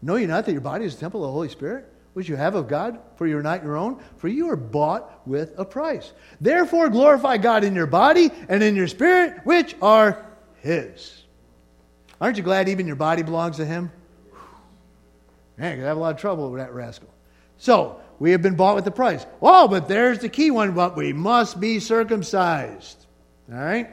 Know 0.01 0.15
you 0.15 0.25
not 0.25 0.45
that 0.45 0.51
your 0.51 0.61
body 0.61 0.85
is 0.85 0.95
a 0.95 0.97
temple 0.97 1.23
of 1.23 1.27
the 1.27 1.33
Holy 1.33 1.49
Spirit? 1.49 1.93
which 2.13 2.29
you 2.29 2.35
have 2.35 2.55
of 2.55 2.67
God, 2.67 2.99
for 3.15 3.27
you 3.27 3.37
are 3.37 3.43
not 3.43 3.63
your 3.63 3.75
own, 3.75 3.99
for 4.17 4.27
you 4.27 4.49
are 4.49 4.55
bought 4.55 5.27
with 5.27 5.53
a 5.57 5.65
price. 5.65 6.13
Therefore, 6.39 6.89
glorify 6.89 7.37
God 7.37 7.63
in 7.63 7.75
your 7.75 7.87
body 7.87 8.29
and 8.47 8.61
in 8.63 8.75
your 8.75 8.87
spirit, 8.87 9.41
which 9.45 9.75
are 9.81 10.23
His. 10.61 11.22
Aren't 12.23 12.37
you 12.37 12.43
glad 12.43 12.69
even 12.69 12.87
your 12.87 12.95
body 12.95 13.21
belongs 13.21 13.57
to 13.57 13.65
Him? 13.65 13.91
Man, 15.57 15.77
you 15.77 15.83
have 15.83 15.97
a 15.97 15.99
lot 15.99 16.15
of 16.15 16.21
trouble 16.21 16.49
with 16.49 16.61
that 16.61 16.73
rascal. 16.73 17.09
So, 17.57 17.99
we 18.17 18.31
have 18.31 18.41
been 18.41 18.55
bought 18.55 18.75
with 18.75 18.87
a 18.87 18.91
price. 18.91 19.25
Oh, 19.41 19.67
but 19.67 19.89
there's 19.89 20.19
the 20.19 20.29
key 20.29 20.49
one, 20.49 20.71
but 20.71 20.95
we 20.95 21.11
must 21.11 21.59
be 21.59 21.81
circumcised. 21.81 23.07
All 23.51 23.59
right? 23.59 23.89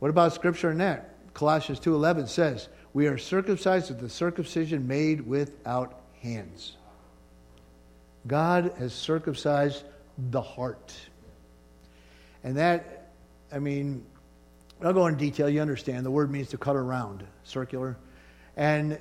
What 0.00 0.08
about 0.08 0.32
scripture 0.32 0.72
in 0.72 0.78
that? 0.78 1.14
Colossians 1.32 1.78
2.11 1.78 2.26
says, 2.26 2.68
We 2.92 3.06
are 3.06 3.18
circumcised 3.18 3.88
with 3.88 4.00
the 4.00 4.10
circumcision 4.10 4.88
made 4.88 5.20
without 5.20 6.00
hands. 6.20 6.76
God 8.26 8.72
has 8.80 8.92
circumcised 8.92 9.84
the 10.18 10.42
heart. 10.42 10.92
And 12.42 12.56
that, 12.56 13.12
I 13.52 13.60
mean, 13.60 14.04
I'll 14.82 14.92
go 14.92 15.06
into 15.06 15.18
detail. 15.18 15.48
You 15.48 15.60
understand. 15.60 16.04
The 16.04 16.10
word 16.10 16.30
means 16.30 16.48
to 16.50 16.58
cut 16.58 16.76
around, 16.76 17.24
circular. 17.44 17.96
And 18.56 18.98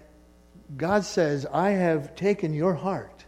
God 0.77 1.03
says, 1.03 1.45
I 1.45 1.71
have 1.71 2.15
taken 2.15 2.53
your 2.53 2.73
heart, 2.73 3.25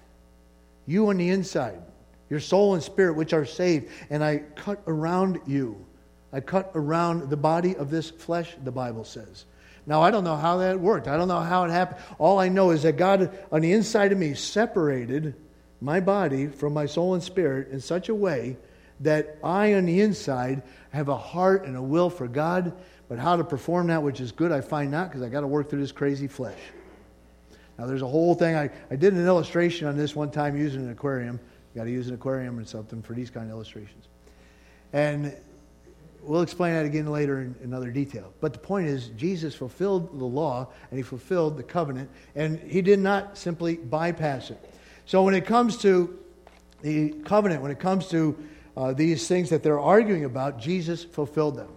you 0.86 1.10
on 1.10 1.18
the 1.18 1.30
inside, 1.30 1.82
your 2.30 2.40
soul 2.40 2.74
and 2.74 2.84
spirit, 2.84 3.16
which 3.16 3.34
are 3.34 3.46
saved, 3.46 3.92
and 4.10 4.24
I 4.24 4.38
cut 4.56 4.82
around 4.88 5.42
you. 5.46 5.86
I 6.34 6.42
cut 6.42 6.72
around 6.76 7.30
the 7.30 7.38
body 7.38 7.76
of 7.76 7.90
this 7.90 8.10
flesh, 8.10 8.56
the 8.64 8.72
Bible 8.72 9.04
says. 9.04 9.46
Now, 9.86 10.02
I 10.02 10.12
don't 10.12 10.26
know 10.26 10.36
how 10.36 10.58
that 10.58 10.80
worked. 10.80 11.08
I 11.08 11.16
don't 11.16 11.30
know 11.30 11.40
how 11.40 11.64
it 11.64 11.72
happened. 11.72 12.02
All 12.20 12.40
I 12.40 12.50
know 12.50 12.72
is 12.72 12.84
that 12.84 12.98
God, 12.98 13.38
on 13.52 13.62
the 13.62 13.72
inside 13.72 14.12
of 14.12 14.18
me, 14.18 14.34
separated 14.34 15.36
my 15.80 16.02
body 16.02 16.48
from 16.48 16.74
my 16.74 16.88
soul 16.88 17.14
and 17.14 17.24
spirit 17.24 17.70
in 17.70 17.80
such 17.80 18.10
a 18.10 18.16
way 18.16 18.58
that 19.02 19.38
I, 19.44 19.74
on 19.74 19.86
the 19.86 20.02
inside, 20.02 20.64
have 20.92 21.10
a 21.10 21.18
heart 21.18 21.66
and 21.66 21.76
a 21.76 21.82
will 21.82 22.10
for 22.10 22.28
God, 22.28 22.74
but 23.10 23.20
how 23.20 23.36
to 23.36 23.44
perform 23.44 23.88
that 23.88 24.04
which 24.04 24.20
is 24.20 24.32
good, 24.32 24.52
I 24.52 24.62
find 24.62 24.92
not 24.92 25.10
because 25.10 25.22
I 25.22 25.30
got 25.30 25.42
to 25.42 25.48
work 25.48 25.70
through 25.70 25.82
this 25.82 25.92
crazy 25.92 26.28
flesh. 26.28 26.60
Now, 27.78 27.86
there's 27.86 28.02
a 28.02 28.08
whole 28.08 28.34
thing. 28.34 28.56
I, 28.56 28.70
I 28.90 28.96
did 28.96 29.14
an 29.14 29.26
illustration 29.26 29.88
on 29.88 29.98
this 29.98 30.16
one 30.16 30.32
time 30.32 30.58
using 30.58 30.82
an 30.82 30.90
aquarium. 30.90 31.40
You 31.74 31.80
got 31.80 31.86
to 31.86 31.92
use 31.92 32.08
an 32.08 32.16
aquarium 32.16 32.58
or 32.58 32.66
something 32.66 33.02
for 33.04 33.14
these 33.14 33.30
kind 33.30 33.46
of 33.46 33.52
illustrations. 33.52 34.08
And 34.94 35.36
we'll 36.24 36.42
explain 36.42 36.74
that 36.74 36.86
again 36.86 37.06
later 37.06 37.42
in, 37.42 37.56
in 37.64 37.74
other 37.74 37.92
detail. 37.92 38.34
But 38.42 38.54
the 38.54 38.60
point 38.60 38.88
is, 38.88 39.10
Jesus 39.10 39.54
fulfilled 39.54 40.18
the 40.20 40.26
law 40.26 40.70
and 40.90 40.98
he 40.98 41.04
fulfilled 41.04 41.56
the 41.56 41.64
covenant, 41.64 42.10
and 42.36 42.60
he 42.60 42.82
did 42.82 43.00
not 43.00 43.38
simply 43.38 43.76
bypass 43.76 44.50
it. 44.50 44.74
So 45.06 45.24
when 45.24 45.36
it 45.36 45.46
comes 45.46 45.78
to 45.78 46.18
the 46.82 47.12
covenant, 47.26 47.62
when 47.62 47.72
it 47.72 47.80
comes 47.80 48.08
to 48.10 48.38
uh, 48.78 48.94
these 48.94 49.28
things 49.28 49.50
that 49.50 49.64
they're 49.64 49.80
arguing 49.80 50.24
about, 50.24 50.60
Jesus 50.60 51.04
fulfilled 51.04 51.56
them. 51.56 51.70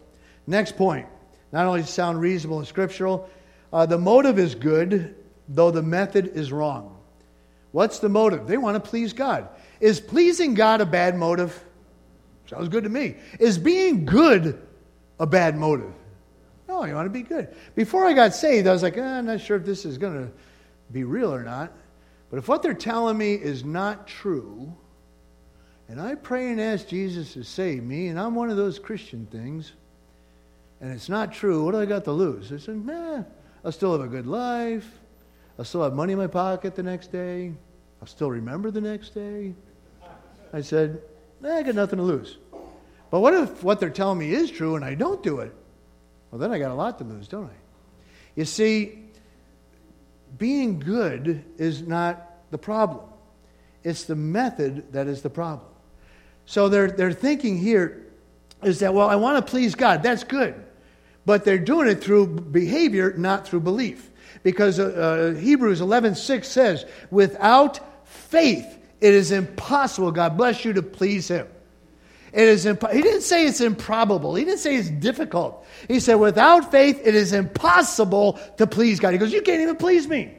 Next 0.47 0.77
point. 0.77 1.07
Not 1.51 1.65
only 1.65 1.83
sound 1.83 2.21
reasonable 2.21 2.59
and 2.59 2.69
scriptural, 2.69 3.29
uh, 3.73 3.87
the 3.87 3.97
motive 3.97 4.39
is 4.39 4.55
good, 4.55 5.17
though 5.49 5.71
the 5.71 5.83
method 5.83 6.33
is 6.35 6.53
wrong. 6.53 6.99
What's 7.73 8.01
the 8.01 8.11
motive? 8.11 8.47
They 8.47 8.59
want 8.59 8.83
to 8.83 8.91
please 8.91 9.15
God. 9.15 9.49
Is 9.81 9.99
pleasing 9.99 10.53
God 10.53 10.83
a 10.83 10.87
bad 10.87 11.17
motive? 11.17 11.65
Sounds 12.47 12.69
good 12.69 12.85
to 12.85 12.91
me. 12.91 13.17
Is 13.39 13.57
being 13.57 14.05
good 14.05 14.61
a 15.19 15.27
bad 15.27 15.57
motive? 15.57 15.93
No, 16.69 16.85
you 16.85 16.95
want 16.95 17.07
to 17.07 17.11
be 17.11 17.23
good. 17.23 17.49
Before 17.75 18.07
I 18.07 18.13
got 18.13 18.35
saved, 18.35 18.67
I 18.67 18.73
was 18.73 18.83
like, 18.83 18.99
eh, 18.99 19.03
I'm 19.03 19.27
not 19.27 19.41
sure 19.41 19.57
if 19.57 19.65
this 19.65 19.87
is 19.87 19.97
going 19.97 20.27
to 20.27 20.33
be 20.93 21.05
real 21.05 21.35
or 21.35 21.43
not. 21.43 21.73
But 22.29 22.39
if 22.39 22.47
what 22.47 22.63
they're 22.63 22.75
telling 22.75 23.17
me 23.17 23.35
is 23.35 23.65
not 23.65 24.07
true, 24.07 24.77
and 25.91 26.01
I 26.01 26.15
pray 26.15 26.53
and 26.53 26.61
ask 26.61 26.87
Jesus 26.87 27.33
to 27.33 27.43
save 27.43 27.83
me, 27.83 28.07
and 28.07 28.19
I'm 28.19 28.37
one 28.37 28.49
of 28.49 28.57
those 28.57 28.79
Christian 28.79 29.27
things, 29.27 29.73
and 30.81 30.93
it's 30.93 31.09
not 31.09 31.33
true, 31.33 31.65
what 31.65 31.73
do 31.73 31.81
I 31.81 31.85
got 31.85 32.05
to 32.05 32.13
lose? 32.13 32.53
I 32.53 32.59
said, 32.59 32.87
nah, 32.87 33.25
I'll 33.65 33.73
still 33.73 33.91
have 33.91 34.01
a 34.01 34.07
good 34.07 34.29
life. 34.29 34.89
I'll 35.59 35.65
still 35.65 35.83
have 35.83 35.95
money 35.95 36.13
in 36.13 36.19
my 36.19 36.29
pocket 36.29 36.77
the 36.77 36.85
next 36.85 37.09
day. 37.09 37.53
I'll 38.01 38.07
still 38.07 38.31
remember 38.31 38.71
the 38.71 38.81
next 38.81 39.15
day. 39.15 39.53
I 40.53 40.61
said, 40.61 41.03
nah, 41.41 41.57
I 41.57 41.63
got 41.65 41.75
nothing 41.75 41.97
to 41.97 42.05
lose. 42.05 42.39
But 43.11 43.19
what 43.19 43.35
if 43.35 43.65
what 43.65 43.81
they're 43.81 43.91
telling 43.91 44.21
me 44.21 44.33
is 44.33 44.49
true 44.49 44.77
and 44.77 44.85
I 44.85 44.95
don't 44.95 45.21
do 45.25 45.41
it? 45.41 45.53
Well, 46.31 46.39
then 46.39 46.53
I 46.53 46.61
got 46.61 46.71
a 46.71 46.75
lot 46.75 46.99
to 46.99 47.05
lose, 47.05 47.27
don't 47.27 47.47
I? 47.47 47.57
You 48.37 48.45
see, 48.45 49.01
being 50.39 50.79
good 50.79 51.45
is 51.59 51.83
not 51.83 52.31
the 52.53 52.59
problem. 52.59 53.05
It's 53.83 54.05
the 54.05 54.15
method 54.15 54.93
that 54.93 55.09
is 55.09 55.23
the 55.23 55.31
problem. 55.31 55.67
So 56.51 56.69
their, 56.69 56.91
their 56.91 57.13
thinking 57.13 57.57
here 57.59 58.05
is 58.65 58.81
that, 58.81 58.93
well, 58.93 59.09
I 59.09 59.15
want 59.15 59.37
to 59.37 59.49
please 59.49 59.77
God. 59.77 60.03
That's 60.03 60.25
good. 60.25 60.61
But 61.25 61.45
they're 61.45 61.61
doing 61.61 61.87
it 61.87 62.03
through 62.03 62.27
behavior, 62.27 63.15
not 63.17 63.47
through 63.47 63.61
belief. 63.61 64.11
Because 64.43 64.81
uh, 64.81 64.87
uh, 65.37 65.39
Hebrews 65.39 65.81
11.6 65.81 66.45
says, 66.45 66.87
without 67.13 67.79
faith, 68.05 68.67
it 69.01 69.15
is 69.15 69.31
impossible, 69.31 70.11
God 70.11 70.37
bless 70.37 70.65
you, 70.65 70.73
to 70.73 70.83
please 70.83 71.29
Him. 71.29 71.47
It 72.33 72.49
is 72.49 72.67
imp- 72.67 72.91
he 72.91 73.01
didn't 73.01 73.23
say 73.23 73.47
it's 73.47 73.61
improbable. 73.61 74.35
He 74.35 74.45
didn't 74.45 74.59
say 74.59 74.75
it's 74.75 74.91
difficult. 74.91 75.65
He 75.87 76.01
said, 76.01 76.17
without 76.17 76.73
faith, 76.73 77.01
it 77.05 77.15
is 77.15 77.33
impossible 77.33 78.41
to 78.57 78.67
please 78.67 78.99
God. 78.99 79.13
He 79.13 79.19
goes, 79.19 79.33
You 79.33 79.43
can't 79.43 79.61
even 79.61 79.77
please 79.77 80.09
me 80.09 80.35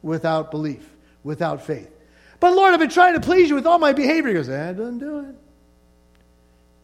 without 0.00 0.50
belief, 0.50 0.88
without 1.22 1.60
faith. 1.60 1.95
But 2.40 2.54
Lord, 2.54 2.74
I've 2.74 2.80
been 2.80 2.90
trying 2.90 3.14
to 3.14 3.20
please 3.20 3.48
you 3.48 3.54
with 3.54 3.66
all 3.66 3.78
my 3.78 3.92
behavior. 3.92 4.28
He 4.28 4.34
goes, 4.34 4.46
That 4.46 4.70
eh, 4.70 4.72
doesn't 4.72 4.98
do 4.98 5.20
it. 5.20 5.34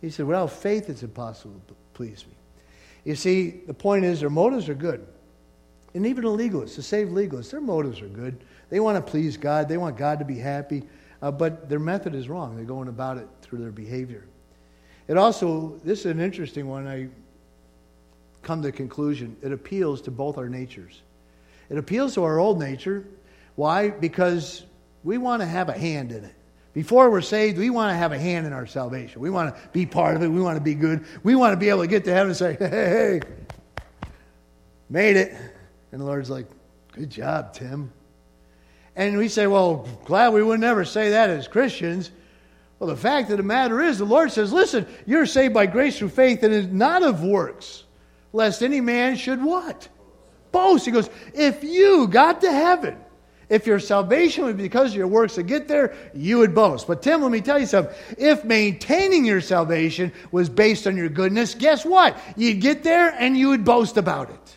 He 0.00 0.10
said, 0.10 0.26
Without 0.26 0.50
faith, 0.50 0.88
it's 0.88 1.02
impossible 1.02 1.60
to 1.68 1.74
please 1.94 2.24
me. 2.26 2.34
You 3.04 3.16
see, 3.16 3.50
the 3.66 3.74
point 3.74 4.04
is, 4.04 4.20
their 4.20 4.30
motives 4.30 4.68
are 4.68 4.74
good. 4.74 5.06
And 5.94 6.06
even 6.06 6.24
the 6.24 6.30
legalists, 6.30 6.76
the 6.76 6.82
saved 6.82 7.12
legalists, 7.12 7.50
their 7.50 7.60
motives 7.60 8.00
are 8.00 8.08
good. 8.08 8.42
They 8.70 8.80
want 8.80 9.04
to 9.04 9.10
please 9.10 9.36
God, 9.36 9.68
they 9.68 9.76
want 9.76 9.96
God 9.96 10.18
to 10.20 10.24
be 10.24 10.38
happy, 10.38 10.84
uh, 11.20 11.30
but 11.30 11.68
their 11.68 11.78
method 11.78 12.14
is 12.14 12.28
wrong. 12.28 12.56
They're 12.56 12.64
going 12.64 12.88
about 12.88 13.18
it 13.18 13.28
through 13.42 13.58
their 13.58 13.70
behavior. 13.70 14.24
It 15.08 15.18
also, 15.18 15.78
this 15.84 16.00
is 16.00 16.06
an 16.06 16.20
interesting 16.20 16.68
one. 16.68 16.86
I 16.86 17.08
come 18.42 18.62
to 18.62 18.68
the 18.68 18.72
conclusion 18.72 19.36
it 19.42 19.52
appeals 19.52 20.00
to 20.02 20.10
both 20.10 20.38
our 20.38 20.48
natures. 20.48 21.02
It 21.68 21.76
appeals 21.76 22.14
to 22.14 22.24
our 22.24 22.38
old 22.38 22.58
nature. 22.58 23.06
Why? 23.56 23.90
Because 23.90 24.64
we 25.04 25.18
want 25.18 25.42
to 25.42 25.46
have 25.46 25.68
a 25.68 25.78
hand 25.78 26.12
in 26.12 26.24
it. 26.24 26.34
Before 26.72 27.10
we're 27.10 27.20
saved, 27.20 27.58
we 27.58 27.68
want 27.68 27.90
to 27.90 27.96
have 27.96 28.12
a 28.12 28.18
hand 28.18 28.46
in 28.46 28.52
our 28.52 28.66
salvation. 28.66 29.20
We 29.20 29.28
want 29.28 29.54
to 29.54 29.60
be 29.72 29.84
part 29.84 30.16
of 30.16 30.22
it. 30.22 30.28
We 30.28 30.40
want 30.40 30.56
to 30.56 30.62
be 30.62 30.74
good. 30.74 31.04
We 31.22 31.34
want 31.34 31.52
to 31.52 31.58
be 31.58 31.68
able 31.68 31.82
to 31.82 31.86
get 31.86 32.04
to 32.04 32.12
heaven 32.12 32.28
and 32.28 32.36
say, 32.36 32.56
hey, 32.58 32.68
hey, 32.68 33.20
made 34.88 35.16
it. 35.16 35.34
And 35.90 36.00
the 36.00 36.04
Lord's 36.04 36.30
like, 36.30 36.46
good 36.92 37.10
job, 37.10 37.52
Tim. 37.52 37.92
And 38.96 39.18
we 39.18 39.28
say, 39.28 39.46
well, 39.46 39.86
glad 40.04 40.32
we 40.32 40.42
would 40.42 40.60
never 40.60 40.84
say 40.84 41.10
that 41.10 41.28
as 41.28 41.46
Christians. 41.46 42.10
Well, 42.78 42.88
the 42.88 42.96
fact 42.96 43.30
of 43.30 43.36
the 43.36 43.42
matter 43.42 43.80
is, 43.80 43.98
the 43.98 44.04
Lord 44.04 44.32
says, 44.32 44.52
listen, 44.52 44.86
you're 45.06 45.26
saved 45.26 45.54
by 45.54 45.66
grace 45.66 45.98
through 45.98 46.08
faith 46.08 46.42
and 46.42 46.52
is 46.52 46.66
not 46.66 47.02
of 47.02 47.22
works, 47.22 47.84
lest 48.32 48.62
any 48.62 48.80
man 48.80 49.16
should 49.16 49.42
what? 49.42 49.88
Boast. 50.50 50.86
He 50.86 50.90
goes, 50.90 51.08
if 51.34 51.62
you 51.62 52.08
got 52.08 52.40
to 52.40 52.50
heaven, 52.50 52.96
if 53.52 53.66
your 53.66 53.78
salvation 53.78 54.46
was 54.46 54.54
because 54.54 54.92
of 54.92 54.96
your 54.96 55.06
works 55.06 55.34
to 55.34 55.42
get 55.42 55.68
there, 55.68 55.94
you 56.14 56.38
would 56.38 56.54
boast. 56.54 56.86
But 56.86 57.02
Tim, 57.02 57.20
let 57.20 57.30
me 57.30 57.42
tell 57.42 57.58
you 57.58 57.66
something. 57.66 57.94
If 58.16 58.46
maintaining 58.46 59.26
your 59.26 59.42
salvation 59.42 60.10
was 60.30 60.48
based 60.48 60.86
on 60.86 60.96
your 60.96 61.10
goodness, 61.10 61.54
guess 61.54 61.84
what? 61.84 62.16
You'd 62.34 62.62
get 62.62 62.82
there 62.82 63.10
and 63.10 63.36
you 63.36 63.50
would 63.50 63.62
boast 63.62 63.98
about 63.98 64.30
it. 64.30 64.56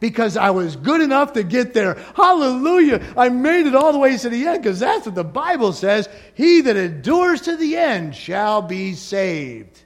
Because 0.00 0.36
I 0.36 0.50
was 0.50 0.74
good 0.74 1.00
enough 1.00 1.34
to 1.34 1.44
get 1.44 1.74
there. 1.74 1.94
Hallelujah. 2.16 3.00
I 3.16 3.28
made 3.28 3.66
it 3.66 3.76
all 3.76 3.92
the 3.92 4.00
way 4.00 4.18
to 4.18 4.28
the 4.28 4.48
end 4.48 4.64
because 4.64 4.80
that's 4.80 5.06
what 5.06 5.14
the 5.14 5.22
Bible 5.22 5.72
says. 5.72 6.08
He 6.34 6.60
that 6.62 6.76
endures 6.76 7.42
to 7.42 7.54
the 7.54 7.76
end 7.76 8.16
shall 8.16 8.62
be 8.62 8.94
saved. 8.94 9.80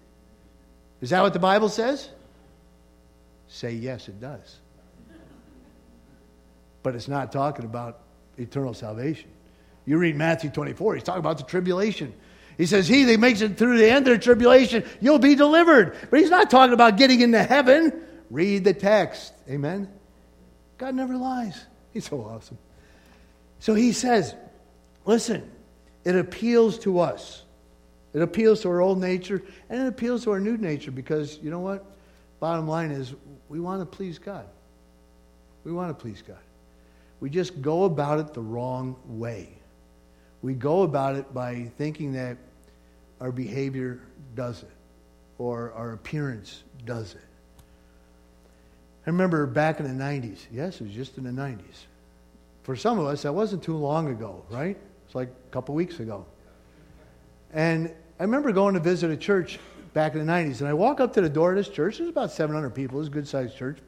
Is 1.02 1.10
that 1.10 1.20
what 1.20 1.34
the 1.34 1.38
Bible 1.38 1.68
says? 1.68 2.08
Say 3.48 3.72
yes, 3.72 4.08
it 4.08 4.22
does. 4.22 4.56
But 6.82 6.94
it's 6.94 7.08
not 7.08 7.30
talking 7.30 7.66
about 7.66 8.01
eternal 8.38 8.74
salvation. 8.74 9.28
You 9.84 9.98
read 9.98 10.16
Matthew 10.16 10.50
24, 10.50 10.94
he's 10.94 11.04
talking 11.04 11.20
about 11.20 11.38
the 11.38 11.44
tribulation. 11.44 12.14
He 12.56 12.66
says, 12.66 12.86
He 12.86 13.04
that 13.04 13.18
makes 13.18 13.40
it 13.40 13.56
through 13.56 13.78
the 13.78 13.90
end 13.90 14.06
of 14.08 14.14
the 14.14 14.22
tribulation, 14.22 14.84
you'll 15.00 15.18
be 15.18 15.34
delivered. 15.34 15.96
But 16.10 16.20
he's 16.20 16.30
not 16.30 16.50
talking 16.50 16.74
about 16.74 16.96
getting 16.96 17.20
into 17.20 17.42
heaven. 17.42 17.92
Read 18.30 18.64
the 18.64 18.74
text. 18.74 19.32
Amen. 19.48 19.88
God 20.78 20.94
never 20.94 21.16
lies. 21.16 21.64
He's 21.92 22.08
so 22.08 22.22
awesome. 22.24 22.58
So 23.60 23.74
he 23.74 23.92
says, 23.92 24.34
listen, 25.04 25.50
it 26.04 26.16
appeals 26.16 26.78
to 26.80 27.00
us. 27.00 27.42
It 28.12 28.22
appeals 28.22 28.62
to 28.62 28.68
our 28.68 28.80
old 28.80 29.00
nature 29.00 29.42
and 29.70 29.82
it 29.82 29.86
appeals 29.86 30.24
to 30.24 30.32
our 30.32 30.40
new 30.40 30.56
nature 30.56 30.90
because, 30.90 31.38
you 31.42 31.50
know 31.50 31.60
what? 31.60 31.84
Bottom 32.40 32.66
line 32.66 32.90
is, 32.90 33.14
we 33.48 33.60
want 33.60 33.80
to 33.80 33.86
please 33.86 34.18
God. 34.18 34.46
We 35.64 35.72
want 35.72 35.96
to 35.96 36.02
please 36.02 36.22
God. 36.22 36.38
We 37.22 37.30
just 37.30 37.62
go 37.62 37.84
about 37.84 38.18
it 38.18 38.34
the 38.34 38.40
wrong 38.40 38.96
way. 39.06 39.48
We 40.42 40.54
go 40.54 40.82
about 40.82 41.14
it 41.14 41.32
by 41.32 41.70
thinking 41.78 42.14
that 42.14 42.36
our 43.20 43.30
behavior 43.30 44.00
does 44.34 44.64
it 44.64 44.70
or 45.38 45.72
our 45.74 45.92
appearance 45.92 46.64
does 46.84 47.14
it. 47.14 47.20
I 49.06 49.10
remember 49.10 49.46
back 49.46 49.78
in 49.78 49.86
the 49.86 50.04
90s. 50.04 50.40
Yes, 50.50 50.80
it 50.80 50.82
was 50.82 50.92
just 50.92 51.16
in 51.16 51.22
the 51.22 51.30
90s. 51.30 51.84
For 52.64 52.74
some 52.74 52.98
of 52.98 53.06
us, 53.06 53.22
that 53.22 53.32
wasn't 53.32 53.62
too 53.62 53.76
long 53.76 54.08
ago, 54.08 54.44
right? 54.50 54.76
It's 55.06 55.14
like 55.14 55.28
a 55.28 55.52
couple 55.52 55.76
weeks 55.76 56.00
ago. 56.00 56.26
And 57.52 57.94
I 58.18 58.24
remember 58.24 58.50
going 58.50 58.74
to 58.74 58.80
visit 58.80 59.12
a 59.12 59.16
church 59.16 59.60
back 59.94 60.14
in 60.16 60.26
the 60.26 60.32
90s. 60.32 60.58
And 60.58 60.68
I 60.68 60.74
walk 60.74 60.98
up 60.98 61.12
to 61.14 61.20
the 61.20 61.30
door 61.30 61.50
of 61.50 61.56
this 61.56 61.68
church. 61.68 61.98
There's 61.98 62.10
about 62.10 62.32
700 62.32 62.70
people. 62.70 62.98
It's 62.98 63.06
a 63.06 63.12
good 63.12 63.28
sized 63.28 63.56
church. 63.56 63.78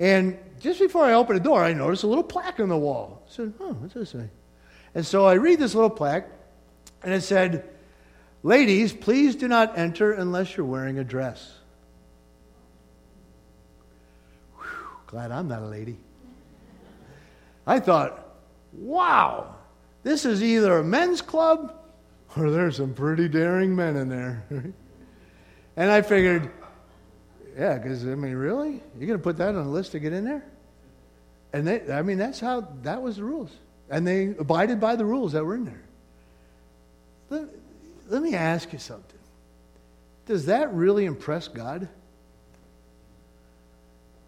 And 0.00 0.38
just 0.60 0.80
before 0.80 1.04
I 1.04 1.12
opened 1.12 1.40
the 1.40 1.44
door, 1.44 1.62
I 1.62 1.72
noticed 1.72 2.02
a 2.02 2.06
little 2.06 2.24
plaque 2.24 2.60
on 2.60 2.68
the 2.68 2.76
wall. 2.76 3.22
I 3.26 3.30
said, 3.32 3.54
oh, 3.60 3.72
what's 3.74 3.94
this 3.94 4.10
say? 4.10 4.28
And 4.94 5.04
so 5.04 5.26
I 5.26 5.34
read 5.34 5.58
this 5.58 5.74
little 5.74 5.90
plaque, 5.90 6.28
and 7.02 7.12
it 7.12 7.22
said, 7.22 7.68
Ladies, 8.44 8.92
please 8.92 9.36
do 9.36 9.48
not 9.48 9.78
enter 9.78 10.12
unless 10.12 10.54
you're 10.54 10.66
wearing 10.66 10.98
a 10.98 11.04
dress. 11.04 11.54
Whew, 14.58 14.66
glad 15.06 15.32
I'm 15.32 15.48
not 15.48 15.62
a 15.62 15.66
lady. 15.66 15.96
I 17.66 17.80
thought, 17.80 18.36
wow, 18.74 19.54
this 20.02 20.26
is 20.26 20.42
either 20.42 20.76
a 20.76 20.84
men's 20.84 21.22
club 21.22 21.74
or 22.36 22.50
there's 22.50 22.76
some 22.76 22.92
pretty 22.92 23.28
daring 23.28 23.74
men 23.74 23.96
in 23.96 24.10
there. 24.10 24.44
and 25.76 25.90
I 25.90 26.02
figured, 26.02 26.50
yeah, 27.56 27.78
because, 27.78 28.04
I 28.04 28.14
mean, 28.14 28.34
really? 28.34 28.82
You're 28.98 29.06
going 29.06 29.18
to 29.18 29.22
put 29.22 29.36
that 29.38 29.50
on 29.50 29.56
a 29.56 29.70
list 29.70 29.92
to 29.92 30.00
get 30.00 30.12
in 30.12 30.24
there? 30.24 30.44
And 31.52 31.66
they, 31.66 31.92
I 31.92 32.02
mean, 32.02 32.18
that's 32.18 32.40
how, 32.40 32.68
that 32.82 33.00
was 33.00 33.16
the 33.16 33.24
rules. 33.24 33.50
And 33.88 34.06
they 34.06 34.34
abided 34.38 34.80
by 34.80 34.96
the 34.96 35.04
rules 35.04 35.32
that 35.32 35.44
were 35.44 35.54
in 35.54 35.64
there. 35.64 35.82
Let, 37.30 37.44
let 38.08 38.22
me 38.22 38.34
ask 38.34 38.72
you 38.72 38.78
something. 38.78 39.18
Does 40.26 40.46
that 40.46 40.72
really 40.74 41.04
impress 41.04 41.48
God? 41.48 41.88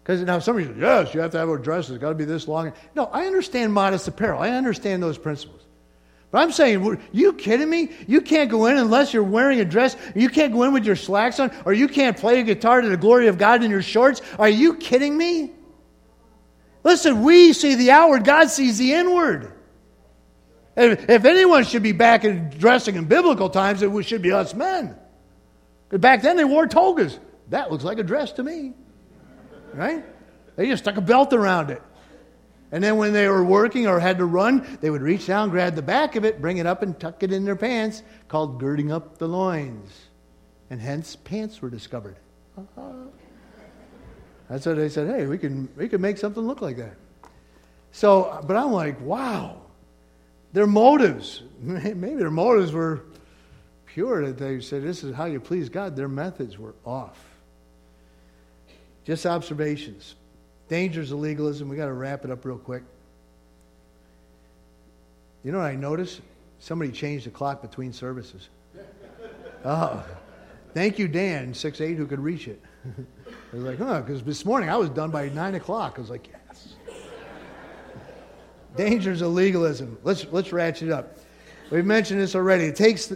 Because 0.03 0.21
now 0.21 0.39
somebody 0.39 0.67
says, 0.67 0.77
yes, 0.77 1.13
you 1.13 1.19
have 1.19 1.31
to 1.31 1.37
have 1.37 1.49
a 1.49 1.57
dress. 1.57 1.89
It's 1.89 1.97
got 1.97 2.09
to 2.09 2.15
be 2.15 2.23
this 2.23 2.47
long. 2.47 2.71
No, 2.95 3.05
I 3.05 3.25
understand 3.25 3.73
modest 3.73 4.07
apparel. 4.07 4.41
I 4.41 4.51
understand 4.51 5.03
those 5.03 5.17
principles. 5.17 5.61
But 6.29 6.39
I'm 6.39 6.51
saying, 6.51 7.01
you 7.13 7.33
kidding 7.33 7.69
me? 7.69 7.89
You 8.05 8.19
can't 8.21 8.49
go 8.49 8.65
in 8.65 8.77
unless 8.77 9.13
you're 9.13 9.23
wearing 9.23 9.59
a 9.61 9.65
dress. 9.65 9.95
You 10.13 10.29
can't 10.29 10.51
go 10.51 10.63
in 10.63 10.73
with 10.73 10.85
your 10.85 10.97
slacks 10.97 11.39
on, 11.39 11.51
or 11.65 11.73
you 11.73 11.87
can't 11.87 12.17
play 12.17 12.39
a 12.39 12.43
guitar 12.43 12.81
to 12.81 12.89
the 12.89 12.97
glory 12.97 13.27
of 13.27 13.37
God 13.37 13.63
in 13.63 13.71
your 13.71 13.81
shorts. 13.81 14.21
Are 14.37 14.49
you 14.49 14.75
kidding 14.75 15.17
me? 15.17 15.51
Listen, 16.83 17.23
we 17.23 17.53
see 17.53 17.75
the 17.75 17.91
outward, 17.91 18.23
God 18.23 18.49
sees 18.49 18.77
the 18.77 18.93
inward. 18.93 19.53
If, 20.75 21.09
if 21.09 21.25
anyone 21.25 21.63
should 21.63 21.83
be 21.83 21.91
back 21.91 22.23
in 22.23 22.49
dressing 22.49 22.95
in 22.95 23.05
biblical 23.05 23.49
times, 23.49 23.81
it 23.81 24.03
should 24.03 24.21
be 24.21 24.31
us 24.31 24.53
men. 24.53 24.95
But 25.89 26.01
back 26.01 26.21
then 26.21 26.37
they 26.37 26.45
wore 26.45 26.67
togas. 26.67 27.17
That 27.49 27.71
looks 27.71 27.83
like 27.83 27.97
a 27.97 28.03
dress 28.03 28.33
to 28.33 28.43
me. 28.43 28.73
Right? 29.73 30.05
They 30.55 30.67
just 30.67 30.83
stuck 30.83 30.97
a 30.97 31.01
belt 31.01 31.33
around 31.33 31.71
it. 31.71 31.81
And 32.71 32.83
then 32.83 32.97
when 32.97 33.13
they 33.13 33.27
were 33.27 33.43
working 33.43 33.87
or 33.87 33.99
had 33.99 34.17
to 34.17 34.25
run, 34.25 34.77
they 34.81 34.89
would 34.89 35.01
reach 35.01 35.27
down, 35.27 35.49
grab 35.49 35.75
the 35.75 35.81
back 35.81 36.15
of 36.15 36.25
it, 36.25 36.41
bring 36.41 36.57
it 36.57 36.65
up, 36.65 36.81
and 36.81 36.99
tuck 36.99 37.23
it 37.23 37.31
in 37.31 37.45
their 37.45 37.55
pants, 37.55 38.03
called 38.27 38.59
girding 38.59 38.91
up 38.91 39.17
the 39.17 39.27
loins. 39.27 39.91
and 40.69 40.81
hence 40.81 41.15
pants 41.15 41.61
were 41.61 41.69
discovered. 41.69 42.17
Uh-huh. 42.57 42.91
That's 44.49 44.65
what 44.65 44.75
they 44.75 44.89
said. 44.89 45.07
Hey, 45.07 45.25
we 45.25 45.37
can 45.37 45.69
we 45.75 45.89
can 45.89 46.01
make 46.01 46.17
something 46.17 46.43
look 46.43 46.61
like 46.61 46.77
that. 46.77 46.95
So, 47.91 48.43
but 48.45 48.55
I'm 48.55 48.71
like, 48.71 48.99
wow, 49.01 49.61
their 50.53 50.67
motives. 50.67 51.43
Maybe 51.61 52.15
their 52.15 52.31
motives 52.31 52.71
were 52.71 53.03
pure. 53.85 54.25
That 54.25 54.37
they 54.37 54.59
said 54.61 54.83
this 54.83 55.03
is 55.03 55.15
how 55.15 55.25
you 55.25 55.39
please 55.39 55.69
God. 55.69 55.95
Their 55.95 56.07
methods 56.09 56.57
were 56.57 56.75
off. 56.85 57.17
Just 59.05 59.25
observations. 59.25 60.15
Dangers 60.67 61.11
of 61.11 61.19
legalism. 61.19 61.69
We 61.69 61.77
got 61.77 61.85
to 61.85 61.93
wrap 61.93 62.25
it 62.25 62.31
up 62.31 62.43
real 62.45 62.57
quick. 62.57 62.83
You 65.43 65.51
know 65.51 65.59
what 65.59 65.67
I 65.67 65.75
noticed? 65.75 66.21
Somebody 66.59 66.91
changed 66.91 67.25
the 67.25 67.29
clock 67.29 67.61
between 67.61 67.93
services. 67.93 68.49
Oh, 69.65 70.05
thank 70.75 70.99
you, 70.99 71.07
Dan, 71.07 71.53
six 71.53 71.81
eight, 71.81 71.97
who 71.97 72.05
could 72.05 72.19
reach 72.19 72.47
it. 72.47 72.61
I 72.85 73.55
was 73.55 73.63
like, 73.65 73.79
huh, 73.79 74.01
because 74.01 74.21
this 74.23 74.45
morning 74.45 74.69
I 74.69 74.77
was 74.77 74.89
done 74.89 75.09
by 75.09 75.29
9 75.29 75.55
o'clock. 75.55 75.95
I 75.97 76.01
was 76.01 76.09
like, 76.09 76.27
yes. 76.27 76.75
Dangers 78.77 79.21
of 79.21 79.33
legalism. 79.33 79.97
Let's, 80.03 80.27
let's 80.31 80.53
ratchet 80.53 80.89
it 80.89 80.91
up. 80.91 81.17
We've 81.71 81.85
mentioned 81.85 82.19
this 82.21 82.35
already. 82.35 82.65
It 82.65 82.75
takes, 82.75 83.11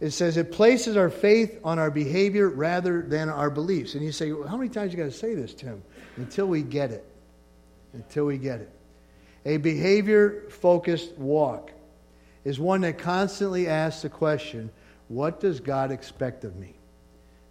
it 0.00 0.10
says 0.10 0.36
it 0.36 0.50
places 0.50 0.96
our 0.96 1.10
faith 1.10 1.60
on 1.62 1.78
our 1.78 1.90
behavior 1.90 2.48
rather 2.48 3.02
than 3.02 3.28
our 3.28 3.50
beliefs. 3.50 3.94
And 3.94 4.02
you 4.02 4.10
say, 4.10 4.32
well, 4.32 4.48
how 4.48 4.56
many 4.56 4.70
times 4.70 4.92
you 4.92 4.98
got 4.98 5.04
to 5.04 5.12
say 5.12 5.34
this, 5.34 5.54
Tim? 5.54 5.82
Until 6.16 6.46
we 6.46 6.62
get 6.62 6.90
it. 6.90 7.04
Until 7.92 8.26
we 8.26 8.38
get 8.38 8.60
it. 8.60 8.70
A 9.44 9.56
behavior 9.56 10.44
focused 10.50 11.16
walk 11.18 11.72
is 12.44 12.58
one 12.58 12.82
that 12.82 12.98
constantly 12.98 13.68
asks 13.68 14.02
the 14.02 14.08
question, 14.08 14.70
what 15.08 15.40
does 15.40 15.60
God 15.60 15.90
expect 15.90 16.44
of 16.44 16.56
me? 16.56 16.74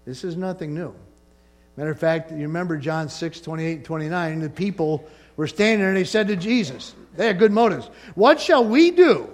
This 0.06 0.24
is 0.24 0.36
nothing 0.36 0.74
new. 0.74 0.94
Matter 1.78 1.92
of 1.92 2.00
fact, 2.00 2.32
you 2.32 2.40
remember 2.40 2.78
John 2.78 3.08
6, 3.10 3.42
28 3.42 3.74
and 3.78 3.86
29, 3.86 4.40
the 4.40 4.50
people 4.50 5.08
were 5.38 5.48
standing 5.48 5.80
there 5.80 5.90
and 5.90 5.98
they 5.98 6.04
said 6.04 6.28
to 6.28 6.36
Jesus, 6.36 6.94
they 7.16 7.28
had 7.28 7.40
good 7.40 7.52
motives, 7.52 7.90
What 8.16 8.40
shall 8.40 8.66
we 8.66 8.92
do 8.92 9.30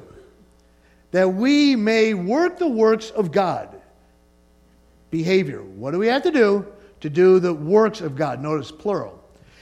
that 1.12 1.34
we 1.34 1.76
may 1.76 2.14
work 2.14 2.58
the 2.58 2.68
works 2.68 3.10
of 3.10 3.32
God? 3.32 3.82
Behavior. 5.10 5.64
What 5.64 5.92
do 5.92 6.00
we 6.00 6.08
have 6.08 6.24
to 6.24 6.32
do 6.32 6.66
to 7.00 7.10
do 7.10 7.40
the 7.40 7.54
works 7.54 8.02
of 8.02 8.16
God? 8.16 8.42
Notice 8.42 8.72
plural. 8.72 9.17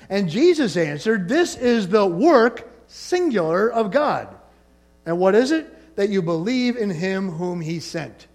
And 0.09 0.29
Jesus 0.29 0.77
answered, 0.77 1.27
This 1.27 1.55
is 1.55 1.87
the 1.87 2.05
work, 2.05 2.69
singular, 2.87 3.71
of 3.71 3.91
God. 3.91 4.35
And 5.05 5.19
what 5.19 5.35
is 5.35 5.51
it? 5.51 5.95
That 5.95 6.09
you 6.09 6.21
believe 6.21 6.75
in 6.77 6.89
him 6.89 7.29
whom 7.29 7.61
he 7.61 7.79
sent. 7.79 8.27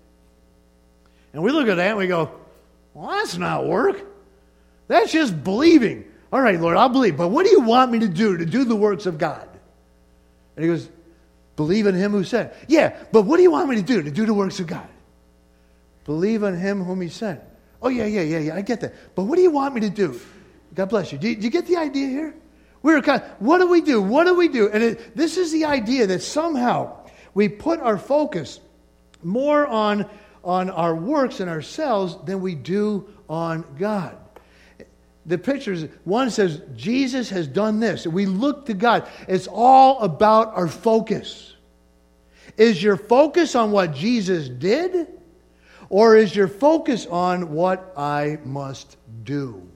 And 1.32 1.42
we 1.42 1.50
look 1.50 1.68
at 1.68 1.76
that 1.76 1.88
and 1.90 1.98
we 1.98 2.06
go, 2.06 2.30
Well, 2.94 3.10
that's 3.10 3.36
not 3.36 3.66
work. 3.66 4.04
That's 4.88 5.12
just 5.12 5.44
believing. 5.44 6.04
All 6.32 6.40
right, 6.40 6.60
Lord, 6.60 6.76
I'll 6.76 6.88
believe. 6.88 7.16
But 7.16 7.28
what 7.28 7.44
do 7.44 7.52
you 7.52 7.60
want 7.60 7.90
me 7.92 8.00
to 8.00 8.08
do 8.08 8.36
to 8.36 8.46
do 8.46 8.64
the 8.64 8.76
works 8.76 9.06
of 9.06 9.18
God? 9.18 9.48
And 10.56 10.64
he 10.64 10.70
goes, 10.70 10.88
Believe 11.56 11.86
in 11.86 11.94
him 11.94 12.12
who 12.12 12.24
sent. 12.24 12.52
Yeah, 12.68 12.96
but 13.12 13.22
what 13.22 13.36
do 13.36 13.42
you 13.42 13.50
want 13.50 13.68
me 13.68 13.76
to 13.76 13.82
do 13.82 14.02
to 14.02 14.10
do 14.10 14.26
the 14.26 14.34
works 14.34 14.60
of 14.60 14.66
God? 14.66 14.88
Believe 16.04 16.42
in 16.42 16.58
him 16.58 16.82
whom 16.82 17.00
he 17.00 17.08
sent. 17.08 17.40
Oh, 17.82 17.88
yeah, 17.88 18.06
yeah, 18.06 18.22
yeah, 18.22 18.38
yeah, 18.38 18.54
I 18.54 18.62
get 18.62 18.80
that. 18.80 19.14
But 19.14 19.24
what 19.24 19.36
do 19.36 19.42
you 19.42 19.50
want 19.50 19.74
me 19.74 19.82
to 19.82 19.90
do? 19.90 20.20
God 20.74 20.88
bless 20.88 21.12
you. 21.12 21.18
Do 21.18 21.28
you, 21.28 21.36
do 21.36 21.42
you 21.42 21.50
get 21.50 21.66
the 21.66 21.76
idea 21.76 22.08
here? 22.08 22.34
We're 22.82 23.02
kind 23.02 23.22
of, 23.22 23.28
what 23.40 23.58
do 23.58 23.68
we 23.68 23.80
do? 23.80 24.00
What 24.00 24.24
do 24.24 24.34
we 24.34 24.48
do? 24.48 24.70
And 24.70 24.82
it, 24.82 25.16
this 25.16 25.36
is 25.36 25.52
the 25.52 25.66
idea 25.66 26.06
that 26.06 26.22
somehow 26.22 26.96
we 27.34 27.48
put 27.48 27.80
our 27.80 27.98
focus 27.98 28.60
more 29.22 29.66
on, 29.66 30.08
on 30.42 30.70
our 30.70 30.94
works 30.94 31.40
and 31.40 31.50
ourselves 31.50 32.16
than 32.24 32.40
we 32.40 32.54
do 32.54 33.08
on 33.28 33.64
God 33.78 34.16
the 35.26 35.38
pictures, 35.38 35.84
one 36.04 36.30
says, 36.30 36.60
Jesus 36.74 37.30
has 37.30 37.46
done 37.46 37.80
this. 37.80 38.06
We 38.06 38.26
look 38.26 38.66
to 38.66 38.74
God. 38.74 39.08
It's 39.28 39.46
all 39.46 40.00
about 40.00 40.54
our 40.54 40.68
focus. 40.68 41.54
Is 42.56 42.82
your 42.82 42.96
focus 42.96 43.54
on 43.54 43.70
what 43.70 43.94
Jesus 43.94 44.48
did, 44.48 45.08
or 45.88 46.16
is 46.16 46.34
your 46.34 46.48
focus 46.48 47.06
on 47.06 47.52
what 47.52 47.92
I 47.96 48.38
must 48.44 48.96
do? 49.22 49.69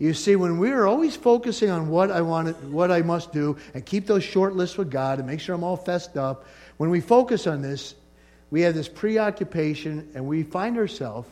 You 0.00 0.14
see, 0.14 0.34
when 0.34 0.58
we 0.58 0.70
are 0.70 0.86
always 0.86 1.14
focusing 1.14 1.68
on 1.68 1.90
what 1.90 2.10
I 2.10 2.22
want, 2.22 2.56
what 2.64 2.90
I 2.90 3.02
must 3.02 3.32
do, 3.32 3.58
and 3.74 3.84
keep 3.84 4.06
those 4.06 4.24
short 4.24 4.56
lists 4.56 4.78
with 4.78 4.90
God, 4.90 5.18
and 5.18 5.28
make 5.28 5.40
sure 5.40 5.54
I'm 5.54 5.62
all 5.62 5.76
fessed 5.76 6.16
up, 6.16 6.46
when 6.78 6.88
we 6.88 7.02
focus 7.02 7.46
on 7.46 7.60
this, 7.60 7.94
we 8.50 8.62
have 8.62 8.74
this 8.74 8.88
preoccupation, 8.88 10.10
and 10.14 10.26
we 10.26 10.42
find 10.42 10.78
ourselves 10.78 11.28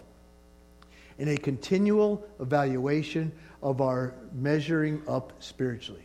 in 1.18 1.28
a 1.28 1.36
continual 1.38 2.22
evaluation 2.40 3.32
of 3.62 3.80
our 3.80 4.12
measuring 4.34 5.00
up 5.08 5.32
spiritually. 5.40 6.04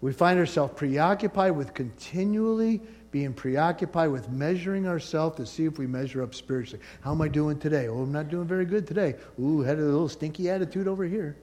We 0.00 0.12
find 0.12 0.36
ourselves 0.36 0.74
preoccupied 0.76 1.52
with 1.52 1.74
continually 1.74 2.82
being 3.14 3.32
preoccupied 3.32 4.10
with 4.10 4.28
measuring 4.28 4.88
ourselves 4.88 5.36
to 5.36 5.46
see 5.46 5.64
if 5.66 5.78
we 5.78 5.86
measure 5.86 6.20
up 6.20 6.34
spiritually. 6.34 6.82
How 7.00 7.12
am 7.12 7.22
I 7.22 7.28
doing 7.28 7.60
today? 7.60 7.86
Oh, 7.86 8.00
I'm 8.00 8.10
not 8.10 8.28
doing 8.28 8.44
very 8.44 8.64
good 8.64 8.88
today. 8.88 9.14
Ooh, 9.40 9.60
had 9.60 9.78
a 9.78 9.82
little 9.82 10.08
stinky 10.08 10.50
attitude 10.50 10.88
over 10.88 11.04
here. 11.04 11.36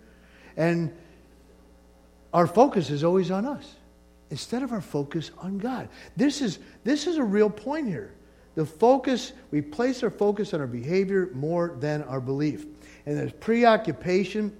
And 0.57 0.93
our 2.33 2.45
focus 2.45 2.89
is 2.89 3.05
always 3.05 3.31
on 3.31 3.45
us 3.45 3.73
instead 4.31 4.63
of 4.63 4.73
our 4.73 4.81
focus 4.81 5.31
on 5.37 5.59
God. 5.59 5.87
This 6.17 6.41
is, 6.41 6.59
this 6.83 7.07
is 7.07 7.15
a 7.15 7.23
real 7.23 7.49
point 7.49 7.87
here. 7.87 8.11
The 8.55 8.65
focus, 8.65 9.31
we 9.51 9.61
place 9.61 10.03
our 10.03 10.09
focus 10.09 10.53
on 10.53 10.59
our 10.59 10.67
behavior 10.67 11.29
more 11.33 11.77
than 11.79 12.03
our 12.03 12.19
belief. 12.19 12.65
And 13.05 13.17
this 13.17 13.31
preoccupation 13.39 14.57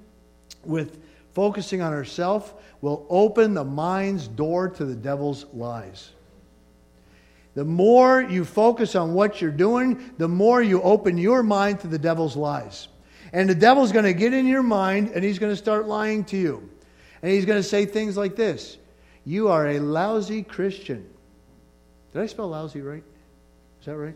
with 0.63 0.97
focusing 1.33 1.81
on 1.81 1.91
ourselves 1.91 2.53
will 2.79 3.05
open 3.09 3.53
the 3.53 3.65
mind's 3.65 4.29
door 4.29 4.69
to 4.69 4.85
the 4.85 4.95
devil's 4.95 5.45
lies. 5.53 6.11
The 7.53 7.65
more 7.65 8.21
you 8.21 8.45
focus 8.45 8.95
on 8.95 9.13
what 9.13 9.41
you're 9.41 9.51
doing, 9.51 10.13
the 10.17 10.27
more 10.27 10.61
you 10.61 10.81
open 10.81 11.17
your 11.17 11.43
mind 11.43 11.81
to 11.81 11.87
the 11.87 11.99
devil's 11.99 12.35
lies. 12.35 12.87
And 13.33 13.49
the 13.49 13.55
devil's 13.55 13.91
going 13.91 14.05
to 14.05 14.13
get 14.13 14.33
in 14.33 14.47
your 14.47 14.63
mind 14.63 15.09
and 15.09 15.23
he's 15.23 15.39
going 15.39 15.51
to 15.51 15.57
start 15.57 15.87
lying 15.87 16.23
to 16.25 16.37
you. 16.37 16.69
And 17.21 17.31
he's 17.31 17.45
going 17.45 17.59
to 17.59 17.67
say 17.67 17.85
things 17.85 18.17
like 18.17 18.35
this 18.35 18.77
You 19.25 19.49
are 19.49 19.67
a 19.67 19.79
lousy 19.79 20.43
Christian. 20.43 21.07
Did 22.13 22.21
I 22.21 22.25
spell 22.25 22.49
lousy 22.49 22.81
right? 22.81 23.03
Is 23.79 23.85
that 23.85 23.95
right? 23.95 24.15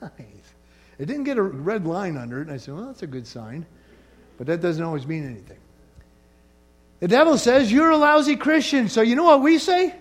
Nice. 0.00 0.54
It 0.98 1.06
didn't 1.06 1.24
get 1.24 1.38
a 1.38 1.42
red 1.42 1.86
line 1.86 2.16
under 2.16 2.38
it, 2.38 2.42
and 2.42 2.52
I 2.52 2.58
said, 2.58 2.74
well, 2.74 2.84
that's 2.84 3.02
a 3.02 3.06
good 3.06 3.26
sign. 3.26 3.64
But 4.36 4.46
that 4.48 4.60
doesn't 4.60 4.82
always 4.82 5.06
mean 5.06 5.24
anything. 5.24 5.56
The 7.00 7.08
devil 7.08 7.38
says, 7.38 7.72
You're 7.72 7.90
a 7.90 7.96
lousy 7.96 8.36
Christian. 8.36 8.88
So 8.88 9.00
you 9.00 9.16
know 9.16 9.24
what 9.24 9.42
we 9.42 9.58
say? 9.58 9.94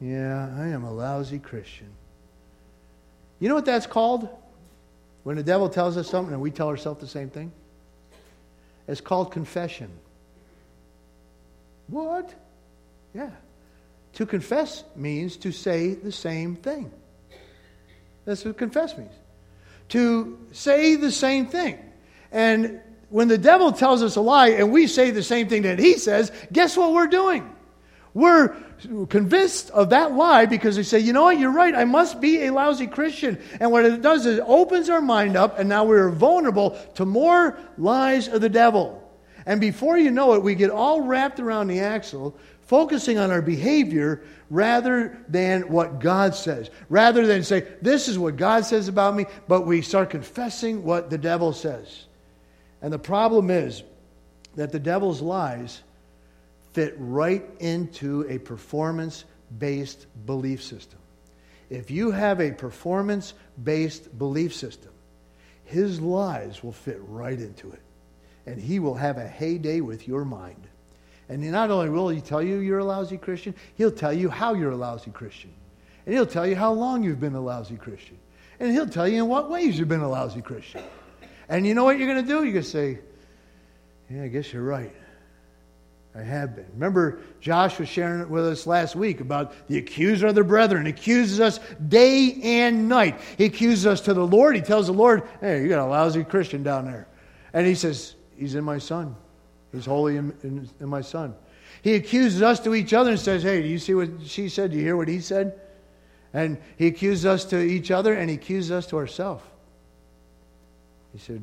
Yeah, 0.00 0.48
I 0.58 0.68
am 0.68 0.84
a 0.84 0.92
lousy 0.92 1.38
Christian. 1.38 1.88
You 3.38 3.48
know 3.48 3.54
what 3.54 3.66
that's 3.66 3.86
called? 3.86 4.28
When 5.22 5.36
the 5.36 5.42
devil 5.42 5.68
tells 5.68 5.96
us 5.96 6.08
something 6.08 6.32
and 6.32 6.42
we 6.42 6.50
tell 6.50 6.68
ourselves 6.68 7.00
the 7.00 7.06
same 7.06 7.28
thing? 7.28 7.52
It's 8.88 9.00
called 9.00 9.30
confession. 9.30 9.90
What? 11.88 12.32
Yeah. 13.14 13.30
To 14.14 14.26
confess 14.26 14.84
means 14.96 15.36
to 15.38 15.52
say 15.52 15.94
the 15.94 16.12
same 16.12 16.56
thing. 16.56 16.90
That's 18.24 18.44
what 18.44 18.56
confess 18.56 18.96
means. 18.96 19.12
To 19.90 20.38
say 20.52 20.96
the 20.96 21.12
same 21.12 21.46
thing. 21.46 21.78
And 22.32 22.80
when 23.10 23.28
the 23.28 23.38
devil 23.38 23.72
tells 23.72 24.02
us 24.02 24.16
a 24.16 24.20
lie 24.20 24.48
and 24.48 24.72
we 24.72 24.86
say 24.86 25.10
the 25.10 25.22
same 25.22 25.48
thing 25.48 25.62
that 25.62 25.78
he 25.78 25.98
says, 25.98 26.32
guess 26.52 26.76
what 26.76 26.92
we're 26.92 27.08
doing? 27.08 27.48
We're 28.12 28.48
convinced 29.08 29.70
of 29.70 29.90
that 29.90 30.12
lie 30.12 30.46
because 30.46 30.76
they 30.76 30.82
say, 30.82 30.98
you 30.98 31.12
know 31.12 31.24
what, 31.24 31.38
you're 31.38 31.52
right, 31.52 31.74
I 31.74 31.84
must 31.84 32.20
be 32.20 32.46
a 32.46 32.52
lousy 32.52 32.86
Christian. 32.86 33.38
And 33.60 33.70
what 33.70 33.84
it 33.84 34.02
does 34.02 34.26
is 34.26 34.38
it 34.38 34.44
opens 34.46 34.88
our 34.90 35.00
mind 35.00 35.36
up, 35.36 35.58
and 35.58 35.68
now 35.68 35.84
we're 35.84 36.10
vulnerable 36.10 36.70
to 36.94 37.04
more 37.04 37.58
lies 37.78 38.26
of 38.26 38.40
the 38.40 38.48
devil. 38.48 38.96
And 39.46 39.60
before 39.60 39.96
you 39.96 40.10
know 40.10 40.34
it, 40.34 40.42
we 40.42 40.54
get 40.54 40.70
all 40.70 41.02
wrapped 41.02 41.40
around 41.40 41.68
the 41.68 41.80
axle, 41.80 42.36
focusing 42.62 43.18
on 43.18 43.30
our 43.30 43.42
behavior 43.42 44.22
rather 44.48 45.18
than 45.28 45.62
what 45.62 46.00
God 46.00 46.34
says. 46.34 46.70
Rather 46.88 47.26
than 47.26 47.42
say, 47.44 47.66
this 47.80 48.08
is 48.08 48.18
what 48.18 48.36
God 48.36 48.64
says 48.64 48.88
about 48.88 49.14
me, 49.14 49.26
but 49.48 49.62
we 49.62 49.82
start 49.82 50.10
confessing 50.10 50.82
what 50.82 51.10
the 51.10 51.18
devil 51.18 51.52
says. 51.52 52.06
And 52.82 52.92
the 52.92 52.98
problem 52.98 53.50
is 53.50 53.82
that 54.56 54.72
the 54.72 54.78
devil's 54.78 55.20
lies 55.20 55.82
fit 56.72 56.94
right 56.98 57.44
into 57.58 58.26
a 58.28 58.38
performance 58.38 59.24
based 59.58 60.06
belief 60.26 60.62
system. 60.62 60.98
If 61.68 61.90
you 61.90 62.10
have 62.10 62.40
a 62.40 62.50
performance 62.50 63.34
based 63.62 64.16
belief 64.18 64.54
system, 64.54 64.92
his 65.64 66.00
lies 66.00 66.62
will 66.62 66.72
fit 66.72 67.00
right 67.06 67.38
into 67.38 67.70
it. 67.70 67.80
And 68.46 68.60
he 68.60 68.80
will 68.80 68.94
have 68.94 69.18
a 69.18 69.28
heyday 69.28 69.80
with 69.80 70.08
your 70.08 70.24
mind. 70.24 70.66
And 71.28 71.48
not 71.52 71.70
only 71.70 71.90
will 71.90 72.08
he 72.08 72.20
tell 72.20 72.42
you 72.42 72.58
you're 72.58 72.80
a 72.80 72.84
lousy 72.84 73.16
Christian, 73.16 73.54
he'll 73.76 73.92
tell 73.92 74.12
you 74.12 74.28
how 74.28 74.54
you're 74.54 74.72
a 74.72 74.76
lousy 74.76 75.12
Christian. 75.12 75.52
And 76.04 76.14
he'll 76.14 76.26
tell 76.26 76.46
you 76.46 76.56
how 76.56 76.72
long 76.72 77.04
you've 77.04 77.20
been 77.20 77.36
a 77.36 77.40
lousy 77.40 77.76
Christian. 77.76 78.18
And 78.58 78.72
he'll 78.72 78.88
tell 78.88 79.06
you 79.06 79.22
in 79.22 79.28
what 79.28 79.48
ways 79.48 79.78
you've 79.78 79.88
been 79.88 80.00
a 80.00 80.08
lousy 80.08 80.42
Christian. 80.42 80.82
And 81.48 81.64
you 81.64 81.74
know 81.74 81.84
what 81.84 81.98
you're 81.98 82.12
going 82.12 82.24
to 82.24 82.28
do? 82.28 82.42
You're 82.42 82.52
going 82.52 82.64
to 82.64 82.68
say, 82.68 82.98
Yeah, 84.10 84.24
I 84.24 84.28
guess 84.28 84.52
you're 84.52 84.64
right. 84.64 84.92
I 86.14 86.22
have 86.22 86.56
been. 86.56 86.66
Remember, 86.74 87.20
Josh 87.40 87.78
was 87.78 87.88
sharing 87.88 88.20
it 88.20 88.28
with 88.28 88.44
us 88.44 88.66
last 88.66 88.96
week 88.96 89.20
about 89.20 89.68
the 89.68 89.78
accuser 89.78 90.26
of 90.26 90.34
the 90.34 90.42
brethren. 90.42 90.86
He 90.86 90.90
accuses 90.90 91.38
us 91.38 91.60
day 91.88 92.40
and 92.42 92.88
night. 92.88 93.20
He 93.38 93.44
accuses 93.44 93.86
us 93.86 94.00
to 94.02 94.14
the 94.14 94.26
Lord. 94.26 94.56
He 94.56 94.62
tells 94.62 94.86
the 94.86 94.92
Lord, 94.92 95.22
Hey, 95.40 95.62
you 95.62 95.68
got 95.68 95.78
a 95.78 95.86
lousy 95.86 96.24
Christian 96.24 96.64
down 96.64 96.86
there. 96.86 97.06
And 97.52 97.64
he 97.64 97.76
says, 97.76 98.16
He's 98.36 98.56
in 98.56 98.64
my 98.64 98.78
son. 98.78 99.14
He's 99.70 99.86
holy 99.86 100.16
in, 100.16 100.34
in, 100.42 100.68
in 100.80 100.88
my 100.88 101.00
son. 101.00 101.34
He 101.82 101.94
accuses 101.94 102.42
us 102.42 102.58
to 102.60 102.74
each 102.74 102.92
other 102.92 103.12
and 103.12 103.20
says, 103.20 103.44
Hey, 103.44 103.62
do 103.62 103.68
you 103.68 103.78
see 103.78 103.94
what 103.94 104.08
she 104.24 104.48
said? 104.48 104.72
Do 104.72 104.78
you 104.78 104.82
hear 104.82 104.96
what 104.96 105.08
he 105.08 105.20
said? 105.20 105.60
And 106.32 106.58
he 106.76 106.88
accuses 106.88 107.24
us 107.24 107.44
to 107.46 107.60
each 107.60 107.92
other 107.92 108.14
and 108.14 108.28
he 108.28 108.34
accuses 108.34 108.72
us 108.72 108.86
to 108.88 108.96
ourselves. 108.96 109.44
He 111.12 111.18
said, 111.20 111.40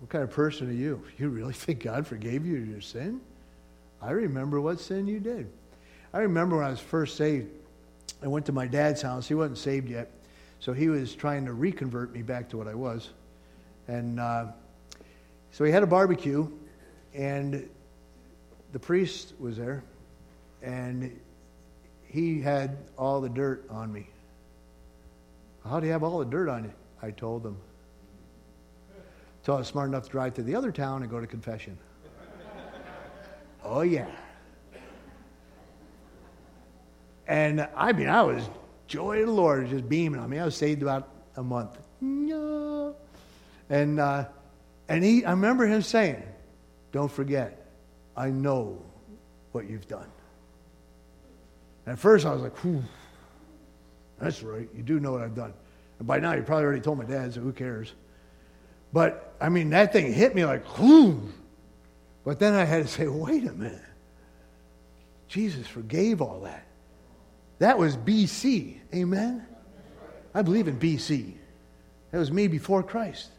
What 0.00 0.10
kind 0.10 0.24
of 0.24 0.30
person 0.30 0.68
are 0.68 0.74
you? 0.74 1.02
You 1.16 1.30
really 1.30 1.54
think 1.54 1.82
God 1.82 2.06
forgave 2.06 2.44
you 2.44 2.56
your 2.56 2.82
sin? 2.82 3.22
I 4.02 4.10
remember 4.10 4.60
what 4.60 4.80
sin 4.80 5.06
you 5.06 5.20
did. 5.20 5.50
I 6.12 6.20
remember 6.20 6.56
when 6.56 6.66
I 6.66 6.70
was 6.70 6.80
first 6.80 7.16
saved, 7.16 7.48
I 8.22 8.28
went 8.28 8.46
to 8.46 8.52
my 8.52 8.66
dad's 8.66 9.02
house. 9.02 9.28
He 9.28 9.34
wasn't 9.34 9.58
saved 9.58 9.88
yet. 9.88 10.10
So 10.58 10.72
he 10.72 10.88
was 10.88 11.14
trying 11.14 11.46
to 11.46 11.52
reconvert 11.52 12.12
me 12.12 12.22
back 12.22 12.48
to 12.50 12.58
what 12.58 12.68
I 12.68 12.74
was. 12.74 13.10
And 13.88 14.20
uh, 14.20 14.46
so 15.52 15.64
he 15.64 15.72
had 15.72 15.82
a 15.82 15.86
barbecue, 15.86 16.48
and 17.14 17.68
the 18.72 18.78
priest 18.78 19.34
was 19.38 19.56
there, 19.56 19.82
and 20.62 21.18
he 22.06 22.40
had 22.40 22.76
all 22.98 23.20
the 23.20 23.28
dirt 23.28 23.64
on 23.70 23.92
me. 23.92 24.06
How 25.64 25.80
do 25.80 25.86
you 25.86 25.92
have 25.92 26.02
all 26.02 26.18
the 26.18 26.24
dirt 26.24 26.48
on 26.48 26.64
you? 26.64 26.72
I 27.02 27.10
told 27.10 27.44
him. 27.44 27.56
So 29.42 29.54
I 29.54 29.58
was 29.58 29.68
smart 29.68 29.88
enough 29.88 30.04
to 30.04 30.10
drive 30.10 30.34
to 30.34 30.42
the 30.42 30.54
other 30.54 30.70
town 30.70 31.02
and 31.02 31.10
go 31.10 31.20
to 31.20 31.26
confession. 31.26 31.78
Oh, 33.64 33.82
yeah. 33.82 34.08
And 37.26 37.68
I 37.76 37.92
mean, 37.92 38.08
I 38.08 38.22
was 38.22 38.42
joy 38.88 39.20
of 39.20 39.26
the 39.26 39.32
Lord 39.32 39.68
just 39.68 39.88
beaming 39.88 40.20
on 40.20 40.28
me. 40.28 40.38
I 40.38 40.44
was 40.44 40.56
saved 40.56 40.82
about 40.82 41.08
a 41.36 41.42
month. 41.42 41.78
And, 43.70 44.00
uh, 44.00 44.24
and 44.88 45.04
he, 45.04 45.24
I 45.24 45.30
remember 45.30 45.64
him 45.66 45.80
saying, 45.80 46.22
Don't 46.90 47.10
forget, 47.10 47.66
I 48.16 48.30
know 48.30 48.82
what 49.52 49.70
you've 49.70 49.86
done. 49.86 50.10
At 51.86 51.98
first, 51.98 52.26
I 52.26 52.32
was 52.32 52.42
like, 52.42 52.56
That's 54.18 54.42
right. 54.42 54.68
You 54.76 54.82
do 54.82 54.98
know 54.98 55.12
what 55.12 55.22
I've 55.22 55.36
done. 55.36 55.54
And 56.00 56.08
by 56.08 56.18
now, 56.18 56.32
you 56.34 56.42
probably 56.42 56.64
already 56.64 56.80
told 56.80 56.98
my 56.98 57.04
dad, 57.04 57.34
so 57.34 57.40
who 57.40 57.52
cares? 57.52 57.94
But, 58.92 59.34
I 59.40 59.50
mean, 59.50 59.70
that 59.70 59.92
thing 59.92 60.12
hit 60.12 60.34
me 60.34 60.44
like, 60.44 60.66
Whew. 60.78 61.32
But 62.24 62.38
then 62.38 62.54
I 62.54 62.64
had 62.64 62.82
to 62.82 62.88
say, 62.88 63.06
wait 63.06 63.46
a 63.46 63.52
minute. 63.52 63.80
Jesus 65.28 65.66
forgave 65.66 66.20
all 66.20 66.40
that. 66.40 66.66
That 67.60 67.78
was 67.78 67.96
BC. 67.96 68.78
Amen? 68.94 69.46
I 70.34 70.42
believe 70.42 70.68
in 70.68 70.78
BC. 70.78 71.34
That 72.10 72.18
was 72.18 72.32
me 72.32 72.48
before 72.48 72.82
Christ. 72.82 73.30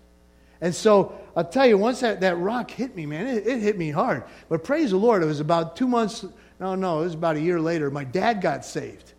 And 0.61 0.73
so 0.73 1.19
I'll 1.35 1.43
tell 1.43 1.65
you, 1.65 1.77
once 1.77 2.01
that, 2.01 2.21
that 2.21 2.37
rock 2.37 2.69
hit 2.71 2.95
me, 2.95 3.05
man, 3.05 3.27
it, 3.27 3.47
it 3.47 3.59
hit 3.59 3.77
me 3.77 3.89
hard. 3.89 4.23
But 4.47 4.63
praise 4.63 4.91
the 4.91 4.97
Lord, 4.97 5.23
it 5.23 5.25
was 5.25 5.39
about 5.39 5.75
two 5.75 5.87
months, 5.87 6.23
no, 6.59 6.75
no, 6.75 7.01
it 7.01 7.05
was 7.05 7.13
about 7.15 7.35
a 7.35 7.41
year 7.41 7.59
later. 7.59 7.89
My 7.89 8.03
dad 8.03 8.41
got 8.41 8.63
saved. 8.63 9.13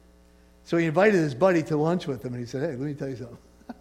So 0.65 0.77
he 0.77 0.87
invited 0.87 1.15
his 1.15 1.35
buddy 1.35 1.63
to 1.65 1.77
lunch 1.77 2.07
with 2.07 2.25
him, 2.25 2.35
and 2.35 2.41
he 2.41 2.47
said, 2.47 2.63
Hey, 2.63 2.77
let 2.77 2.81
me 2.81 2.95
tell 2.95 3.09
you 3.09 3.17
something. 3.17 3.39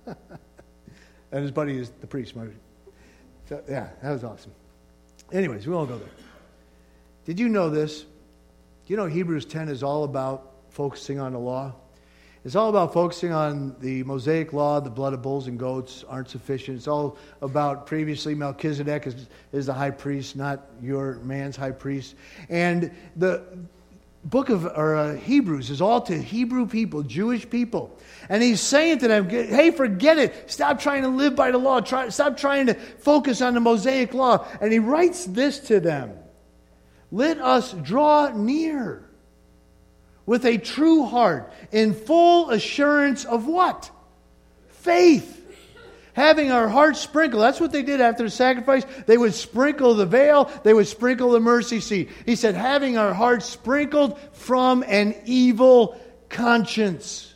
and 1.32 1.42
his 1.44 1.52
buddy 1.52 1.78
is 1.78 1.92
the 2.02 2.08
priest. 2.08 2.34
So, 3.48 3.62
yeah, 3.70 3.90
that 4.02 4.12
was 4.12 4.24
awesome. 4.24 4.54
Anyways, 5.32 5.66
we 5.66 5.74
won't 5.74 5.90
go 5.90 5.98
there. 5.98 6.10
Did 7.26 7.40
you 7.40 7.48
know 7.48 7.70
this? 7.70 8.06
You 8.88 8.98
know, 8.98 9.06
Hebrews 9.06 9.46
10 9.46 9.70
is 9.70 9.84
all 9.84 10.04
about 10.04 10.52
focusing 10.70 11.20
on 11.20 11.34
the 11.34 11.40
law. 11.40 11.74
It's 12.44 12.56
all 12.56 12.70
about 12.70 12.92
focusing 12.92 13.32
on 13.32 13.76
the 13.80 14.04
Mosaic 14.04 14.52
law, 14.52 14.80
the 14.80 14.90
blood 14.90 15.14
of 15.14 15.22
bulls 15.22 15.48
and 15.48 15.60
goats 15.60 16.04
aren't 16.10 16.30
sufficient. 16.30 16.78
It's 16.78 16.88
all 16.88 17.18
about 17.42 17.86
previously 17.86 18.34
Melchizedek 18.34 19.06
is, 19.06 19.28
is 19.54 19.68
the 19.68 19.74
high 19.74 19.92
priest, 19.92 20.36
not 20.36 20.66
your 20.82 21.16
man's 21.20 21.56
high 21.56 21.72
priest. 21.72 22.16
And 22.50 22.92
the 23.16 23.44
book 24.24 24.50
of 24.50 24.66
or, 24.66 24.96
uh, 24.96 25.16
Hebrews 25.16 25.70
is 25.70 25.82
all 25.82 26.02
to 26.02 26.22
Hebrew 26.22 26.68
people, 26.68 27.04
Jewish 27.04 27.50
people. 27.50 27.98
And 28.30 28.44
he's 28.44 28.62
saying 28.62 29.00
to 29.00 29.08
them, 29.08 29.30
hey, 29.30 29.72
forget 29.72 30.18
it. 30.18 30.50
Stop 30.52 30.80
trying 30.80 31.04
to 31.04 31.10
live 31.10 31.36
by 31.36 31.52
the 31.52 31.58
law. 31.58 31.82
Try, 31.82 32.10
stop 32.10 32.38
trying 32.38 32.68
to 32.68 32.76
focus 32.76 33.42
on 33.42 33.54
the 33.54 33.60
Mosaic 33.60 34.14
law. 34.14 34.48
And 34.60 34.72
he 34.72 34.80
writes 34.80 35.26
this 35.26 35.60
to 35.68 35.80
them 35.80 36.18
Let 37.12 37.40
us 37.40 37.74
draw 37.74 38.30
near 38.30 39.10
with 40.26 40.46
a 40.46 40.58
true 40.58 41.06
heart 41.06 41.52
in 41.72 41.94
full 41.94 42.52
assurance 42.52 43.26
of 43.26 43.48
what? 43.48 43.90
Faith 44.70 45.41
having 46.14 46.52
our 46.52 46.68
hearts 46.68 47.00
sprinkled. 47.00 47.42
That's 47.42 47.60
what 47.60 47.72
they 47.72 47.84
did 47.84 48.02
after 48.02 48.24
the 48.24 48.30
sacrifice. 48.30 48.86
They 49.06 49.18
would 49.18 49.34
sprinkle 49.34 49.94
the 49.94 50.06
veil, 50.06 50.52
they 50.64 50.74
would 50.74 50.88
sprinkle 50.88 51.32
the 51.32 51.40
mercy 51.40 51.80
seat. 51.80 52.10
He 52.26 52.36
said, 52.36 52.56
having 52.56 52.98
our 52.98 53.14
hearts 53.14 53.46
sprinkled 53.46 54.20
from 54.34 54.84
an 54.88 55.16
evil 55.26 56.00
conscience. 56.30 57.34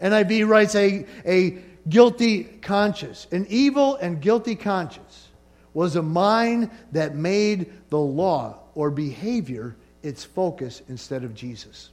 NIV 0.00 0.48
writes 0.48 0.74
a, 0.74 1.06
a 1.24 1.58
guilty 1.88 2.44
conscience. 2.44 3.26
An 3.30 3.46
evil 3.48 3.96
and 3.96 4.20
guilty 4.20 4.56
conscience 4.56 5.28
was 5.74 5.96
a 5.96 6.02
mind 6.02 6.70
that 6.92 7.14
made 7.14 7.72
the 7.88 7.98
law 7.98 8.58
or 8.74 8.90
behavior 8.90 9.76
its 10.02 10.24
focus 10.24 10.82
instead 10.88 11.24
of 11.24 11.34
Jesus. 11.34 11.90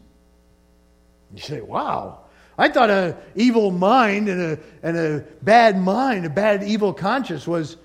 You 1.33 1.41
say, 1.41 1.61
wow, 1.61 2.21
I 2.59 2.67
thought 2.67 2.89
an 2.89 3.15
evil 3.35 3.71
mind 3.71 4.27
and 4.27 4.41
a, 4.41 4.59
and 4.83 4.97
a 4.97 5.25
bad 5.41 5.79
mind, 5.79 6.25
a 6.25 6.29
bad 6.29 6.61
evil 6.61 6.93
conscience 6.93 7.47
was 7.47 7.77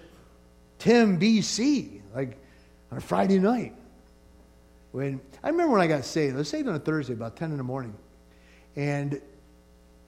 Tim 0.81 1.21
BC, 1.21 2.01
like 2.13 2.37
on 2.91 2.99
a 2.99 3.01
Friday 3.01 3.39
night. 3.39 3.73
When 4.91 5.21
I 5.45 5.51
remember 5.51 5.75
when 5.75 5.81
I 5.81 5.87
got 5.87 6.05
saved, 6.05 6.35
I 6.35 6.39
was 6.39 6.49
saved 6.49 6.67
on 6.67 6.75
a 6.75 6.81
Thursday 6.81 7.13
about 7.13 7.37
10 7.37 7.53
in 7.53 7.57
the 7.57 7.63
morning. 7.63 7.95
And 8.75 9.23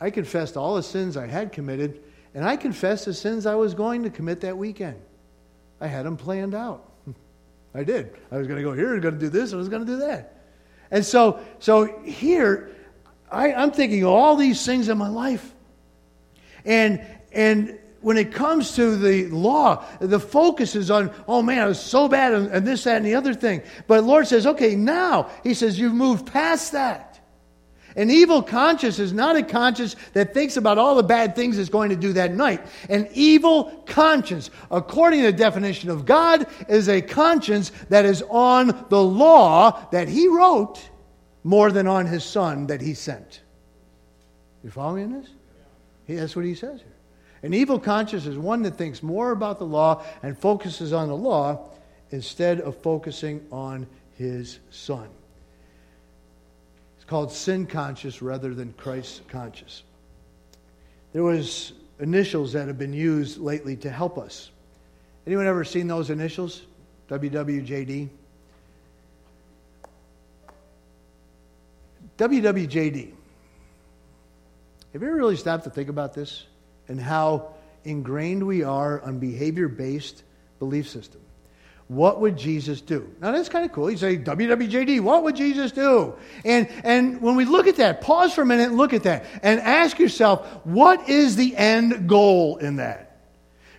I 0.00 0.10
confessed 0.10 0.56
all 0.56 0.74
the 0.74 0.82
sins 0.82 1.16
I 1.16 1.28
had 1.28 1.52
committed, 1.52 2.02
and 2.34 2.44
I 2.44 2.56
confessed 2.56 3.04
the 3.04 3.14
sins 3.14 3.46
I 3.46 3.54
was 3.54 3.72
going 3.72 4.02
to 4.02 4.10
commit 4.10 4.40
that 4.40 4.58
weekend. 4.58 5.00
I 5.80 5.86
had 5.86 6.06
them 6.06 6.16
planned 6.16 6.56
out. 6.56 6.90
I 7.74 7.84
did. 7.84 8.16
I 8.32 8.38
was 8.38 8.48
going 8.48 8.58
to 8.58 8.64
go 8.64 8.72
here, 8.72 8.90
I 8.90 8.94
was 8.94 9.02
going 9.02 9.14
to 9.14 9.20
do 9.20 9.28
this, 9.28 9.52
I 9.52 9.56
was 9.56 9.68
going 9.68 9.86
to 9.86 9.92
do 9.92 9.98
that. 9.98 10.42
And 10.90 11.04
so, 11.04 11.38
so 11.60 12.00
here, 12.02 12.76
I, 13.31 13.53
I'm 13.53 13.70
thinking 13.70 14.05
all 14.05 14.37
these 14.37 14.64
things 14.64 14.89
in 14.89 14.99
my 14.99 15.09
life. 15.09 15.53
And, 16.64 17.05
and 17.33 17.79
when 18.01 18.16
it 18.16 18.33
comes 18.33 18.77
to 18.77 18.97
the 18.97 19.27
law, 19.27 19.85
the 20.01 20.20
focus 20.20 20.77
is 20.77 20.91
on, 20.91 21.11
oh 21.27 21.43
man, 21.43 21.59
I 21.59 21.66
was 21.66 21.81
so 21.81 22.09
bad 22.09 22.33
and, 22.33 22.49
and 22.49 22.66
this, 22.66 22.85
that, 22.85 22.99
and 22.99 23.07
the 23.07 23.14
other 23.14 23.35
thing. 23.35 23.62
But 23.87 24.03
the 24.03 24.07
Lord 24.07 24.27
says, 24.27 24.47
okay, 24.47 24.77
now, 24.77 25.31
He 25.43 25.55
says, 25.55 25.79
you've 25.79 25.95
moved 25.95 26.27
past 26.27 26.72
that. 26.72 27.20
An 27.97 28.11
evil 28.11 28.43
conscience 28.43 28.99
is 28.99 29.14
not 29.14 29.37
a 29.37 29.43
conscience 29.43 29.97
that 30.12 30.35
thinks 30.35 30.59
about 30.59 30.77
all 30.77 30.95
the 30.95 31.03
bad 31.03 31.35
things 31.35 31.57
it's 31.57 31.70
going 31.70 31.89
to 31.89 31.97
do 31.97 32.12
that 32.12 32.35
night. 32.35 32.61
An 32.91 33.09
evil 33.14 33.83
conscience, 33.87 34.51
according 34.70 35.20
to 35.20 35.33
the 35.33 35.37
definition 35.37 35.89
of 35.89 36.05
God, 36.05 36.47
is 36.68 36.91
a 36.91 37.01
conscience 37.01 37.72
that 37.89 38.05
is 38.05 38.22
on 38.29 38.87
the 38.91 39.03
law 39.03 39.89
that 39.93 40.09
He 40.09 40.29
wrote 40.29 40.87
more 41.47 41.70
than 41.70 41.86
on 41.86 42.07
his 42.07 42.24
son 42.24 42.66
that 42.66 42.80
he 42.80 42.92
sent. 42.92 43.40
You 44.64 44.70
follow 44.70 44.97
me 44.97 45.03
in 45.03 45.12
this? 45.12 45.28
He, 46.05 46.16
that's 46.16 46.34
what 46.34 46.44
he 46.44 46.57
says 46.57 46.80
here. 46.80 46.92
An 47.44 47.55
evil 47.55 47.78
conscience 47.78 48.26
is 48.26 48.36
one 48.36 48.62
that 48.62 48.76
thinks 48.76 49.01
more 49.01 49.30
about 49.30 49.61
the 49.61 49.64
law 49.64 50.03
and 50.24 50.36
focuses 50.36 50.92
on 50.92 51.07
the 51.07 51.16
law 51.16 51.70
instead 52.11 52.61
of 52.61 52.76
focusing 52.78 53.47
on 53.53 53.86
his 54.18 54.59
son. 54.70 55.09
It's 56.97 57.05
called 57.05 57.30
sin 57.30 57.66
conscious 57.66 58.22
rather 58.22 58.53
than 58.53 58.72
Christ 58.72 59.28
conscious. 59.28 59.84
There 61.12 61.22
was 61.22 61.74
initials 62.01 62.55
that 62.55 62.66
have 62.66 62.78
been 62.78 62.92
used 62.92 63.38
lately 63.38 63.76
to 63.76 63.90
help 63.90 64.18
us. 64.18 64.51
Anyone 65.28 65.47
ever 65.47 65.62
seen 65.62 65.86
those 65.86 66.11
initials? 66.11 66.62
WWJD? 67.09 68.09
WWJD. 72.18 73.12
Have 74.92 75.02
you 75.02 75.08
ever 75.08 75.16
really 75.16 75.36
stopped 75.36 75.64
to 75.64 75.70
think 75.70 75.88
about 75.90 76.14
this 76.14 76.44
and 76.88 77.00
how 77.00 77.54
ingrained 77.84 78.46
we 78.46 78.62
are 78.62 79.02
on 79.02 79.18
behavior 79.18 79.68
based 79.68 80.22
belief 80.58 80.88
system? 80.88 81.20
What 81.88 82.20
would 82.20 82.36
Jesus 82.36 82.80
do? 82.80 83.14
Now 83.20 83.30
that's 83.30 83.48
kind 83.48 83.64
of 83.64 83.72
cool. 83.72 83.90
You 83.90 83.96
say, 83.96 84.16
WWJD, 84.16 85.00
what 85.02 85.22
would 85.22 85.36
Jesus 85.36 85.70
do? 85.70 86.14
And, 86.44 86.68
and 86.82 87.20
when 87.20 87.36
we 87.36 87.44
look 87.44 87.68
at 87.68 87.76
that, 87.76 88.00
pause 88.00 88.32
for 88.32 88.42
a 88.42 88.46
minute 88.46 88.68
and 88.68 88.76
look 88.76 88.92
at 88.92 89.04
that 89.04 89.26
and 89.42 89.60
ask 89.60 89.98
yourself, 89.98 90.46
what 90.64 91.08
is 91.08 91.36
the 91.36 91.54
end 91.56 92.08
goal 92.08 92.56
in 92.56 92.76
that? 92.76 93.18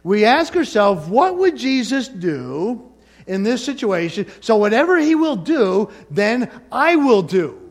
We 0.04 0.24
ask 0.24 0.56
ourselves, 0.56 1.10
what 1.10 1.38
would 1.38 1.58
Jesus 1.58 2.08
do 2.08 2.90
in 3.26 3.44
this 3.44 3.66
situation? 3.66 4.28
So 4.40 4.56
whatever 4.56 4.98
he 4.98 5.16
will 5.16 5.36
do, 5.36 5.90
then 6.10 6.50
I 6.72 6.96
will 6.96 7.24
do. 7.24 7.67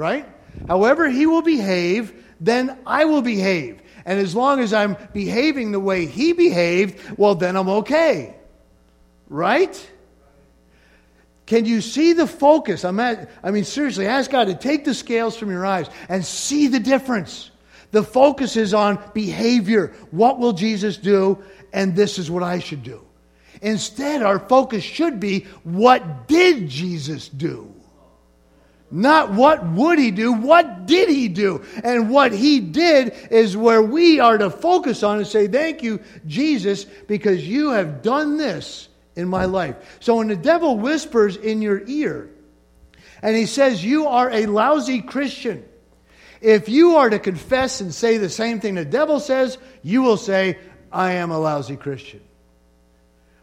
Right? 0.00 0.26
However 0.66 1.10
he 1.10 1.26
will 1.26 1.42
behave, 1.42 2.14
then 2.40 2.78
I 2.86 3.04
will 3.04 3.20
behave. 3.20 3.82
And 4.06 4.18
as 4.18 4.34
long 4.34 4.60
as 4.60 4.72
I'm 4.72 4.96
behaving 5.12 5.72
the 5.72 5.78
way 5.78 6.06
he 6.06 6.32
behaved, 6.32 7.18
well, 7.18 7.34
then 7.34 7.54
I'm 7.54 7.68
okay. 7.68 8.34
Right? 9.28 9.90
Can 11.44 11.66
you 11.66 11.82
see 11.82 12.14
the 12.14 12.26
focus? 12.26 12.82
I'm 12.82 12.98
at, 12.98 13.28
I 13.42 13.50
mean, 13.50 13.64
seriously, 13.64 14.06
ask 14.06 14.30
God 14.30 14.46
to 14.46 14.54
take 14.54 14.86
the 14.86 14.94
scales 14.94 15.36
from 15.36 15.50
your 15.50 15.66
eyes 15.66 15.86
and 16.08 16.24
see 16.24 16.68
the 16.68 16.80
difference. 16.80 17.50
The 17.90 18.02
focus 18.02 18.56
is 18.56 18.72
on 18.72 18.98
behavior. 19.12 19.92
What 20.12 20.38
will 20.38 20.54
Jesus 20.54 20.96
do? 20.96 21.44
And 21.74 21.94
this 21.94 22.18
is 22.18 22.30
what 22.30 22.42
I 22.42 22.60
should 22.60 22.82
do. 22.82 23.04
Instead, 23.60 24.22
our 24.22 24.38
focus 24.38 24.82
should 24.82 25.20
be 25.20 25.40
what 25.62 26.26
did 26.26 26.70
Jesus 26.70 27.28
do? 27.28 27.74
Not 28.90 29.32
what 29.32 29.64
would 29.64 29.98
he 29.98 30.10
do, 30.10 30.32
what 30.32 30.86
did 30.86 31.08
he 31.08 31.28
do? 31.28 31.64
And 31.84 32.10
what 32.10 32.32
he 32.32 32.58
did 32.60 33.14
is 33.30 33.56
where 33.56 33.82
we 33.82 34.18
are 34.18 34.36
to 34.36 34.50
focus 34.50 35.02
on 35.02 35.18
and 35.18 35.26
say, 35.26 35.46
Thank 35.46 35.82
you, 35.82 36.00
Jesus, 36.26 36.84
because 36.84 37.46
you 37.46 37.70
have 37.70 38.02
done 38.02 38.36
this 38.36 38.88
in 39.14 39.28
my 39.28 39.44
life. 39.44 39.76
So 40.00 40.16
when 40.16 40.28
the 40.28 40.36
devil 40.36 40.76
whispers 40.76 41.36
in 41.36 41.62
your 41.62 41.82
ear 41.86 42.30
and 43.22 43.36
he 43.36 43.46
says, 43.46 43.84
You 43.84 44.08
are 44.08 44.30
a 44.30 44.46
lousy 44.46 45.02
Christian, 45.02 45.64
if 46.40 46.68
you 46.68 46.96
are 46.96 47.10
to 47.10 47.18
confess 47.18 47.80
and 47.80 47.94
say 47.94 48.16
the 48.16 48.30
same 48.30 48.60
thing 48.60 48.74
the 48.74 48.84
devil 48.84 49.20
says, 49.20 49.58
you 49.82 50.02
will 50.02 50.16
say, 50.16 50.58
I 50.90 51.12
am 51.12 51.30
a 51.30 51.38
lousy 51.38 51.76
Christian. 51.76 52.20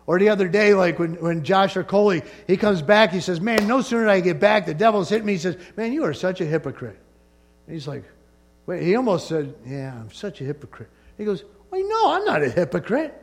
Or 0.08 0.18
the 0.18 0.30
other 0.30 0.48
day, 0.48 0.74
like 0.74 1.00
when, 1.00 1.16
when 1.16 1.44
Josh 1.44 1.78
Coley, 1.88 2.24
he 2.48 2.56
comes 2.56 2.82
back, 2.82 3.12
he 3.12 3.20
says, 3.20 3.42
Man, 3.42 3.68
no 3.68 3.82
sooner 3.82 4.08
I 4.08 4.22
get 4.22 4.40
back, 4.40 4.66
the 4.66 4.74
devil's 4.74 5.10
hit 5.10 5.24
me. 5.24 5.34
He 5.34 5.38
says, 5.38 5.58
Man, 5.76 5.92
you 5.92 6.06
are 6.06 6.14
such 6.14 6.40
a 6.40 6.46
hypocrite. 6.46 6.98
And 7.68 7.74
he's 7.74 7.88
like, 7.88 8.06
Wait, 8.66 8.84
he 8.84 8.96
almost 8.96 9.28
said, 9.28 9.54
Yeah, 9.66 9.94
I'm 9.94 10.12
such 10.12 10.40
a 10.40 10.46
hypocrite. 10.46 10.90
He 11.18 11.26
goes, 11.26 11.44
Well, 11.70 11.86
no, 11.86 12.14
I'm 12.14 12.24
not 12.24 12.42
a 12.42 12.50
hypocrite. 12.50 13.14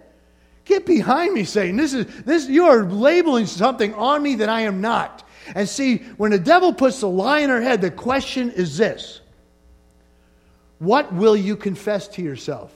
Get 0.67 0.85
behind 0.85 1.33
me, 1.33 1.45
Satan. 1.45 1.77
This 1.77 1.95
is 1.95 2.07
this 2.25 2.49
you 2.49 2.67
are 2.67 2.85
labeling 2.85 3.47
something 3.47 3.95
on 3.95 4.23
me 4.23 4.37
that 4.37 4.51
I 4.51 4.63
am 4.63 4.83
not. 4.83 5.27
And 5.55 5.69
see, 5.69 5.99
when 6.17 6.31
the 6.31 6.39
devil 6.39 6.73
puts 6.73 7.01
the 7.01 7.09
lie 7.09 7.41
in 7.41 7.51
our 7.51 7.61
head, 7.61 7.81
the 7.81 7.91
question 7.91 8.51
is 8.51 8.77
this 8.77 9.23
What 10.81 11.15
will 11.15 11.37
you 11.37 11.57
confess 11.57 12.09
to 12.09 12.23
yourself? 12.23 12.73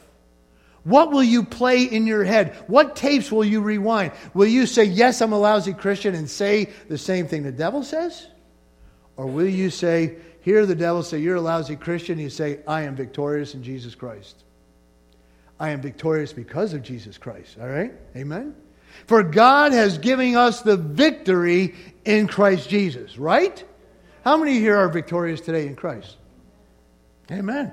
What 0.85 1.11
will 1.11 1.23
you 1.23 1.45
play 1.45 1.83
in 1.83 2.07
your 2.07 2.25
head? 2.25 2.55
What 2.67 2.97
tapes 2.97 3.31
will 3.31 3.45
you 3.45 3.61
rewind? 3.61 4.13
Will 4.35 4.47
you 4.47 4.67
say, 4.67 4.85
Yes, 4.85 5.21
I'm 5.21 5.33
a 5.33 5.39
lousy 5.39 5.75
Christian, 5.75 6.15
and 6.15 6.29
say 6.29 6.71
the 6.89 6.99
same 6.99 7.27
thing 7.27 7.43
the 7.43 7.53
devil 7.53 7.83
says? 7.83 8.27
Or 9.17 9.27
will 9.27 9.49
you 9.49 9.71
say, 9.71 10.17
Hear 10.43 10.65
the 10.65 10.75
devil 10.75 11.03
say, 11.03 11.19
You're 11.19 11.37
a 11.37 11.41
lousy 11.41 11.77
Christian, 11.77 12.19
you 12.19 12.31
say, 12.31 12.61
I 12.67 12.83
am 12.83 12.97
victorious 12.97 13.55
in 13.55 13.63
Jesus 13.63 13.95
Christ. 13.95 14.45
I 15.61 15.71
am 15.71 15.81
victorious 15.81 16.33
because 16.33 16.73
of 16.73 16.83
Jesus 16.83 17.19
Christ. 17.19 17.57
All 17.61 17.69
right? 17.69 17.93
Amen? 18.17 18.55
For 19.07 19.23
God 19.23 19.73
has 19.73 19.99
given 19.99 20.37
us 20.37 20.63
the 20.63 20.77
victory 20.77 21.75
in 22.05 22.29
Christ 22.29 22.69
Jesus, 22.69 23.19
right? 23.19 23.63
How 24.25 24.37
many 24.37 24.59
here 24.59 24.77
are 24.77 24.89
victorious 24.89 25.41
today 25.41 25.67
in 25.67 25.77
Christ? 25.77 26.17
Amen. 27.31 27.73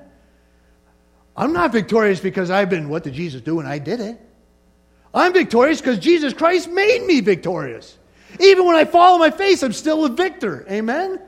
I'm 1.37 1.53
not 1.53 1.71
victorious 1.71 2.19
because 2.19 2.49
I've 2.49 2.69
been, 2.69 2.89
what 2.89 3.03
did 3.03 3.13
Jesus 3.13 3.41
do? 3.41 3.59
And 3.59 3.67
I 3.67 3.79
did 3.79 3.99
it. 3.99 4.19
I'm 5.13 5.33
victorious 5.33 5.79
because 5.79 5.99
Jesus 5.99 6.33
Christ 6.33 6.69
made 6.69 7.05
me 7.05 7.21
victorious. 7.21 7.97
Even 8.39 8.65
when 8.65 8.75
I 8.75 8.85
fall 8.85 9.15
on 9.15 9.19
my 9.19 9.31
face, 9.31 9.63
I'm 9.63 9.73
still 9.73 10.05
a 10.05 10.09
victor. 10.09 10.65
Amen? 10.69 11.21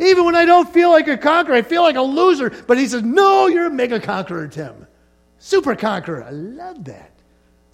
Even 0.00 0.24
when 0.24 0.34
I 0.34 0.44
don't 0.44 0.72
feel 0.72 0.90
like 0.90 1.08
a 1.08 1.16
conqueror, 1.16 1.54
I 1.54 1.62
feel 1.62 1.82
like 1.82 1.96
a 1.96 2.02
loser. 2.02 2.50
But 2.50 2.78
he 2.78 2.86
says, 2.86 3.02
No, 3.02 3.46
you're 3.46 3.66
a 3.66 3.70
mega 3.70 4.00
conqueror, 4.00 4.48
Tim. 4.48 4.86
Super 5.38 5.76
conqueror. 5.76 6.24
I 6.24 6.30
love 6.30 6.84
that. 6.86 7.12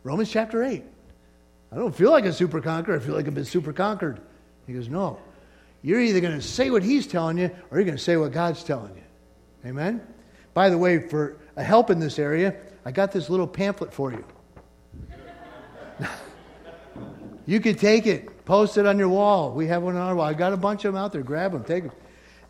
Romans 0.03 0.31
chapter 0.31 0.63
8. 0.63 0.85
I 1.73 1.77
don't 1.77 1.95
feel 1.95 2.11
like 2.11 2.25
a 2.27 2.33
super 2.33 2.61
conqueror. 2.61 2.97
I 2.97 2.99
feel 2.99 3.15
like 3.15 3.27
I've 3.27 3.35
been 3.35 3.45
super 3.45 3.73
conquered. 3.73 4.21
He 4.67 4.75
goes, 4.75 4.89
No. 4.89 5.19
You're 5.83 6.01
either 6.01 6.21
going 6.21 6.35
to 6.35 6.43
say 6.43 6.71
what 6.71 6.83
he's 6.83 7.07
telling 7.07 7.37
you 7.37 7.51
or 7.71 7.79
you're 7.79 7.85
going 7.85 7.97
to 7.97 8.03
say 8.03 8.17
what 8.17 8.33
God's 8.33 8.65
telling 8.65 8.95
you. 8.95 9.69
Amen? 9.69 10.01
By 10.55 10.71
the 10.71 10.79
way, 10.79 11.09
for 11.09 11.37
a 11.57 11.63
help 11.63 11.91
in 11.91 11.99
this 11.99 12.19
area, 12.19 12.57
I 12.85 12.93
got 12.93 13.13
this 13.13 13.31
little 13.31 13.47
pamphlet 13.47 13.93
for 13.93 14.13
you. 14.13 14.25
you 17.47 17.61
can 17.61 17.77
take 17.77 18.07
it, 18.07 18.45
post 18.45 18.77
it 18.79 18.87
on 18.87 18.99
your 18.99 19.09
wall. 19.09 19.53
We 19.53 19.67
have 19.69 19.83
one 19.83 19.97
on 19.97 20.03
our 20.03 20.15
wall. 20.15 20.27
I 20.27 20.35
got 20.35 20.53
a 20.53 20.57
bunch 20.57 20.85
of 20.85 20.93
them 20.93 21.03
out 21.03 21.13
there. 21.13 21.23
Grab 21.23 21.53
them, 21.53 21.65
take 21.65 21.85
them. 21.85 21.93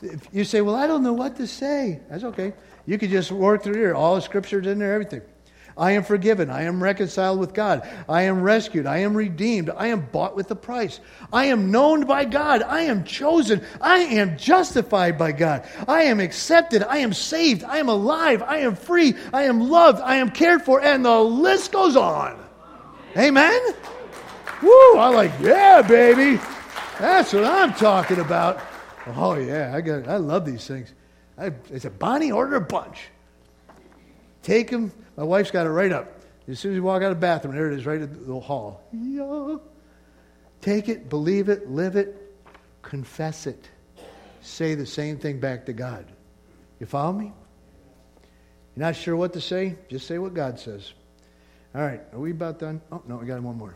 If 0.01 0.29
you 0.33 0.45
say, 0.45 0.61
Well, 0.61 0.75
I 0.75 0.87
don't 0.87 1.03
know 1.03 1.13
what 1.13 1.37
to 1.37 1.47
say, 1.47 2.01
that's 2.09 2.25
okay. 2.25 2.53
You 2.87 2.99
can 2.99 3.11
just 3.11 3.33
work 3.33 3.63
through 3.63 3.77
here. 3.77 3.95
All 3.95 4.15
the 4.15 4.21
scriptures 4.21 4.67
in 4.67 4.79
there, 4.79 4.93
everything. 4.93 5.23
I 5.77 5.93
am 5.93 6.05
forgiven. 6.05 6.51
I 6.51 6.63
am 6.63 6.83
reconciled 6.83 7.41
with 7.41 7.53
God. 7.53 7.89
I 8.09 8.23
am 8.23 8.43
rescued. 8.43 8.87
I 8.87 8.99
am 8.99 9.17
redeemed. 9.17 9.71
I 9.71 9.89
am 9.89 10.07
bought 10.13 10.37
with 10.37 10.51
a 10.53 10.57
price. 10.57 11.01
I 11.33 11.47
am 11.47 11.73
known 11.73 12.05
by 12.05 12.25
God. 12.25 12.63
I 12.63 12.83
am 12.83 13.03
chosen. 13.05 13.65
I 13.81 13.99
am 13.99 14.39
justified 14.39 15.19
by 15.19 15.33
God. 15.33 15.69
I 15.89 16.05
am 16.05 16.21
accepted. 16.21 16.85
I 16.85 16.99
am 16.99 17.13
saved. 17.13 17.65
I 17.65 17.79
am 17.79 17.89
alive. 17.89 18.43
I 18.43 18.59
am 18.59 18.77
free. 18.77 19.15
I 19.33 19.45
am 19.45 19.69
loved. 19.69 20.01
I 20.01 20.17
am 20.17 20.31
cared 20.31 20.63
for. 20.63 20.81
And 20.81 21.05
the 21.05 21.21
list 21.21 21.73
goes 21.73 21.97
on. 21.97 22.41
Amen? 23.17 23.61
Woo! 24.63 24.97
I 24.97 25.09
like, 25.09 25.33
yeah, 25.41 25.83
baby. 25.83 26.41
That's 27.01 27.33
what 27.33 27.45
I'm 27.45 27.75
talking 27.75 28.21
about. 28.21 28.61
Oh, 29.09 29.35
yeah. 29.35 29.73
I, 29.75 29.81
got, 29.81 30.07
I 30.07 30.19
love 30.19 30.47
these 30.47 30.67
things. 30.67 30.95
I, 31.37 31.47
I 31.73 31.79
said, 31.79 31.99
Bonnie, 31.99 32.31
order 32.31 32.55
a 32.57 32.61
bunch. 32.61 33.09
Take 34.43 34.71
them 34.71 34.93
my 35.17 35.23
wife's 35.23 35.51
got 35.51 35.67
it 35.67 35.71
right 35.71 35.93
up. 35.93 36.21
As 36.47 36.59
soon 36.59 36.73
as 36.73 36.77
you 36.77 36.83
walk 36.83 37.03
out 37.03 37.11
of 37.11 37.17
the 37.17 37.21
bathroom, 37.21 37.55
there 37.55 37.71
it 37.71 37.79
is, 37.79 37.87
right 37.87 38.01
in 38.01 38.27
the 38.27 38.41
hall. 38.41 38.83
Yeah. 38.93 39.57
Take 40.61 40.89
it, 40.89 41.09
believe 41.09 41.49
it, 41.49 41.71
live 41.71 41.97
it, 41.97 42.35
confess 42.83 43.47
it. 43.47 43.69
Say 44.43 44.75
the 44.75 44.87
same 44.87 45.19
thing 45.19 45.41
back 45.41 45.67
to 45.67 45.73
God. 45.73 46.07
You 46.81 46.87
follow 46.87 47.13
me? 47.13 47.33
You're 48.77 48.87
not 48.87 48.97
sure 48.97 49.17
what 49.17 49.33
to 49.35 49.41
say? 49.41 49.77
Just 49.89 50.07
say 50.07 50.19
what 50.19 50.35
God 50.35 50.59
says. 50.59 50.93
All 51.75 51.81
right, 51.81 52.01
are 52.13 52.19
we 52.19 52.31
about 52.31 52.59
done? 52.59 52.81
Oh, 52.93 53.03
no, 53.07 53.17
we 53.17 53.27
got 53.27 53.43
one 53.43 53.57
more. 53.57 53.75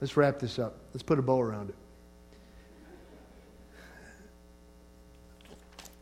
Let's 0.00 0.16
wrap 0.16 0.38
this 0.38 0.58
up. 0.58 0.78
Let's 0.92 1.02
put 1.02 1.18
a 1.18 1.22
bow 1.22 1.40
around 1.40 1.70
it. 1.70 1.76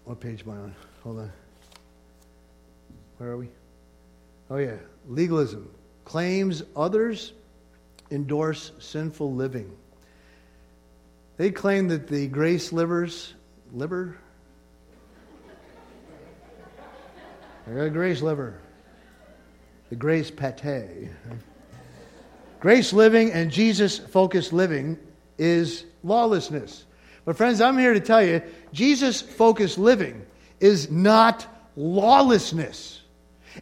What 0.05 0.20
page 0.20 0.42
am 0.42 0.51
I 0.51 0.57
on? 0.57 0.74
Hold 1.03 1.18
on. 1.18 1.32
Where 3.18 3.30
are 3.30 3.36
we? 3.36 3.49
Oh, 4.51 4.57
yeah. 4.57 4.76
Legalism 5.09 5.70
claims 6.05 6.62
others 6.76 7.32
endorse 8.11 8.72
sinful 8.78 9.34
living. 9.34 9.70
They 11.36 11.51
claim 11.51 11.88
that 11.88 12.09
the 12.09 12.28
grace 12.28 12.72
livers, 12.72 13.34
liver? 13.72 14.16
I 17.66 17.74
got 17.74 17.82
a 17.82 17.90
grace 17.90 18.22
liver. 18.22 18.61
The 19.90 19.97
grace 19.97 20.30
pate. 20.30 21.11
Grace 22.61 22.92
living 22.92 23.32
and 23.32 23.51
Jesus 23.51 23.99
focused 23.99 24.53
living 24.53 24.99
is 25.38 25.84
lawlessness. 26.03 26.84
But, 27.24 27.36
friends, 27.36 27.61
I'm 27.61 27.76
here 27.76 27.92
to 27.92 28.01
tell 28.01 28.24
you 28.24 28.40
Jesus 28.72 29.20
focused 29.20 29.78
living 29.78 30.24
is 30.61 30.90
not 30.90 31.47
lawlessness. 31.76 33.03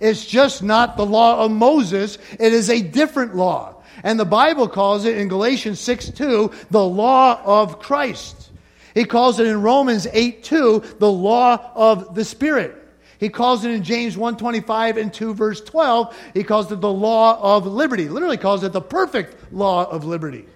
It's 0.00 0.24
just 0.24 0.62
not 0.62 0.96
the 0.96 1.06
law 1.06 1.44
of 1.44 1.50
Moses, 1.50 2.18
it 2.38 2.52
is 2.52 2.70
a 2.70 2.82
different 2.82 3.36
law. 3.36 3.82
And 4.02 4.18
the 4.18 4.24
Bible 4.24 4.68
calls 4.68 5.04
it 5.04 5.16
in 5.16 5.28
Galatians 5.28 5.80
6 5.80 6.10
2 6.10 6.50
the 6.70 6.84
law 6.84 7.40
of 7.44 7.78
Christ. 7.78 8.50
He 8.94 9.04
calls 9.04 9.40
it 9.40 9.46
in 9.46 9.62
Romans 9.62 10.06
8 10.12 10.42
2 10.42 10.96
the 10.98 11.10
law 11.10 11.70
of 11.74 12.14
the 12.14 12.24
Spirit. 12.24 12.80
He 13.18 13.28
calls 13.28 13.64
it 13.64 13.70
in 13.70 13.82
James 13.82 14.16
125 14.16 14.96
and 14.96 15.12
2 15.12 15.34
verse 15.34 15.60
12, 15.60 16.16
he 16.34 16.44
calls 16.44 16.70
it 16.70 16.80
the 16.80 16.92
law 16.92 17.56
of 17.56 17.66
liberty. 17.66 18.08
Literally 18.08 18.36
calls 18.36 18.62
it 18.64 18.72
the 18.72 18.80
perfect 18.80 19.52
law 19.52 19.84
of 19.84 20.04
liberty. 20.04 20.46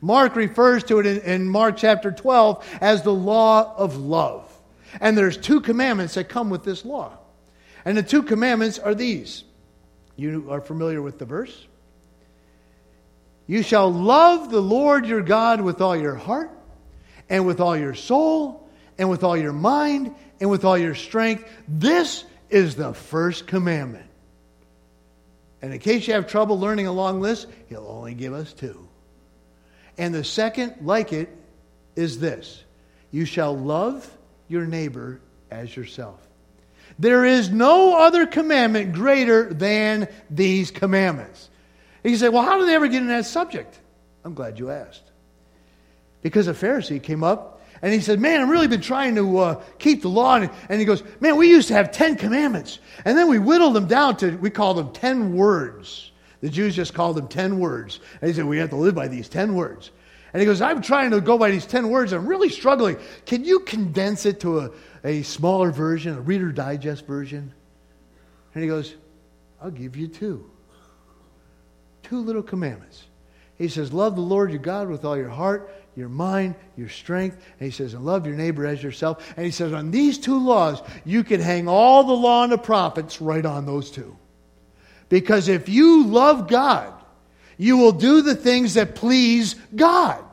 Mark 0.00 0.36
refers 0.36 0.84
to 0.84 0.98
it 0.98 1.06
in, 1.06 1.20
in 1.20 1.48
Mark 1.48 1.76
chapter 1.78 2.12
12 2.12 2.78
as 2.80 3.02
the 3.02 3.12
law 3.12 3.74
of 3.76 3.96
love. 3.96 4.50
And 5.00 5.16
there's 5.16 5.36
two 5.36 5.60
commandments 5.60 6.14
that 6.14 6.28
come 6.28 6.50
with 6.50 6.62
this 6.62 6.84
law. 6.84 7.18
And 7.84 7.96
the 7.96 8.02
two 8.02 8.22
commandments 8.22 8.78
are 8.78 8.94
these. 8.94 9.44
You 10.16 10.46
are 10.50 10.60
familiar 10.60 11.02
with 11.02 11.18
the 11.18 11.24
verse? 11.24 11.66
You 13.46 13.62
shall 13.62 13.92
love 13.92 14.50
the 14.50 14.62
Lord 14.62 15.06
your 15.06 15.20
God 15.20 15.60
with 15.60 15.80
all 15.80 15.96
your 15.96 16.14
heart, 16.14 16.50
and 17.28 17.46
with 17.46 17.60
all 17.60 17.76
your 17.76 17.94
soul, 17.94 18.68
and 18.96 19.10
with 19.10 19.22
all 19.22 19.36
your 19.36 19.52
mind, 19.52 20.14
and 20.40 20.50
with 20.50 20.64
all 20.64 20.78
your 20.78 20.94
strength. 20.94 21.48
This 21.68 22.24
is 22.48 22.76
the 22.76 22.94
first 22.94 23.46
commandment. 23.46 24.06
And 25.60 25.72
in 25.72 25.78
case 25.78 26.06
you 26.06 26.14
have 26.14 26.26
trouble 26.26 26.58
learning 26.58 26.86
a 26.86 26.92
long 26.92 27.20
list, 27.20 27.46
he'll 27.68 27.86
only 27.86 28.14
give 28.14 28.32
us 28.32 28.52
two. 28.52 28.86
And 29.98 30.14
the 30.14 30.24
second, 30.24 30.76
like 30.82 31.12
it, 31.12 31.28
is 31.96 32.18
this 32.18 32.62
You 33.10 33.24
shall 33.24 33.56
love 33.56 34.08
your 34.48 34.66
neighbor 34.66 35.20
as 35.50 35.74
yourself. 35.74 36.23
There 36.98 37.24
is 37.24 37.50
no 37.50 37.98
other 37.98 38.26
commandment 38.26 38.92
greater 38.92 39.52
than 39.52 40.08
these 40.30 40.70
commandments. 40.70 41.50
And 42.02 42.12
you 42.12 42.18
say, 42.18 42.28
well, 42.28 42.42
how 42.42 42.58
did 42.58 42.68
they 42.68 42.74
ever 42.74 42.88
get 42.88 43.02
in 43.02 43.08
that 43.08 43.26
subject? 43.26 43.78
I'm 44.24 44.34
glad 44.34 44.58
you 44.58 44.70
asked. 44.70 45.02
Because 46.22 46.48
a 46.48 46.54
Pharisee 46.54 47.02
came 47.02 47.22
up 47.22 47.62
and 47.82 47.92
he 47.92 48.00
said, 48.00 48.18
Man, 48.18 48.40
I've 48.40 48.48
really 48.48 48.66
been 48.66 48.80
trying 48.80 49.14
to 49.16 49.38
uh, 49.38 49.62
keep 49.78 50.00
the 50.00 50.08
law. 50.08 50.36
And 50.36 50.80
he 50.80 50.86
goes, 50.86 51.02
Man, 51.20 51.36
we 51.36 51.50
used 51.50 51.68
to 51.68 51.74
have 51.74 51.92
10 51.92 52.16
commandments. 52.16 52.78
And 53.04 53.18
then 53.18 53.28
we 53.28 53.38
whittled 53.38 53.74
them 53.74 53.86
down 53.86 54.16
to, 54.18 54.36
we 54.38 54.48
call 54.48 54.72
them 54.72 54.92
10 54.92 55.36
words. 55.36 56.10
The 56.40 56.48
Jews 56.48 56.74
just 56.74 56.94
called 56.94 57.16
them 57.16 57.28
10 57.28 57.58
words. 57.58 58.00
And 58.20 58.28
he 58.28 58.34
said, 58.34 58.46
We 58.46 58.58
have 58.58 58.70
to 58.70 58.76
live 58.76 58.94
by 58.94 59.08
these 59.08 59.28
10 59.28 59.54
words. 59.54 59.90
And 60.32 60.40
he 60.40 60.46
goes, 60.46 60.62
I'm 60.62 60.82
trying 60.82 61.10
to 61.10 61.20
go 61.20 61.36
by 61.36 61.50
these 61.50 61.66
10 61.66 61.90
words. 61.90 62.12
I'm 62.12 62.26
really 62.26 62.48
struggling. 62.48 62.96
Can 63.26 63.44
you 63.44 63.60
condense 63.60 64.26
it 64.26 64.40
to 64.40 64.60
a, 64.60 64.70
a 65.04 65.22
smaller 65.22 65.70
version, 65.70 66.16
a 66.16 66.20
Reader 66.20 66.50
Digest 66.52 67.06
version? 67.06 67.52
And 68.54 68.62
he 68.62 68.68
goes, 68.68 68.94
I'll 69.60 69.70
give 69.70 69.96
you 69.96 70.08
two. 70.08 70.50
Two 72.02 72.20
little 72.20 72.42
commandments. 72.42 73.04
He 73.56 73.68
says, 73.68 73.92
Love 73.92 74.16
the 74.16 74.22
Lord 74.22 74.50
your 74.50 74.58
God 74.58 74.88
with 74.88 75.04
all 75.04 75.16
your 75.16 75.28
heart, 75.28 75.70
your 75.96 76.08
mind, 76.08 76.54
your 76.76 76.88
strength. 76.88 77.36
And 77.58 77.66
he 77.66 77.70
says, 77.70 77.94
and 77.94 78.04
love 78.04 78.26
your 78.26 78.36
neighbor 78.36 78.66
as 78.66 78.82
yourself. 78.82 79.32
And 79.36 79.44
he 79.44 79.52
says, 79.52 79.72
on 79.72 79.90
these 79.90 80.18
two 80.18 80.44
laws, 80.44 80.82
you 81.04 81.24
can 81.24 81.40
hang 81.40 81.68
all 81.68 82.04
the 82.04 82.12
law 82.12 82.42
and 82.42 82.52
the 82.52 82.58
prophets 82.58 83.20
right 83.20 83.44
on 83.44 83.66
those 83.66 83.90
two. 83.90 84.16
Because 85.08 85.48
if 85.48 85.68
you 85.68 86.06
love 86.06 86.48
God, 86.48 86.92
you 87.56 87.76
will 87.76 87.92
do 87.92 88.22
the 88.22 88.34
things 88.34 88.74
that 88.74 88.94
please 88.96 89.54
God. 89.74 90.24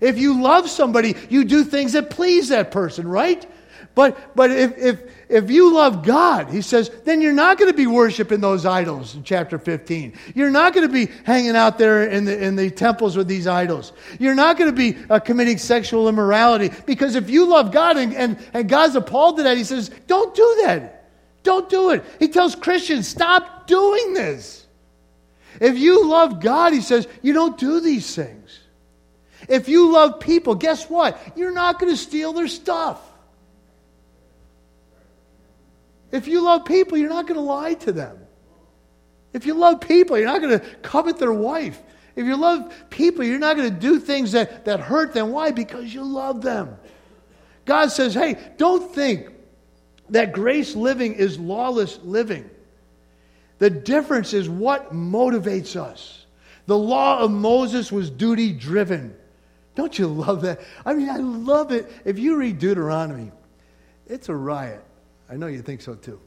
If 0.00 0.18
you 0.18 0.42
love 0.42 0.68
somebody, 0.68 1.14
you 1.30 1.44
do 1.44 1.64
things 1.64 1.92
that 1.92 2.10
please 2.10 2.48
that 2.48 2.72
person, 2.72 3.06
right? 3.06 3.48
But, 3.94 4.34
but 4.34 4.50
if, 4.50 4.78
if, 4.78 5.02
if 5.28 5.50
you 5.50 5.74
love 5.74 6.04
God, 6.04 6.48
he 6.48 6.62
says, 6.62 6.90
then 7.04 7.20
you're 7.20 7.32
not 7.32 7.58
going 7.58 7.70
to 7.70 7.76
be 7.76 7.86
worshiping 7.86 8.40
those 8.40 8.64
idols 8.64 9.14
in 9.14 9.22
chapter 9.22 9.58
15. 9.58 10.14
You're 10.34 10.50
not 10.50 10.72
going 10.72 10.86
to 10.86 10.92
be 10.92 11.12
hanging 11.24 11.56
out 11.56 11.76
there 11.76 12.04
in 12.04 12.24
the, 12.24 12.42
in 12.42 12.56
the 12.56 12.70
temples 12.70 13.16
with 13.16 13.28
these 13.28 13.46
idols. 13.46 13.92
You're 14.18 14.34
not 14.34 14.56
going 14.56 14.70
to 14.70 14.76
be 14.76 14.98
uh, 15.10 15.18
committing 15.18 15.58
sexual 15.58 16.08
immorality 16.08 16.70
because 16.86 17.16
if 17.16 17.28
you 17.28 17.46
love 17.46 17.70
God 17.70 17.98
and, 17.98 18.14
and, 18.14 18.38
and 18.54 18.68
God's 18.68 18.96
appalled 18.96 19.36
to 19.36 19.42
that, 19.42 19.58
he 19.58 19.64
says, 19.64 19.90
don't 20.06 20.34
do 20.34 20.62
that. 20.64 21.10
Don't 21.42 21.68
do 21.68 21.90
it. 21.90 22.04
He 22.18 22.28
tells 22.28 22.54
Christians, 22.54 23.08
stop 23.08 23.66
doing 23.66 24.14
this. 24.14 24.66
If 25.60 25.76
you 25.76 26.08
love 26.08 26.40
God, 26.40 26.72
he 26.72 26.80
says, 26.80 27.06
you 27.20 27.34
don't 27.34 27.58
do 27.58 27.80
these 27.80 28.14
things. 28.14 28.58
If 29.48 29.68
you 29.68 29.92
love 29.92 30.20
people, 30.20 30.54
guess 30.54 30.88
what? 30.88 31.20
You're 31.36 31.52
not 31.52 31.78
going 31.78 31.92
to 31.92 31.96
steal 31.96 32.32
their 32.32 32.48
stuff. 32.48 33.00
If 36.12 36.28
you 36.28 36.44
love 36.44 36.64
people, 36.66 36.98
you're 36.98 37.08
not 37.08 37.26
going 37.26 37.40
to 37.40 37.44
lie 37.44 37.74
to 37.74 37.92
them. 37.92 38.18
If 39.32 39.46
you 39.46 39.54
love 39.54 39.80
people, 39.80 40.18
you're 40.18 40.26
not 40.26 40.42
going 40.42 40.60
to 40.60 40.66
covet 40.82 41.18
their 41.18 41.32
wife. 41.32 41.80
If 42.14 42.26
you 42.26 42.36
love 42.36 42.72
people, 42.90 43.24
you're 43.24 43.38
not 43.38 43.56
going 43.56 43.72
to 43.72 43.80
do 43.80 43.98
things 43.98 44.32
that, 44.32 44.66
that 44.66 44.80
hurt 44.80 45.14
them. 45.14 45.32
Why? 45.32 45.50
Because 45.50 45.92
you 45.92 46.04
love 46.04 46.42
them. 46.42 46.76
God 47.64 47.90
says, 47.90 48.12
hey, 48.12 48.38
don't 48.58 48.94
think 48.94 49.30
that 50.10 50.32
grace 50.32 50.76
living 50.76 51.14
is 51.14 51.38
lawless 51.38 51.98
living. 52.02 52.50
The 53.58 53.70
difference 53.70 54.34
is 54.34 54.48
what 54.48 54.92
motivates 54.92 55.76
us. 55.76 56.26
The 56.66 56.76
law 56.76 57.20
of 57.20 57.30
Moses 57.30 57.90
was 57.90 58.10
duty 58.10 58.52
driven. 58.52 59.16
Don't 59.74 59.98
you 59.98 60.06
love 60.06 60.42
that? 60.42 60.60
I 60.84 60.92
mean, 60.92 61.08
I 61.08 61.16
love 61.16 61.72
it. 61.72 61.90
If 62.04 62.18
you 62.18 62.36
read 62.36 62.58
Deuteronomy, 62.58 63.32
it's 64.06 64.28
a 64.28 64.34
riot. 64.34 64.84
I 65.32 65.36
know 65.36 65.46
you 65.46 65.62
think 65.62 65.80
so 65.80 65.94
too. 65.94 66.20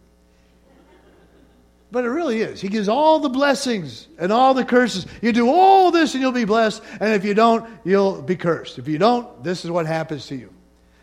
But 1.91 2.05
it 2.05 2.09
really 2.09 2.41
is. 2.41 2.59
He 2.59 2.69
gives 2.69 2.89
all 2.89 3.19
the 3.19 3.29
blessings 3.29 4.07
and 4.17 4.31
all 4.31 4.55
the 4.55 4.65
curses. 4.65 5.05
You 5.21 5.31
do 5.31 5.47
all 5.47 5.91
this 5.91 6.15
and 6.15 6.23
you'll 6.23 6.31
be 6.31 6.45
blessed. 6.45 6.81
And 6.99 7.13
if 7.13 7.23
you 7.23 7.35
don't, 7.35 7.69
you'll 7.83 8.23
be 8.23 8.35
cursed. 8.35 8.79
If 8.79 8.87
you 8.87 8.97
don't, 8.97 9.43
this 9.43 9.63
is 9.63 9.69
what 9.69 9.85
happens 9.85 10.25
to 10.27 10.35
you. 10.35 10.51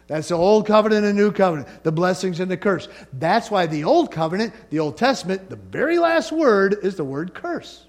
That's 0.09 0.29
the 0.29 0.35
old 0.35 0.67
covenant 0.67 1.07
and 1.07 1.17
the 1.17 1.23
new 1.23 1.31
covenant, 1.31 1.85
the 1.85 1.93
blessings 1.93 2.41
and 2.41 2.51
the 2.51 2.57
curse. 2.57 2.89
That's 3.13 3.53
why 3.53 3.67
the 3.67 3.85
old 3.85 4.11
covenant, 4.11 4.53
the 4.71 4.81
Old 4.81 4.97
Testament, 4.97 5.49
the 5.49 5.57
very 5.57 6.01
last 6.01 6.33
word 6.33 6.77
is 6.83 6.97
the 6.97 7.05
word 7.05 7.35
curse. 7.35 7.87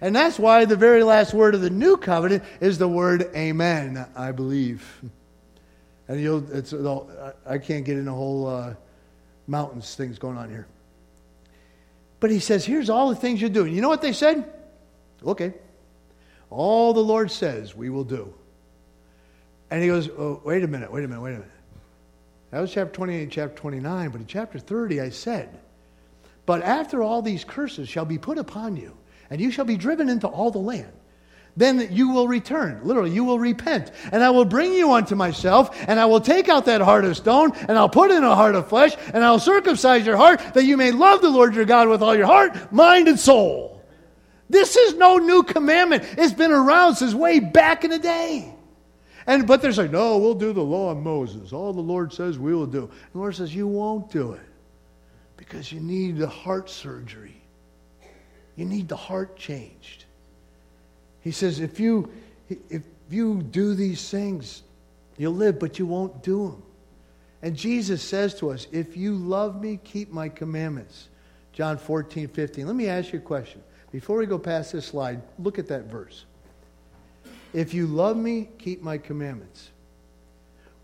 And 0.00 0.16
that's 0.16 0.38
why 0.38 0.64
the 0.64 0.76
very 0.76 1.04
last 1.04 1.34
word 1.34 1.54
of 1.54 1.60
the 1.60 1.70
new 1.70 1.98
covenant 1.98 2.42
is 2.60 2.78
the 2.78 2.88
word 2.88 3.30
amen, 3.36 4.06
I 4.16 4.32
believe. 4.32 5.02
And 6.08 6.20
you'll, 6.20 6.50
it's, 6.52 6.72
I 7.46 7.58
can't 7.58 7.84
get 7.84 7.98
in 7.98 8.08
a 8.08 8.14
whole 8.14 8.46
uh, 8.46 8.74
mountains 9.46 9.94
things 9.94 10.18
going 10.18 10.36
on 10.36 10.48
here. 10.48 10.66
But 12.20 12.30
he 12.30 12.38
says, 12.38 12.64
here's 12.64 12.88
all 12.88 13.10
the 13.10 13.16
things 13.16 13.40
you 13.40 13.48
do. 13.48 13.64
And 13.64 13.74
you 13.74 13.82
know 13.82 13.88
what 13.88 14.02
they 14.02 14.12
said? 14.12 14.50
Okay. 15.24 15.54
All 16.50 16.92
the 16.92 17.02
Lord 17.02 17.30
says 17.30 17.74
we 17.74 17.90
will 17.90 18.04
do. 18.04 18.32
And 19.70 19.82
he 19.82 19.88
goes, 19.88 20.08
oh, 20.10 20.40
wait 20.44 20.62
a 20.62 20.68
minute, 20.68 20.92
wait 20.92 21.04
a 21.04 21.08
minute, 21.08 21.22
wait 21.22 21.30
a 21.30 21.38
minute. 21.38 21.50
That 22.50 22.60
was 22.60 22.72
chapter 22.72 22.92
28 22.92 23.22
and 23.22 23.32
chapter 23.32 23.56
29. 23.56 24.10
But 24.10 24.20
in 24.20 24.26
chapter 24.26 24.58
30, 24.58 25.00
I 25.00 25.08
said, 25.08 25.58
But 26.44 26.62
after 26.62 27.02
all 27.02 27.22
these 27.22 27.44
curses 27.44 27.88
shall 27.88 28.04
be 28.04 28.18
put 28.18 28.36
upon 28.36 28.76
you, 28.76 28.96
and 29.30 29.40
you 29.40 29.50
shall 29.50 29.64
be 29.64 29.76
driven 29.76 30.10
into 30.10 30.28
all 30.28 30.50
the 30.50 30.58
land 30.58 30.92
then 31.56 31.88
you 31.90 32.10
will 32.10 32.28
return. 32.28 32.80
Literally, 32.82 33.10
you 33.10 33.24
will 33.24 33.38
repent. 33.38 33.90
And 34.10 34.22
I 34.22 34.30
will 34.30 34.44
bring 34.44 34.72
you 34.72 34.92
unto 34.92 35.14
myself, 35.14 35.76
and 35.86 36.00
I 36.00 36.06
will 36.06 36.20
take 36.20 36.48
out 36.48 36.64
that 36.66 36.80
heart 36.80 37.04
of 37.04 37.16
stone, 37.16 37.52
and 37.68 37.72
I'll 37.72 37.88
put 37.88 38.10
in 38.10 38.24
a 38.24 38.34
heart 38.34 38.54
of 38.54 38.68
flesh, 38.68 38.96
and 39.12 39.24
I'll 39.24 39.38
circumcise 39.38 40.06
your 40.06 40.16
heart, 40.16 40.40
that 40.54 40.64
you 40.64 40.76
may 40.76 40.92
love 40.92 41.20
the 41.20 41.30
Lord 41.30 41.54
your 41.54 41.64
God 41.64 41.88
with 41.88 42.02
all 42.02 42.14
your 42.14 42.26
heart, 42.26 42.72
mind, 42.72 43.08
and 43.08 43.18
soul. 43.18 43.82
This 44.48 44.76
is 44.76 44.94
no 44.96 45.16
new 45.16 45.42
commandment. 45.42 46.04
It's 46.18 46.34
been 46.34 46.52
around 46.52 46.96
since 46.96 47.14
way 47.14 47.40
back 47.40 47.84
in 47.84 47.90
the 47.90 47.98
day. 47.98 48.54
And 49.26 49.46
but 49.46 49.62
they're 49.62 49.72
saying, 49.72 49.92
no, 49.92 50.18
we'll 50.18 50.34
do 50.34 50.52
the 50.52 50.62
law 50.62 50.90
of 50.90 50.98
Moses. 50.98 51.52
All 51.52 51.72
the 51.72 51.80
Lord 51.80 52.12
says 52.12 52.38
we 52.38 52.54
will 52.54 52.66
do. 52.66 52.90
The 53.12 53.18
Lord 53.18 53.34
says, 53.34 53.54
you 53.54 53.66
won't 53.66 54.10
do 54.10 54.32
it. 54.32 54.40
Because 55.36 55.72
you 55.72 55.80
need 55.80 56.18
the 56.18 56.28
heart 56.28 56.68
surgery. 56.68 57.40
You 58.56 58.64
need 58.64 58.88
the 58.88 58.96
heart 58.96 59.36
changed. 59.36 60.04
He 61.22 61.30
says, 61.30 61.60
if 61.60 61.80
you, 61.80 62.10
if 62.48 62.82
you 63.10 63.42
do 63.42 63.74
these 63.74 64.10
things, 64.10 64.62
you'll 65.16 65.34
live, 65.34 65.58
but 65.58 65.78
you 65.78 65.86
won't 65.86 66.22
do 66.22 66.48
them. 66.48 66.62
And 67.42 67.56
Jesus 67.56 68.02
says 68.02 68.34
to 68.36 68.50
us, 68.50 68.66
if 68.70 68.96
you 68.96 69.14
love 69.14 69.60
me, 69.60 69.78
keep 69.82 70.12
my 70.12 70.28
commandments. 70.28 71.08
John 71.52 71.76
14, 71.76 72.28
15. 72.28 72.66
Let 72.66 72.76
me 72.76 72.88
ask 72.88 73.12
you 73.12 73.18
a 73.18 73.22
question. 73.22 73.62
Before 73.90 74.16
we 74.16 74.26
go 74.26 74.38
past 74.38 74.72
this 74.72 74.86
slide, 74.86 75.20
look 75.38 75.58
at 75.58 75.68
that 75.68 75.84
verse. 75.84 76.24
If 77.52 77.74
you 77.74 77.86
love 77.86 78.16
me, 78.16 78.48
keep 78.58 78.82
my 78.82 78.96
commandments. 78.96 79.70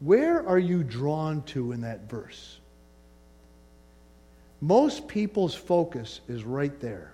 Where 0.00 0.46
are 0.46 0.58
you 0.58 0.84
drawn 0.84 1.42
to 1.44 1.72
in 1.72 1.80
that 1.80 2.08
verse? 2.10 2.58
Most 4.60 5.08
people's 5.08 5.54
focus 5.54 6.20
is 6.28 6.44
right 6.44 6.78
there. 6.80 7.12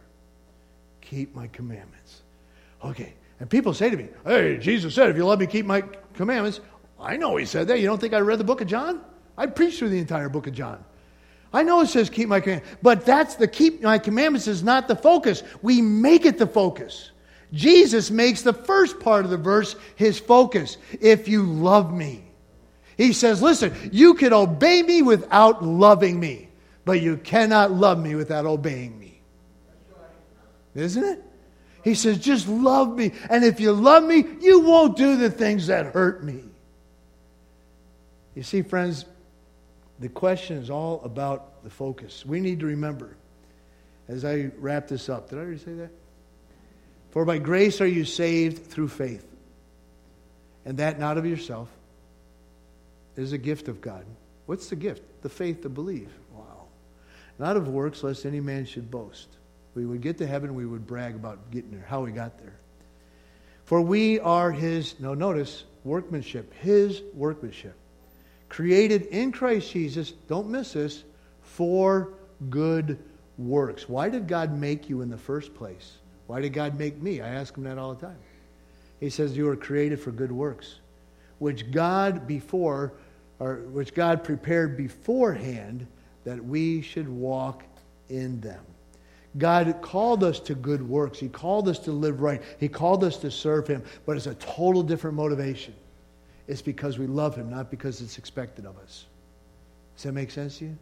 Keep 1.00 1.34
my 1.34 1.46
commandments. 1.48 1.93
Okay. 2.84 3.14
And 3.40 3.50
people 3.50 3.74
say 3.74 3.90
to 3.90 3.96
me, 3.96 4.08
Hey, 4.24 4.58
Jesus 4.58 4.94
said, 4.94 5.10
if 5.10 5.16
you 5.16 5.24
love 5.24 5.40
me, 5.40 5.46
keep 5.46 5.66
my 5.66 5.82
commandments. 6.14 6.60
I 7.00 7.16
know 7.16 7.36
he 7.36 7.44
said 7.44 7.68
that. 7.68 7.80
You 7.80 7.86
don't 7.86 8.00
think 8.00 8.14
I 8.14 8.20
read 8.20 8.38
the 8.38 8.44
book 8.44 8.60
of 8.60 8.68
John? 8.68 9.00
I 9.36 9.46
preached 9.46 9.78
through 9.78 9.90
the 9.90 9.98
entire 9.98 10.28
book 10.28 10.46
of 10.46 10.54
John. 10.54 10.84
I 11.52 11.62
know 11.62 11.80
it 11.80 11.86
says 11.86 12.10
keep 12.10 12.28
my 12.28 12.40
commandments, 12.40 12.78
but 12.82 13.04
that's 13.04 13.36
the 13.36 13.46
keep 13.46 13.82
my 13.82 13.98
commandments 13.98 14.48
is 14.48 14.62
not 14.62 14.88
the 14.88 14.96
focus. 14.96 15.42
We 15.62 15.80
make 15.82 16.24
it 16.24 16.38
the 16.38 16.46
focus. 16.46 17.10
Jesus 17.52 18.10
makes 18.10 18.42
the 18.42 18.52
first 18.52 18.98
part 18.98 19.24
of 19.24 19.30
the 19.30 19.36
verse 19.36 19.76
his 19.94 20.18
focus. 20.18 20.76
If 21.00 21.28
you 21.28 21.44
love 21.44 21.92
me. 21.92 22.24
He 22.96 23.12
says, 23.12 23.42
listen, 23.42 23.74
you 23.92 24.14
can 24.14 24.32
obey 24.32 24.82
me 24.82 25.02
without 25.02 25.64
loving 25.64 26.18
me, 26.18 26.48
but 26.84 27.00
you 27.00 27.16
cannot 27.16 27.72
love 27.72 27.98
me 27.98 28.14
without 28.14 28.46
obeying 28.46 28.98
me. 28.98 29.20
Isn't 30.74 31.04
it? 31.04 31.22
He 31.84 31.94
says, 31.94 32.18
just 32.18 32.48
love 32.48 32.96
me. 32.96 33.12
And 33.28 33.44
if 33.44 33.60
you 33.60 33.72
love 33.72 34.04
me, 34.04 34.24
you 34.40 34.60
won't 34.60 34.96
do 34.96 35.18
the 35.18 35.30
things 35.30 35.66
that 35.66 35.86
hurt 35.86 36.24
me. 36.24 36.42
You 38.34 38.42
see, 38.42 38.62
friends, 38.62 39.04
the 40.00 40.08
question 40.08 40.56
is 40.56 40.70
all 40.70 41.02
about 41.04 41.62
the 41.62 41.68
focus. 41.68 42.24
We 42.24 42.40
need 42.40 42.60
to 42.60 42.66
remember, 42.66 43.14
as 44.08 44.24
I 44.24 44.50
wrap 44.58 44.88
this 44.88 45.10
up, 45.10 45.28
did 45.28 45.38
I 45.38 45.42
already 45.42 45.58
say 45.58 45.74
that? 45.74 45.90
For 47.10 47.26
by 47.26 47.36
grace 47.36 47.82
are 47.82 47.86
you 47.86 48.06
saved 48.06 48.66
through 48.66 48.88
faith. 48.88 49.26
And 50.64 50.78
that 50.78 50.98
not 50.98 51.18
of 51.18 51.26
yourself 51.26 51.68
is 53.14 53.32
a 53.32 53.38
gift 53.38 53.68
of 53.68 53.82
God. 53.82 54.06
What's 54.46 54.68
the 54.70 54.76
gift? 54.76 55.02
The 55.22 55.28
faith 55.28 55.62
to 55.62 55.68
believe. 55.68 56.10
Wow. 56.32 56.64
Not 57.38 57.58
of 57.58 57.68
works, 57.68 58.02
lest 58.02 58.24
any 58.24 58.40
man 58.40 58.64
should 58.64 58.90
boast. 58.90 59.28
We 59.74 59.86
would 59.86 60.00
get 60.00 60.18
to 60.18 60.26
heaven, 60.26 60.54
we 60.54 60.66
would 60.66 60.86
brag 60.86 61.14
about 61.14 61.50
getting 61.50 61.70
there, 61.70 61.84
how 61.88 62.02
we 62.02 62.12
got 62.12 62.38
there. 62.38 62.54
For 63.64 63.80
we 63.80 64.20
are 64.20 64.52
his, 64.52 64.98
no, 65.00 65.14
notice, 65.14 65.64
workmanship, 65.84 66.52
his 66.54 67.02
workmanship, 67.14 67.74
created 68.48 69.02
in 69.06 69.32
Christ 69.32 69.72
Jesus, 69.72 70.12
don't 70.28 70.48
miss 70.48 70.74
this, 70.74 71.04
for 71.42 72.14
good 72.50 72.98
works. 73.38 73.88
Why 73.88 74.08
did 74.08 74.28
God 74.28 74.56
make 74.58 74.88
you 74.88 75.02
in 75.02 75.10
the 75.10 75.18
first 75.18 75.54
place? 75.54 75.96
Why 76.26 76.40
did 76.40 76.52
God 76.52 76.78
make 76.78 77.00
me? 77.00 77.20
I 77.20 77.28
ask 77.28 77.56
him 77.56 77.64
that 77.64 77.78
all 77.78 77.94
the 77.94 78.06
time. 78.06 78.18
He 79.00 79.10
says, 79.10 79.36
You 79.36 79.46
were 79.46 79.56
created 79.56 80.00
for 80.00 80.10
good 80.10 80.32
works, 80.32 80.76
which 81.38 81.70
God 81.70 82.26
before, 82.26 82.92
or 83.38 83.56
which 83.56 83.94
God 83.94 84.24
prepared 84.24 84.76
beforehand 84.76 85.86
that 86.24 86.42
we 86.42 86.80
should 86.80 87.08
walk 87.08 87.64
in 88.08 88.40
them. 88.40 88.64
God 89.36 89.80
called 89.82 90.22
us 90.22 90.38
to 90.40 90.54
good 90.54 90.88
works. 90.88 91.18
He 91.18 91.28
called 91.28 91.68
us 91.68 91.80
to 91.80 91.92
live 91.92 92.20
right. 92.20 92.42
He 92.58 92.68
called 92.68 93.02
us 93.02 93.16
to 93.18 93.30
serve 93.30 93.66
Him, 93.66 93.82
but 94.06 94.16
it's 94.16 94.26
a 94.26 94.34
total 94.34 94.82
different 94.82 95.16
motivation. 95.16 95.74
It's 96.46 96.62
because 96.62 96.98
we 96.98 97.06
love 97.06 97.34
Him, 97.34 97.50
not 97.50 97.70
because 97.70 98.00
it's 98.00 98.18
expected 98.18 98.66
of 98.66 98.78
us. 98.78 99.06
Does 99.96 100.04
that 100.04 100.12
make 100.12 100.30
sense 100.30 100.58
to 100.58 100.66
you? 100.66 100.78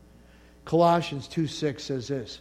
Colossians 0.64 1.28
2 1.28 1.46
6 1.46 1.82
says 1.82 2.08
this 2.08 2.40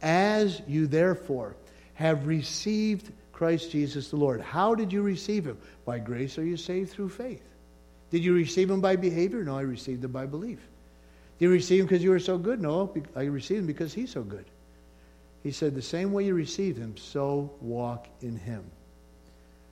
As 0.00 0.60
you 0.66 0.86
therefore 0.86 1.56
have 1.94 2.26
received 2.26 3.12
Christ 3.32 3.70
Jesus 3.70 4.10
the 4.10 4.16
Lord. 4.16 4.40
How 4.40 4.74
did 4.74 4.92
you 4.92 5.02
receive 5.02 5.46
him? 5.46 5.58
By 5.84 5.98
grace 5.98 6.38
are 6.38 6.44
you 6.44 6.56
saved 6.56 6.90
through 6.90 7.08
faith. 7.08 7.42
Did 8.10 8.22
you 8.22 8.34
receive 8.34 8.70
him 8.70 8.80
by 8.80 8.96
behavior? 8.96 9.42
No, 9.42 9.56
I 9.56 9.62
received 9.62 10.04
him 10.04 10.12
by 10.12 10.26
belief. 10.26 10.60
Did 11.38 11.46
you 11.46 11.50
receive 11.50 11.80
him 11.80 11.86
because 11.86 12.04
you 12.04 12.10
were 12.10 12.20
so 12.20 12.38
good? 12.38 12.60
No, 12.60 12.94
I 13.16 13.24
received 13.24 13.60
him 13.60 13.66
because 13.66 13.92
he's 13.92 14.12
so 14.12 14.22
good. 14.22 14.44
He 15.42 15.50
said, 15.50 15.74
The 15.74 15.82
same 15.82 16.12
way 16.12 16.24
you 16.24 16.34
received 16.34 16.78
him, 16.78 16.96
so 16.96 17.52
walk 17.60 18.08
in 18.20 18.36
him. 18.36 18.64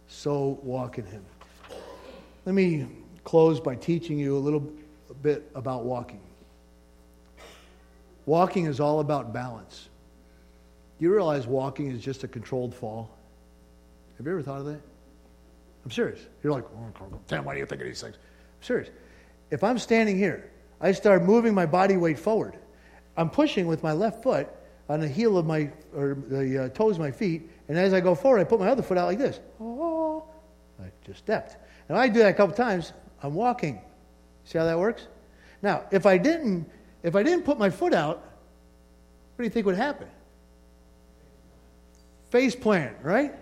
So 0.09 0.59
walk 0.63 0.99
in 0.99 1.07
him. 1.07 1.25
Let 2.45 2.55
me 2.55 2.89
close 3.25 3.61
by 3.61 3.77
teaching 3.77 4.19
you 4.19 4.37
a 4.37 4.41
little 4.41 4.73
bit 5.23 5.49
about 5.55 5.85
walking. 5.85 6.21
Walking 8.27 8.67
is 8.67 8.81
all 8.81 9.01
about 9.01 9.33
balance. 9.33 9.89
Do 10.99 11.05
you 11.05 11.13
realize 11.13 11.47
walking 11.47 11.91
is 11.91 12.03
just 12.03 12.25
a 12.25 12.29
controlled 12.29 12.75
fall? 12.75 13.11
Have 14.19 14.27
you 14.27 14.33
ever 14.33 14.43
thought 14.43 14.61
of 14.61 14.67
that? 14.67 14.81
I'm 15.85 15.91
serious. 15.91 16.21
You're 16.43 16.53
like, 16.53 16.65
oh, 16.65 17.21
Tim, 17.27 17.45
why 17.45 17.55
do 17.55 17.61
you 17.61 17.67
think 17.67 17.81
of 17.81 17.87
these 17.87 18.03
things? 18.03 18.17
I'm 18.17 18.63
serious. 18.63 18.91
If 19.51 19.65
I'm 19.65 19.79
standing 19.79 20.19
here, 20.19 20.51
I 20.81 20.93
start 20.93 21.23
moving 21.23 21.55
my 21.55 21.67
body 21.67 21.97
weight 21.97 22.19
forward. 22.19 22.57
I'm 23.17 23.31
pushing 23.31 23.67
with 23.67 23.83
my 23.83 23.93
left 23.93 24.23
foot 24.23 24.49
on 24.91 25.01
the 25.01 25.09
heel 25.09 25.39
of 25.39 25.47
my, 25.47 25.71
or 25.95 26.17
the 26.29 26.65
uh, 26.65 26.69
toes 26.71 26.97
of 26.97 27.01
my 27.01 27.11
feet, 27.11 27.49
and 27.69 27.79
as 27.79 27.93
I 27.93 28.01
go 28.01 28.15
forward, 28.15 28.41
I 28.41 28.45
put 28.45 28.61
my 28.61 28.69
other 28.69 28.83
foot 28.83 28.99
out 28.99 29.07
like 29.07 29.19
this. 29.19 29.39
Oh, 29.61 30.25
I 30.81 30.87
just 31.07 31.21
stepped. 31.21 31.57
And 31.89 31.97
I 31.97 32.09
do 32.09 32.19
that 32.21 32.31
a 32.31 32.35
couple 32.35 32.55
times, 32.55 32.93
I'm 33.23 33.35
walking. 33.35 33.81
See 34.45 34.59
how 34.59 34.65
that 34.65 34.79
works? 34.79 35.07
Now, 35.63 35.85
if 35.91 36.07
I 36.07 36.19
didn't, 36.19 36.69
if 37.03 37.15
I 37.15 37.23
didn't 37.23 37.45
put 37.45 37.59
my 37.59 37.71
foot 37.71 37.95
out, 37.95 38.17
what 38.17 39.39
do 39.39 39.45
you 39.45 39.51
think 39.51 39.67
would 39.67 39.77
happen? 39.77 40.09
face 42.31 42.55
plant, 42.55 42.97
right? 43.03 43.35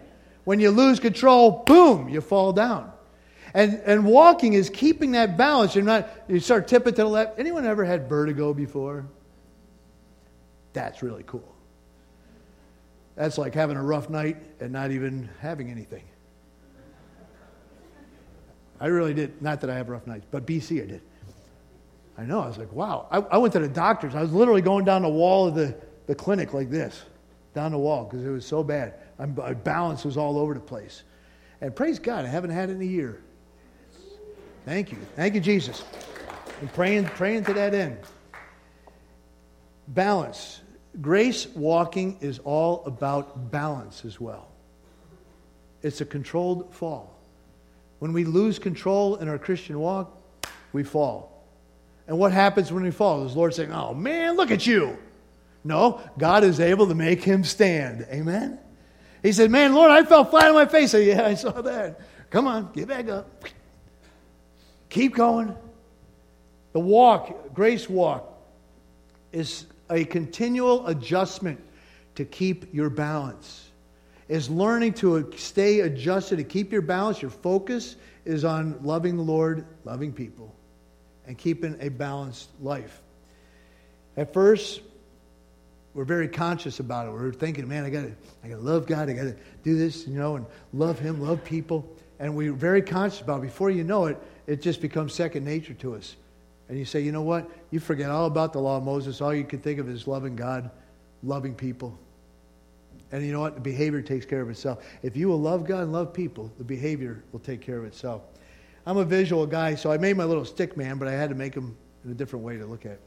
When 0.44 0.60
you 0.60 0.70
lose 0.70 0.98
control, 0.98 1.62
boom, 1.66 2.08
you 2.08 2.20
fall 2.20 2.52
down. 2.52 2.90
And, 3.54 3.80
and 3.86 4.04
walking 4.04 4.54
is 4.54 4.70
keeping 4.70 5.12
that 5.12 5.36
balance. 5.36 5.74
You're 5.74 5.84
not, 5.84 6.08
you 6.28 6.40
start 6.40 6.68
tipping 6.68 6.94
to 6.94 7.02
the 7.02 7.08
left. 7.08 7.38
Anyone 7.38 7.66
ever 7.66 7.84
had 7.84 8.08
vertigo 8.08 8.52
before? 8.54 9.06
That's 10.78 11.02
really 11.02 11.24
cool. 11.26 11.56
That's 13.16 13.36
like 13.36 13.52
having 13.52 13.76
a 13.76 13.82
rough 13.82 14.08
night 14.08 14.36
and 14.60 14.72
not 14.72 14.92
even 14.92 15.28
having 15.40 15.72
anything. 15.72 16.04
I 18.78 18.86
really 18.86 19.12
did. 19.12 19.42
Not 19.42 19.60
that 19.62 19.70
I 19.70 19.74
have 19.74 19.88
rough 19.88 20.06
nights, 20.06 20.24
but 20.30 20.46
BC 20.46 20.80
I 20.84 20.86
did. 20.86 21.02
I 22.16 22.22
know. 22.22 22.38
I 22.38 22.46
was 22.46 22.58
like, 22.58 22.72
wow. 22.72 23.08
I, 23.10 23.18
I 23.18 23.38
went 23.38 23.52
to 23.54 23.58
the 23.58 23.66
doctor's. 23.66 24.14
I 24.14 24.22
was 24.22 24.32
literally 24.32 24.62
going 24.62 24.84
down 24.84 25.02
the 25.02 25.08
wall 25.08 25.48
of 25.48 25.56
the, 25.56 25.76
the 26.06 26.14
clinic 26.14 26.54
like 26.54 26.70
this 26.70 27.02
down 27.54 27.72
the 27.72 27.78
wall 27.78 28.04
because 28.04 28.24
it 28.24 28.30
was 28.30 28.46
so 28.46 28.62
bad. 28.62 28.94
My 29.18 29.54
balance 29.54 30.04
was 30.04 30.16
all 30.16 30.38
over 30.38 30.54
the 30.54 30.60
place. 30.60 31.02
And 31.60 31.74
praise 31.74 31.98
God, 31.98 32.24
I 32.24 32.28
haven't 32.28 32.50
had 32.50 32.70
it 32.70 32.74
in 32.74 32.82
a 32.82 32.84
year. 32.84 33.20
Thank 34.64 34.92
you. 34.92 34.98
Thank 35.16 35.34
you, 35.34 35.40
Jesus. 35.40 35.82
I'm 36.62 36.68
praying, 36.68 37.06
praying 37.06 37.46
to 37.46 37.52
that 37.54 37.74
end. 37.74 37.98
Balance. 39.88 40.60
Grace 41.00 41.46
walking 41.54 42.18
is 42.20 42.40
all 42.40 42.82
about 42.84 43.50
balance 43.50 44.04
as 44.04 44.20
well. 44.20 44.48
It's 45.82 46.00
a 46.00 46.04
controlled 46.04 46.74
fall. 46.74 47.14
When 48.00 48.12
we 48.12 48.24
lose 48.24 48.58
control 48.58 49.16
in 49.16 49.28
our 49.28 49.38
Christian 49.38 49.78
walk, 49.78 50.20
we 50.72 50.82
fall. 50.82 51.44
And 52.06 52.18
what 52.18 52.32
happens 52.32 52.72
when 52.72 52.82
we 52.82 52.90
fall? 52.90 53.24
The 53.24 53.34
Lord 53.34 53.54
saying, 53.54 53.72
Oh 53.72 53.94
man, 53.94 54.36
look 54.36 54.50
at 54.50 54.66
you. 54.66 54.98
No, 55.64 56.00
God 56.16 56.44
is 56.44 56.60
able 56.60 56.86
to 56.86 56.94
make 56.94 57.22
him 57.22 57.44
stand. 57.44 58.06
Amen? 58.10 58.58
He 59.22 59.32
said, 59.32 59.50
Man, 59.50 59.74
Lord, 59.74 59.90
I 59.90 60.04
fell 60.04 60.24
flat 60.24 60.48
on 60.48 60.54
my 60.54 60.66
face. 60.66 60.94
I 60.94 60.98
said, 60.98 61.06
Yeah, 61.06 61.26
I 61.26 61.34
saw 61.34 61.60
that. 61.62 62.00
Come 62.30 62.46
on, 62.46 62.70
get 62.72 62.88
back 62.88 63.08
up. 63.08 63.44
Keep 64.88 65.14
going. 65.14 65.54
The 66.72 66.80
walk, 66.80 67.54
grace 67.54 67.88
walk, 67.88 68.34
is 69.32 69.66
a 69.90 70.04
continual 70.04 70.86
adjustment 70.86 71.60
to 72.16 72.24
keep 72.24 72.72
your 72.74 72.90
balance. 72.90 73.64
Is 74.28 74.50
learning 74.50 74.94
to 74.94 75.32
stay 75.36 75.80
adjusted, 75.80 76.36
to 76.36 76.44
keep 76.44 76.70
your 76.70 76.82
balance. 76.82 77.22
Your 77.22 77.30
focus 77.30 77.96
is 78.26 78.44
on 78.44 78.78
loving 78.82 79.16
the 79.16 79.22
Lord, 79.22 79.64
loving 79.84 80.12
people, 80.12 80.54
and 81.26 81.38
keeping 81.38 81.76
a 81.80 81.88
balanced 81.88 82.50
life. 82.60 83.00
At 84.18 84.34
first, 84.34 84.82
we're 85.94 86.04
very 86.04 86.28
conscious 86.28 86.78
about 86.78 87.06
it. 87.06 87.12
We're 87.12 87.32
thinking, 87.32 87.66
man, 87.66 87.84
I 87.84 87.90
gotta, 87.90 88.12
I 88.44 88.48
gotta 88.48 88.60
love 88.60 88.86
God. 88.86 89.08
I 89.08 89.14
gotta 89.14 89.36
do 89.62 89.78
this, 89.78 90.06
you 90.06 90.18
know, 90.18 90.36
and 90.36 90.46
love 90.74 90.98
Him, 90.98 91.22
love 91.22 91.42
people. 91.42 91.88
And 92.18 92.34
we're 92.36 92.52
very 92.52 92.82
conscious 92.82 93.20
about 93.20 93.38
it. 93.38 93.42
Before 93.42 93.70
you 93.70 93.84
know 93.84 94.06
it, 94.06 94.18
it 94.46 94.60
just 94.60 94.80
becomes 94.80 95.14
second 95.14 95.44
nature 95.44 95.74
to 95.74 95.94
us. 95.94 96.16
And 96.68 96.78
you 96.78 96.84
say, 96.84 97.00
you 97.00 97.12
know 97.12 97.22
what? 97.22 97.48
You 97.70 97.80
forget 97.80 98.10
all 98.10 98.26
about 98.26 98.52
the 98.52 98.60
law 98.60 98.76
of 98.76 98.84
Moses. 98.84 99.20
All 99.20 99.34
you 99.34 99.44
can 99.44 99.60
think 99.60 99.78
of 99.78 99.88
is 99.88 100.06
loving 100.06 100.36
God, 100.36 100.70
loving 101.22 101.54
people. 101.54 101.98
And 103.10 103.24
you 103.24 103.32
know 103.32 103.40
what? 103.40 103.54
The 103.54 103.60
behavior 103.60 104.02
takes 104.02 104.26
care 104.26 104.42
of 104.42 104.50
itself. 104.50 104.84
If 105.02 105.16
you 105.16 105.28
will 105.28 105.40
love 105.40 105.66
God 105.66 105.84
and 105.84 105.92
love 105.92 106.12
people, 106.12 106.52
the 106.58 106.64
behavior 106.64 107.24
will 107.32 107.40
take 107.40 107.62
care 107.62 107.78
of 107.78 107.84
itself. 107.84 108.22
I'm 108.86 108.98
a 108.98 109.04
visual 109.04 109.46
guy, 109.46 109.74
so 109.74 109.90
I 109.90 109.96
made 109.96 110.16
my 110.16 110.24
little 110.24 110.44
stick 110.44 110.76
man, 110.76 110.98
but 110.98 111.08
I 111.08 111.12
had 111.12 111.30
to 111.30 111.34
make 111.34 111.54
him 111.54 111.76
in 112.04 112.10
a 112.10 112.14
different 112.14 112.44
way 112.44 112.58
to 112.58 112.66
look 112.66 112.84
at. 112.84 112.98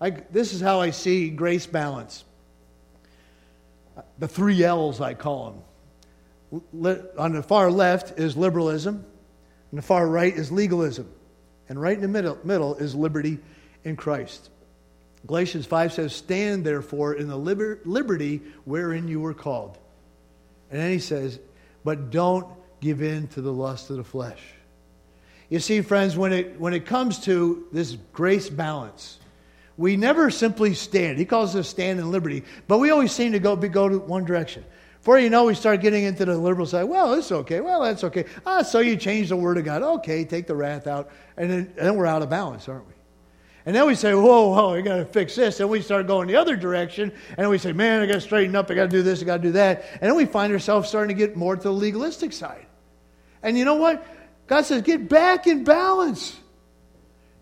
I, 0.00 0.10
this 0.10 0.52
is 0.52 0.60
how 0.60 0.80
I 0.80 0.90
see 0.90 1.28
grace 1.28 1.66
balance 1.66 2.24
the 4.18 4.28
three 4.28 4.62
L's, 4.64 5.00
I 5.00 5.14
call 5.14 5.62
them. 6.72 7.02
On 7.18 7.32
the 7.32 7.42
far 7.42 7.70
left 7.70 8.18
is 8.18 8.36
liberalism, 8.36 9.04
and 9.70 9.78
the 9.78 9.82
far 9.82 10.06
right 10.06 10.34
is 10.34 10.52
legalism. 10.52 11.10
And 11.72 11.80
right 11.80 11.94
in 11.94 12.02
the 12.02 12.08
middle, 12.08 12.36
middle 12.44 12.74
is 12.74 12.94
liberty 12.94 13.38
in 13.82 13.96
Christ. 13.96 14.50
Galatians 15.26 15.64
5 15.64 15.94
says, 15.94 16.14
Stand 16.14 16.66
therefore 16.66 17.14
in 17.14 17.28
the 17.28 17.36
liber- 17.38 17.80
liberty 17.86 18.42
wherein 18.66 19.08
you 19.08 19.20
were 19.20 19.32
called. 19.32 19.78
And 20.70 20.78
then 20.78 20.90
he 20.90 20.98
says, 20.98 21.38
But 21.82 22.10
don't 22.10 22.46
give 22.82 23.00
in 23.00 23.26
to 23.28 23.40
the 23.40 23.54
lust 23.54 23.88
of 23.88 23.96
the 23.96 24.04
flesh. 24.04 24.38
You 25.48 25.60
see, 25.60 25.80
friends, 25.80 26.14
when 26.14 26.34
it, 26.34 26.60
when 26.60 26.74
it 26.74 26.84
comes 26.84 27.20
to 27.20 27.66
this 27.72 27.96
grace 28.12 28.50
balance, 28.50 29.18
we 29.78 29.96
never 29.96 30.28
simply 30.28 30.74
stand. 30.74 31.16
He 31.16 31.24
calls 31.24 31.56
us 31.56 31.70
stand 31.70 32.00
in 32.00 32.10
liberty, 32.10 32.44
but 32.68 32.80
we 32.80 32.90
always 32.90 33.12
seem 33.12 33.32
to 33.32 33.38
go, 33.38 33.56
go 33.56 33.88
to 33.88 33.98
one 33.98 34.26
direction. 34.26 34.62
Before 35.02 35.18
you 35.18 35.30
know, 35.30 35.46
we 35.46 35.56
start 35.56 35.80
getting 35.80 36.04
into 36.04 36.24
the 36.24 36.38
liberal 36.38 36.64
side. 36.64 36.84
Well, 36.84 37.14
it's 37.14 37.32
okay. 37.32 37.60
Well, 37.60 37.82
that's 37.82 38.04
okay. 38.04 38.24
Ah, 38.46 38.62
so 38.62 38.78
you 38.78 38.96
change 38.96 39.30
the 39.30 39.36
word 39.36 39.58
of 39.58 39.64
God. 39.64 39.82
Okay, 39.82 40.24
take 40.24 40.46
the 40.46 40.54
wrath 40.54 40.86
out. 40.86 41.10
And 41.36 41.50
then, 41.50 41.58
and 41.76 41.86
then 41.88 41.96
we're 41.96 42.06
out 42.06 42.22
of 42.22 42.30
balance, 42.30 42.68
aren't 42.68 42.86
we? 42.86 42.94
And 43.66 43.74
then 43.74 43.84
we 43.88 43.96
say, 43.96 44.14
whoa, 44.14 44.50
whoa, 44.50 44.74
we 44.74 44.82
got 44.82 44.98
to 44.98 45.04
fix 45.04 45.34
this. 45.34 45.58
And 45.58 45.68
we 45.68 45.80
start 45.80 46.06
going 46.06 46.28
the 46.28 46.36
other 46.36 46.54
direction. 46.54 47.10
And 47.36 47.50
we 47.50 47.58
say, 47.58 47.72
man, 47.72 48.00
I 48.00 48.06
got 48.06 48.14
to 48.14 48.20
straighten 48.20 48.54
up. 48.54 48.70
I 48.70 48.74
got 48.74 48.84
to 48.84 48.96
do 48.96 49.02
this. 49.02 49.20
I 49.20 49.24
got 49.24 49.38
to 49.38 49.42
do 49.42 49.52
that. 49.52 49.84
And 49.94 50.02
then 50.02 50.14
we 50.14 50.24
find 50.24 50.52
ourselves 50.52 50.88
starting 50.88 51.16
to 51.16 51.18
get 51.18 51.34
more 51.34 51.56
to 51.56 51.62
the 51.62 51.72
legalistic 51.72 52.32
side. 52.32 52.66
And 53.42 53.58
you 53.58 53.64
know 53.64 53.74
what? 53.74 54.06
God 54.46 54.66
says, 54.66 54.82
get 54.82 55.08
back 55.08 55.48
in 55.48 55.64
balance. 55.64 56.38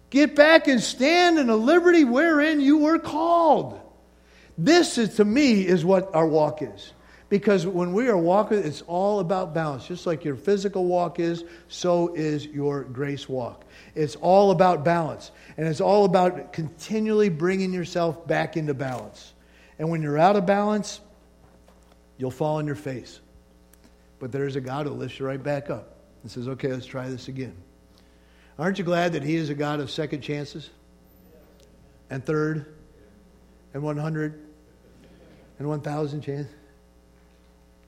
Get 0.08 0.34
back 0.34 0.66
and 0.66 0.80
stand 0.80 1.38
in 1.38 1.48
the 1.48 1.56
liberty 1.56 2.04
wherein 2.04 2.62
you 2.62 2.78
were 2.78 2.98
called. 2.98 3.78
This 4.56 4.96
is, 4.96 5.16
to 5.16 5.26
me, 5.26 5.66
is 5.66 5.84
what 5.84 6.14
our 6.14 6.26
walk 6.26 6.62
is. 6.62 6.94
Because 7.31 7.64
when 7.64 7.93
we 7.93 8.09
are 8.09 8.16
walking, 8.18 8.59
it's 8.59 8.83
all 8.83 9.20
about 9.20 9.55
balance. 9.55 9.87
Just 9.87 10.05
like 10.05 10.24
your 10.24 10.35
physical 10.35 10.85
walk 10.85 11.20
is, 11.20 11.45
so 11.68 12.12
is 12.12 12.45
your 12.45 12.83
grace 12.83 13.28
walk. 13.28 13.64
It's 13.95 14.16
all 14.16 14.51
about 14.51 14.85
balance. 14.85 15.31
And 15.57 15.68
it's 15.68 15.81
all 15.81 16.05
about 16.05 16.53
continually 16.53 17.28
bringing 17.28 17.72
yourself 17.72 18.26
back 18.26 18.57
into 18.57 18.74
balance. 18.74 19.33
And 19.78 19.89
when 19.91 20.03
you're 20.03 20.18
out 20.18 20.35
of 20.35 20.45
balance, 20.45 21.01
you'll 22.18 22.33
fall 22.33 22.57
on 22.57 22.66
your 22.66 22.74
face. 22.74 23.20
But 24.18 24.33
there's 24.33 24.57
a 24.57 24.61
God 24.61 24.87
who 24.87 24.93
lifts 24.93 25.20
you 25.20 25.24
right 25.24 25.43
back 25.43 25.70
up 25.70 25.99
and 26.22 26.31
says, 26.31 26.49
okay, 26.49 26.72
let's 26.72 26.85
try 26.85 27.09
this 27.09 27.28
again. 27.28 27.55
Aren't 28.59 28.78
you 28.78 28.85
glad 28.85 29.12
that 29.12 29.22
He 29.22 29.37
is 29.37 29.51
a 29.51 29.55
God 29.55 29.78
of 29.78 29.89
second 29.89 30.22
chances? 30.22 30.68
And 32.11 32.26
third? 32.26 32.74
And 33.72 33.85
100? 33.85 34.49
And 35.61 35.68
1,000 35.68 36.22
chances? 36.22 36.53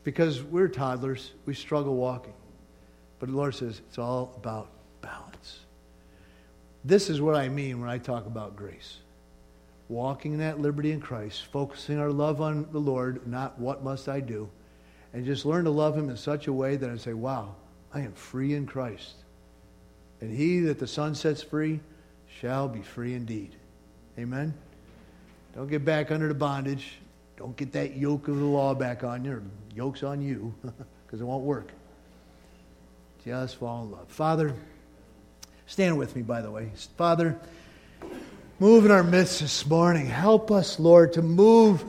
Because 0.04 0.42
we're 0.42 0.68
toddlers, 0.68 1.32
we 1.46 1.54
struggle 1.54 1.94
walking. 1.94 2.34
But 3.18 3.28
the 3.28 3.36
Lord 3.36 3.54
says 3.54 3.80
it's 3.88 3.98
all 3.98 4.32
about 4.36 4.68
balance. 5.00 5.60
This 6.84 7.08
is 7.08 7.20
what 7.20 7.36
I 7.36 7.48
mean 7.48 7.80
when 7.80 7.88
I 7.88 7.98
talk 7.98 8.26
about 8.26 8.56
grace. 8.56 8.98
Walking 9.88 10.32
in 10.32 10.38
that 10.38 10.60
liberty 10.60 10.90
in 10.90 11.00
Christ, 11.00 11.44
focusing 11.52 11.98
our 11.98 12.10
love 12.10 12.40
on 12.40 12.66
the 12.72 12.78
Lord, 12.78 13.26
not 13.26 13.58
what 13.58 13.84
must 13.84 14.08
I 14.08 14.20
do, 14.20 14.48
and 15.12 15.24
just 15.24 15.44
learn 15.44 15.64
to 15.64 15.70
love 15.70 15.96
Him 15.96 16.08
in 16.08 16.16
such 16.16 16.46
a 16.46 16.52
way 16.52 16.76
that 16.76 16.90
I 16.90 16.96
say, 16.96 17.12
wow, 17.12 17.54
I 17.92 18.00
am 18.00 18.12
free 18.12 18.54
in 18.54 18.66
Christ. 18.66 19.14
And 20.20 20.34
he 20.34 20.60
that 20.60 20.78
the 20.78 20.86
Son 20.86 21.14
sets 21.14 21.42
free 21.42 21.80
shall 22.40 22.68
be 22.68 22.80
free 22.80 23.14
indeed. 23.14 23.56
Amen? 24.18 24.54
Don't 25.54 25.68
get 25.68 25.84
back 25.84 26.10
under 26.10 26.28
the 26.28 26.34
bondage. 26.34 26.94
Don't 27.42 27.56
get 27.56 27.72
that 27.72 27.96
yoke 27.96 28.28
of 28.28 28.38
the 28.38 28.44
law 28.44 28.72
back 28.72 29.02
on 29.02 29.24
you. 29.24 29.42
Yoke's 29.74 30.04
on 30.04 30.22
you 30.22 30.54
because 31.04 31.20
it 31.20 31.24
won't 31.24 31.42
work. 31.42 31.72
Just 33.24 33.56
fall 33.56 33.82
in 33.82 33.90
love. 33.90 34.06
Father, 34.06 34.54
stand 35.66 35.98
with 35.98 36.14
me, 36.14 36.22
by 36.22 36.40
the 36.40 36.52
way. 36.52 36.70
Father, 36.96 37.36
move 38.60 38.84
in 38.84 38.92
our 38.92 39.02
midst 39.02 39.40
this 39.40 39.66
morning. 39.66 40.06
Help 40.06 40.52
us, 40.52 40.78
Lord, 40.78 41.14
to 41.14 41.22
move 41.22 41.84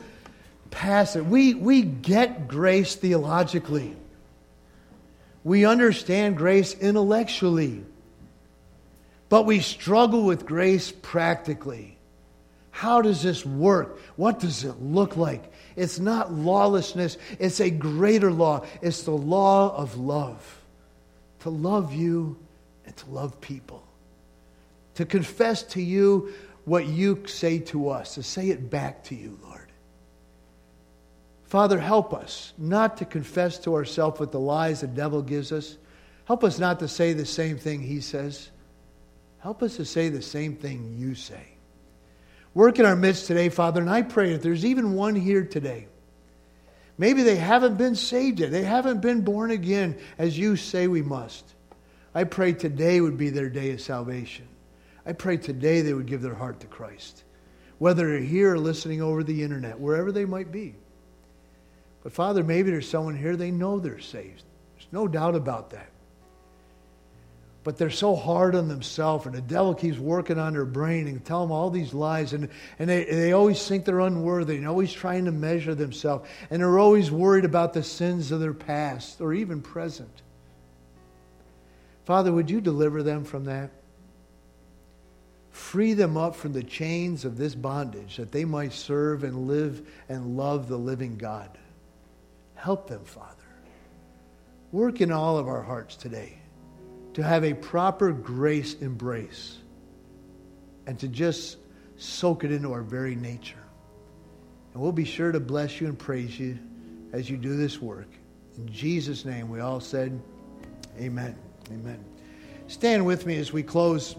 past 0.71 1.17
it. 1.17 1.23
We, 1.23 1.53
we 1.53 1.83
get 1.83 2.47
grace 2.47 2.95
theologically, 2.95 3.95
we 5.43 5.65
understand 5.65 6.35
grace 6.35 6.73
intellectually, 6.73 7.83
but 9.29 9.45
we 9.45 9.59
struggle 9.59 10.23
with 10.23 10.47
grace 10.47 10.91
practically. 10.91 11.92
How 12.73 13.03
does 13.03 13.21
this 13.21 13.45
work? 13.45 13.99
What 14.15 14.39
does 14.39 14.63
it 14.63 14.81
look 14.81 15.15
like? 15.15 15.53
It's 15.75 15.99
not 15.99 16.33
lawlessness, 16.33 17.17
it's 17.37 17.61
a 17.61 17.69
greater 17.69 18.31
law. 18.31 18.65
It's 18.81 19.03
the 19.03 19.11
law 19.11 19.75
of 19.77 19.95
love. 19.95 20.61
To 21.41 21.51
love 21.51 21.93
you 21.93 22.35
and 22.83 22.97
to 22.97 23.09
love 23.11 23.39
people. 23.39 23.83
To 24.95 25.05
confess 25.05 25.61
to 25.63 25.81
you 25.81 26.33
what 26.65 26.87
you 26.87 27.27
say 27.27 27.59
to 27.59 27.89
us, 27.89 28.15
to 28.15 28.23
say 28.23 28.49
it 28.49 28.71
back 28.71 29.03
to 29.05 29.15
you, 29.15 29.37
Lord. 29.43 29.71
Father, 31.45 31.79
help 31.79 32.11
us 32.11 32.53
not 32.57 32.97
to 32.97 33.05
confess 33.05 33.59
to 33.59 33.75
ourselves 33.75 34.19
with 34.19 34.31
the 34.31 34.39
lies 34.39 34.81
the 34.81 34.87
devil 34.87 35.21
gives 35.21 35.51
us. 35.51 35.77
Help 36.25 36.43
us 36.43 36.57
not 36.57 36.79
to 36.79 36.87
say 36.87 37.13
the 37.13 37.25
same 37.25 37.59
thing 37.59 37.83
he 37.83 38.01
says. 38.01 38.49
Help 39.37 39.61
us 39.61 39.75
to 39.75 39.85
say 39.85 40.09
the 40.09 40.23
same 40.23 40.55
thing 40.55 40.95
you 40.97 41.13
say. 41.13 41.52
Work 42.53 42.79
in 42.79 42.85
our 42.85 42.95
midst 42.95 43.27
today, 43.27 43.49
Father, 43.49 43.81
and 43.81 43.89
I 43.89 44.03
pray 44.03 44.33
if 44.33 44.41
there's 44.41 44.65
even 44.65 44.93
one 44.93 45.15
here 45.15 45.43
today, 45.43 45.87
maybe 46.97 47.23
they 47.23 47.35
haven't 47.35 47.77
been 47.77 47.95
saved 47.95 48.39
yet, 48.39 48.51
they 48.51 48.63
haven't 48.63 49.01
been 49.01 49.21
born 49.21 49.51
again 49.51 49.97
as 50.17 50.37
you 50.37 50.55
say 50.55 50.87
we 50.87 51.01
must. 51.01 51.45
I 52.13 52.25
pray 52.25 52.53
today 52.53 53.01
would 53.01 53.17
be 53.17 53.31
their 53.31 53.49
day 53.49 53.71
of 53.71 53.81
salvation. 53.81 54.47
I 55.05 55.13
pray 55.13 55.37
today 55.37 55.81
they 55.81 55.93
would 55.93 56.05
give 56.05 56.21
their 56.21 56.35
heart 56.35 56.59
to 56.59 56.67
Christ, 56.67 57.23
whether 57.79 58.07
they're 58.07 58.19
here 58.19 58.53
or 58.53 58.59
listening 58.59 59.01
over 59.01 59.23
the 59.23 59.41
internet, 59.41 59.79
wherever 59.79 60.11
they 60.11 60.25
might 60.25 60.51
be. 60.51 60.75
But 62.03 62.13
Father, 62.13 62.43
maybe 62.43 62.69
there's 62.69 62.87
someone 62.87 63.17
here, 63.17 63.35
they 63.35 63.51
know 63.51 63.79
they're 63.79 63.99
saved. 63.99 64.43
There's 64.75 64.87
no 64.91 65.07
doubt 65.07 65.35
about 65.35 65.71
that 65.71 65.92
but 67.63 67.77
they're 67.77 67.89
so 67.89 68.15
hard 68.15 68.55
on 68.55 68.67
themselves, 68.67 69.25
and 69.25 69.33
the 69.33 69.41
devil 69.41 69.73
keeps 69.73 69.97
working 69.97 70.37
on 70.37 70.53
their 70.53 70.65
brain 70.65 71.07
and 71.07 71.23
tell 71.23 71.41
them 71.41 71.51
all 71.51 71.69
these 71.69 71.93
lies, 71.93 72.33
and, 72.33 72.49
and 72.77 72.89
they, 72.89 73.05
they 73.05 73.31
always 73.31 73.65
think 73.65 73.85
they're 73.85 74.01
unworthy 74.01 74.57
and 74.57 74.67
always 74.67 74.91
trying 74.91 75.25
to 75.25 75.31
measure 75.31 75.73
themselves, 75.73 76.27
and 76.49 76.61
they're 76.61 76.79
always 76.79 77.09
worried 77.09 77.45
about 77.45 77.73
the 77.73 77.83
sins 77.83 78.31
of 78.31 78.41
their 78.41 78.53
past 78.53 79.21
or 79.21 79.33
even 79.33 79.61
present. 79.61 80.21
Father, 82.03 82.33
would 82.33 82.49
you 82.49 82.59
deliver 82.59 83.01
them 83.01 83.23
from 83.23 83.45
that? 83.45 83.71
Free 85.51 85.93
them 85.93 86.17
up 86.17 86.35
from 86.35 86.51
the 86.51 86.63
chains 86.63 87.23
of 87.23 87.37
this 87.37 87.55
bondage 87.55 88.17
that 88.17 88.31
they 88.31 88.43
might 88.43 88.73
serve 88.73 89.23
and 89.23 89.47
live 89.47 89.87
and 90.09 90.35
love 90.35 90.67
the 90.67 90.77
living 90.77 91.15
God. 91.15 91.57
Help 92.55 92.87
them, 92.89 93.05
Father. 93.05 93.29
Work 94.73 94.99
in 94.99 95.11
all 95.11 95.37
of 95.37 95.47
our 95.47 95.61
hearts 95.61 95.95
today 95.95 96.39
to 97.13 97.23
have 97.23 97.43
a 97.43 97.53
proper 97.53 98.11
grace 98.11 98.73
embrace 98.75 99.57
and 100.87 100.99
to 100.99 101.07
just 101.07 101.57
soak 101.97 102.43
it 102.43 102.51
into 102.51 102.71
our 102.73 102.81
very 102.81 103.15
nature. 103.15 103.63
And 104.73 104.81
we'll 104.81 104.91
be 104.91 105.05
sure 105.05 105.31
to 105.31 105.39
bless 105.39 105.79
you 105.79 105.87
and 105.87 105.97
praise 105.97 106.37
you 106.39 106.57
as 107.11 107.29
you 107.29 107.37
do 107.37 107.55
this 107.55 107.81
work. 107.81 108.07
In 108.57 108.67
Jesus' 108.71 109.25
name, 109.25 109.49
we 109.49 109.59
all 109.59 109.79
said, 109.79 110.19
Amen. 110.99 111.35
Amen. 111.71 112.03
Stand 112.67 113.05
with 113.05 113.25
me 113.25 113.37
as 113.37 113.51
we 113.51 113.63
close. 113.63 114.15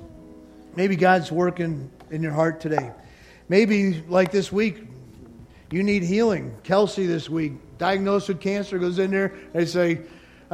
Maybe 0.77 0.97
God's 0.97 1.31
working 1.31 1.91
in 2.11 2.23
your 2.23 2.33
heart 2.33 2.61
today. 2.61 2.91
Maybe, 3.49 4.03
like 4.09 4.33
this 4.33 4.51
week, 4.51 4.87
you 5.71 5.83
need 5.83 6.03
healing. 6.03 6.57
Kelsey 6.65 7.07
this 7.07 7.29
week, 7.29 7.53
diagnosed 7.79 8.29
with 8.29 8.41
cancer, 8.41 8.79
goes 8.79 8.99
in 8.99 9.11
there. 9.11 9.35
They 9.53 9.67
say, 9.67 10.01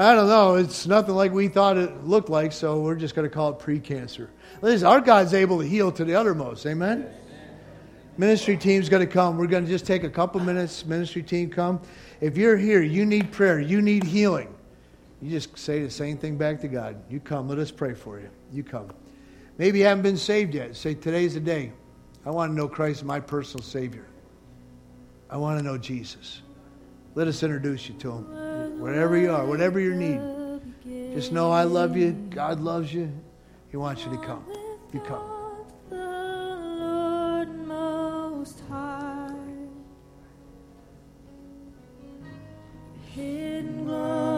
I 0.00 0.14
don't 0.14 0.28
know. 0.28 0.54
It's 0.54 0.86
nothing 0.86 1.14
like 1.14 1.30
we 1.30 1.48
thought 1.48 1.76
it 1.76 2.04
looked 2.04 2.30
like, 2.30 2.52
so 2.52 2.80
we're 2.80 2.94
just 2.94 3.14
going 3.14 3.28
to 3.28 3.34
call 3.34 3.50
it 3.50 3.58
precancer. 3.58 4.28
Listen, 4.62 4.86
our 4.86 4.98
God's 4.98 5.34
able 5.34 5.58
to 5.58 5.66
heal 5.66 5.92
to 5.92 6.06
the 6.06 6.14
uttermost. 6.14 6.64
Amen? 6.64 7.06
Ministry 8.16 8.56
team's 8.56 8.88
going 8.88 9.06
to 9.06 9.12
come. 9.12 9.36
We're 9.36 9.46
going 9.46 9.64
to 9.66 9.70
just 9.70 9.84
take 9.84 10.02
a 10.02 10.08
couple 10.08 10.40
minutes. 10.40 10.86
Ministry 10.86 11.22
team, 11.22 11.50
come. 11.50 11.82
If 12.22 12.38
you're 12.38 12.56
here, 12.56 12.80
you 12.80 13.04
need 13.04 13.30
prayer, 13.30 13.60
you 13.60 13.82
need 13.82 14.02
healing. 14.02 14.54
You 15.20 15.30
just 15.30 15.58
say 15.58 15.82
the 15.82 15.90
same 15.90 16.16
thing 16.16 16.38
back 16.38 16.62
to 16.62 16.68
God. 16.68 16.96
You 17.10 17.20
come. 17.20 17.46
Let 17.46 17.58
us 17.58 17.70
pray 17.70 17.92
for 17.92 18.18
you. 18.18 18.30
You 18.50 18.64
come. 18.64 18.90
Maybe 19.58 19.80
you 19.80 19.84
haven't 19.84 20.02
been 20.02 20.16
saved 20.16 20.54
yet. 20.54 20.76
Say, 20.76 20.94
today's 20.94 21.34
the 21.34 21.40
day. 21.40 21.72
I 22.24 22.30
want 22.30 22.52
to 22.52 22.56
know 22.56 22.68
Christ 22.68 23.04
my 23.04 23.20
personal 23.20 23.62
Savior. 23.62 24.06
I 25.28 25.36
want 25.36 25.58
to 25.58 25.62
know 25.62 25.76
Jesus. 25.76 26.40
Let 27.14 27.28
us 27.28 27.42
introduce 27.42 27.88
you 27.88 27.94
to 27.96 28.12
Him. 28.12 28.80
Wherever 28.80 29.16
you 29.16 29.32
are, 29.32 29.44
whatever 29.44 29.80
your 29.80 29.94
need, 29.94 30.20
just 31.14 31.32
know 31.32 31.50
I 31.50 31.64
love 31.64 31.96
you. 31.96 32.12
God 32.12 32.60
loves 32.60 32.92
you. 32.92 33.12
He 33.70 33.76
wants 33.76 34.04
you 34.04 34.10
to 34.10 34.18
come. 34.18 34.44
You 34.92 35.00
come. 35.00 35.40
glory. 43.90 44.29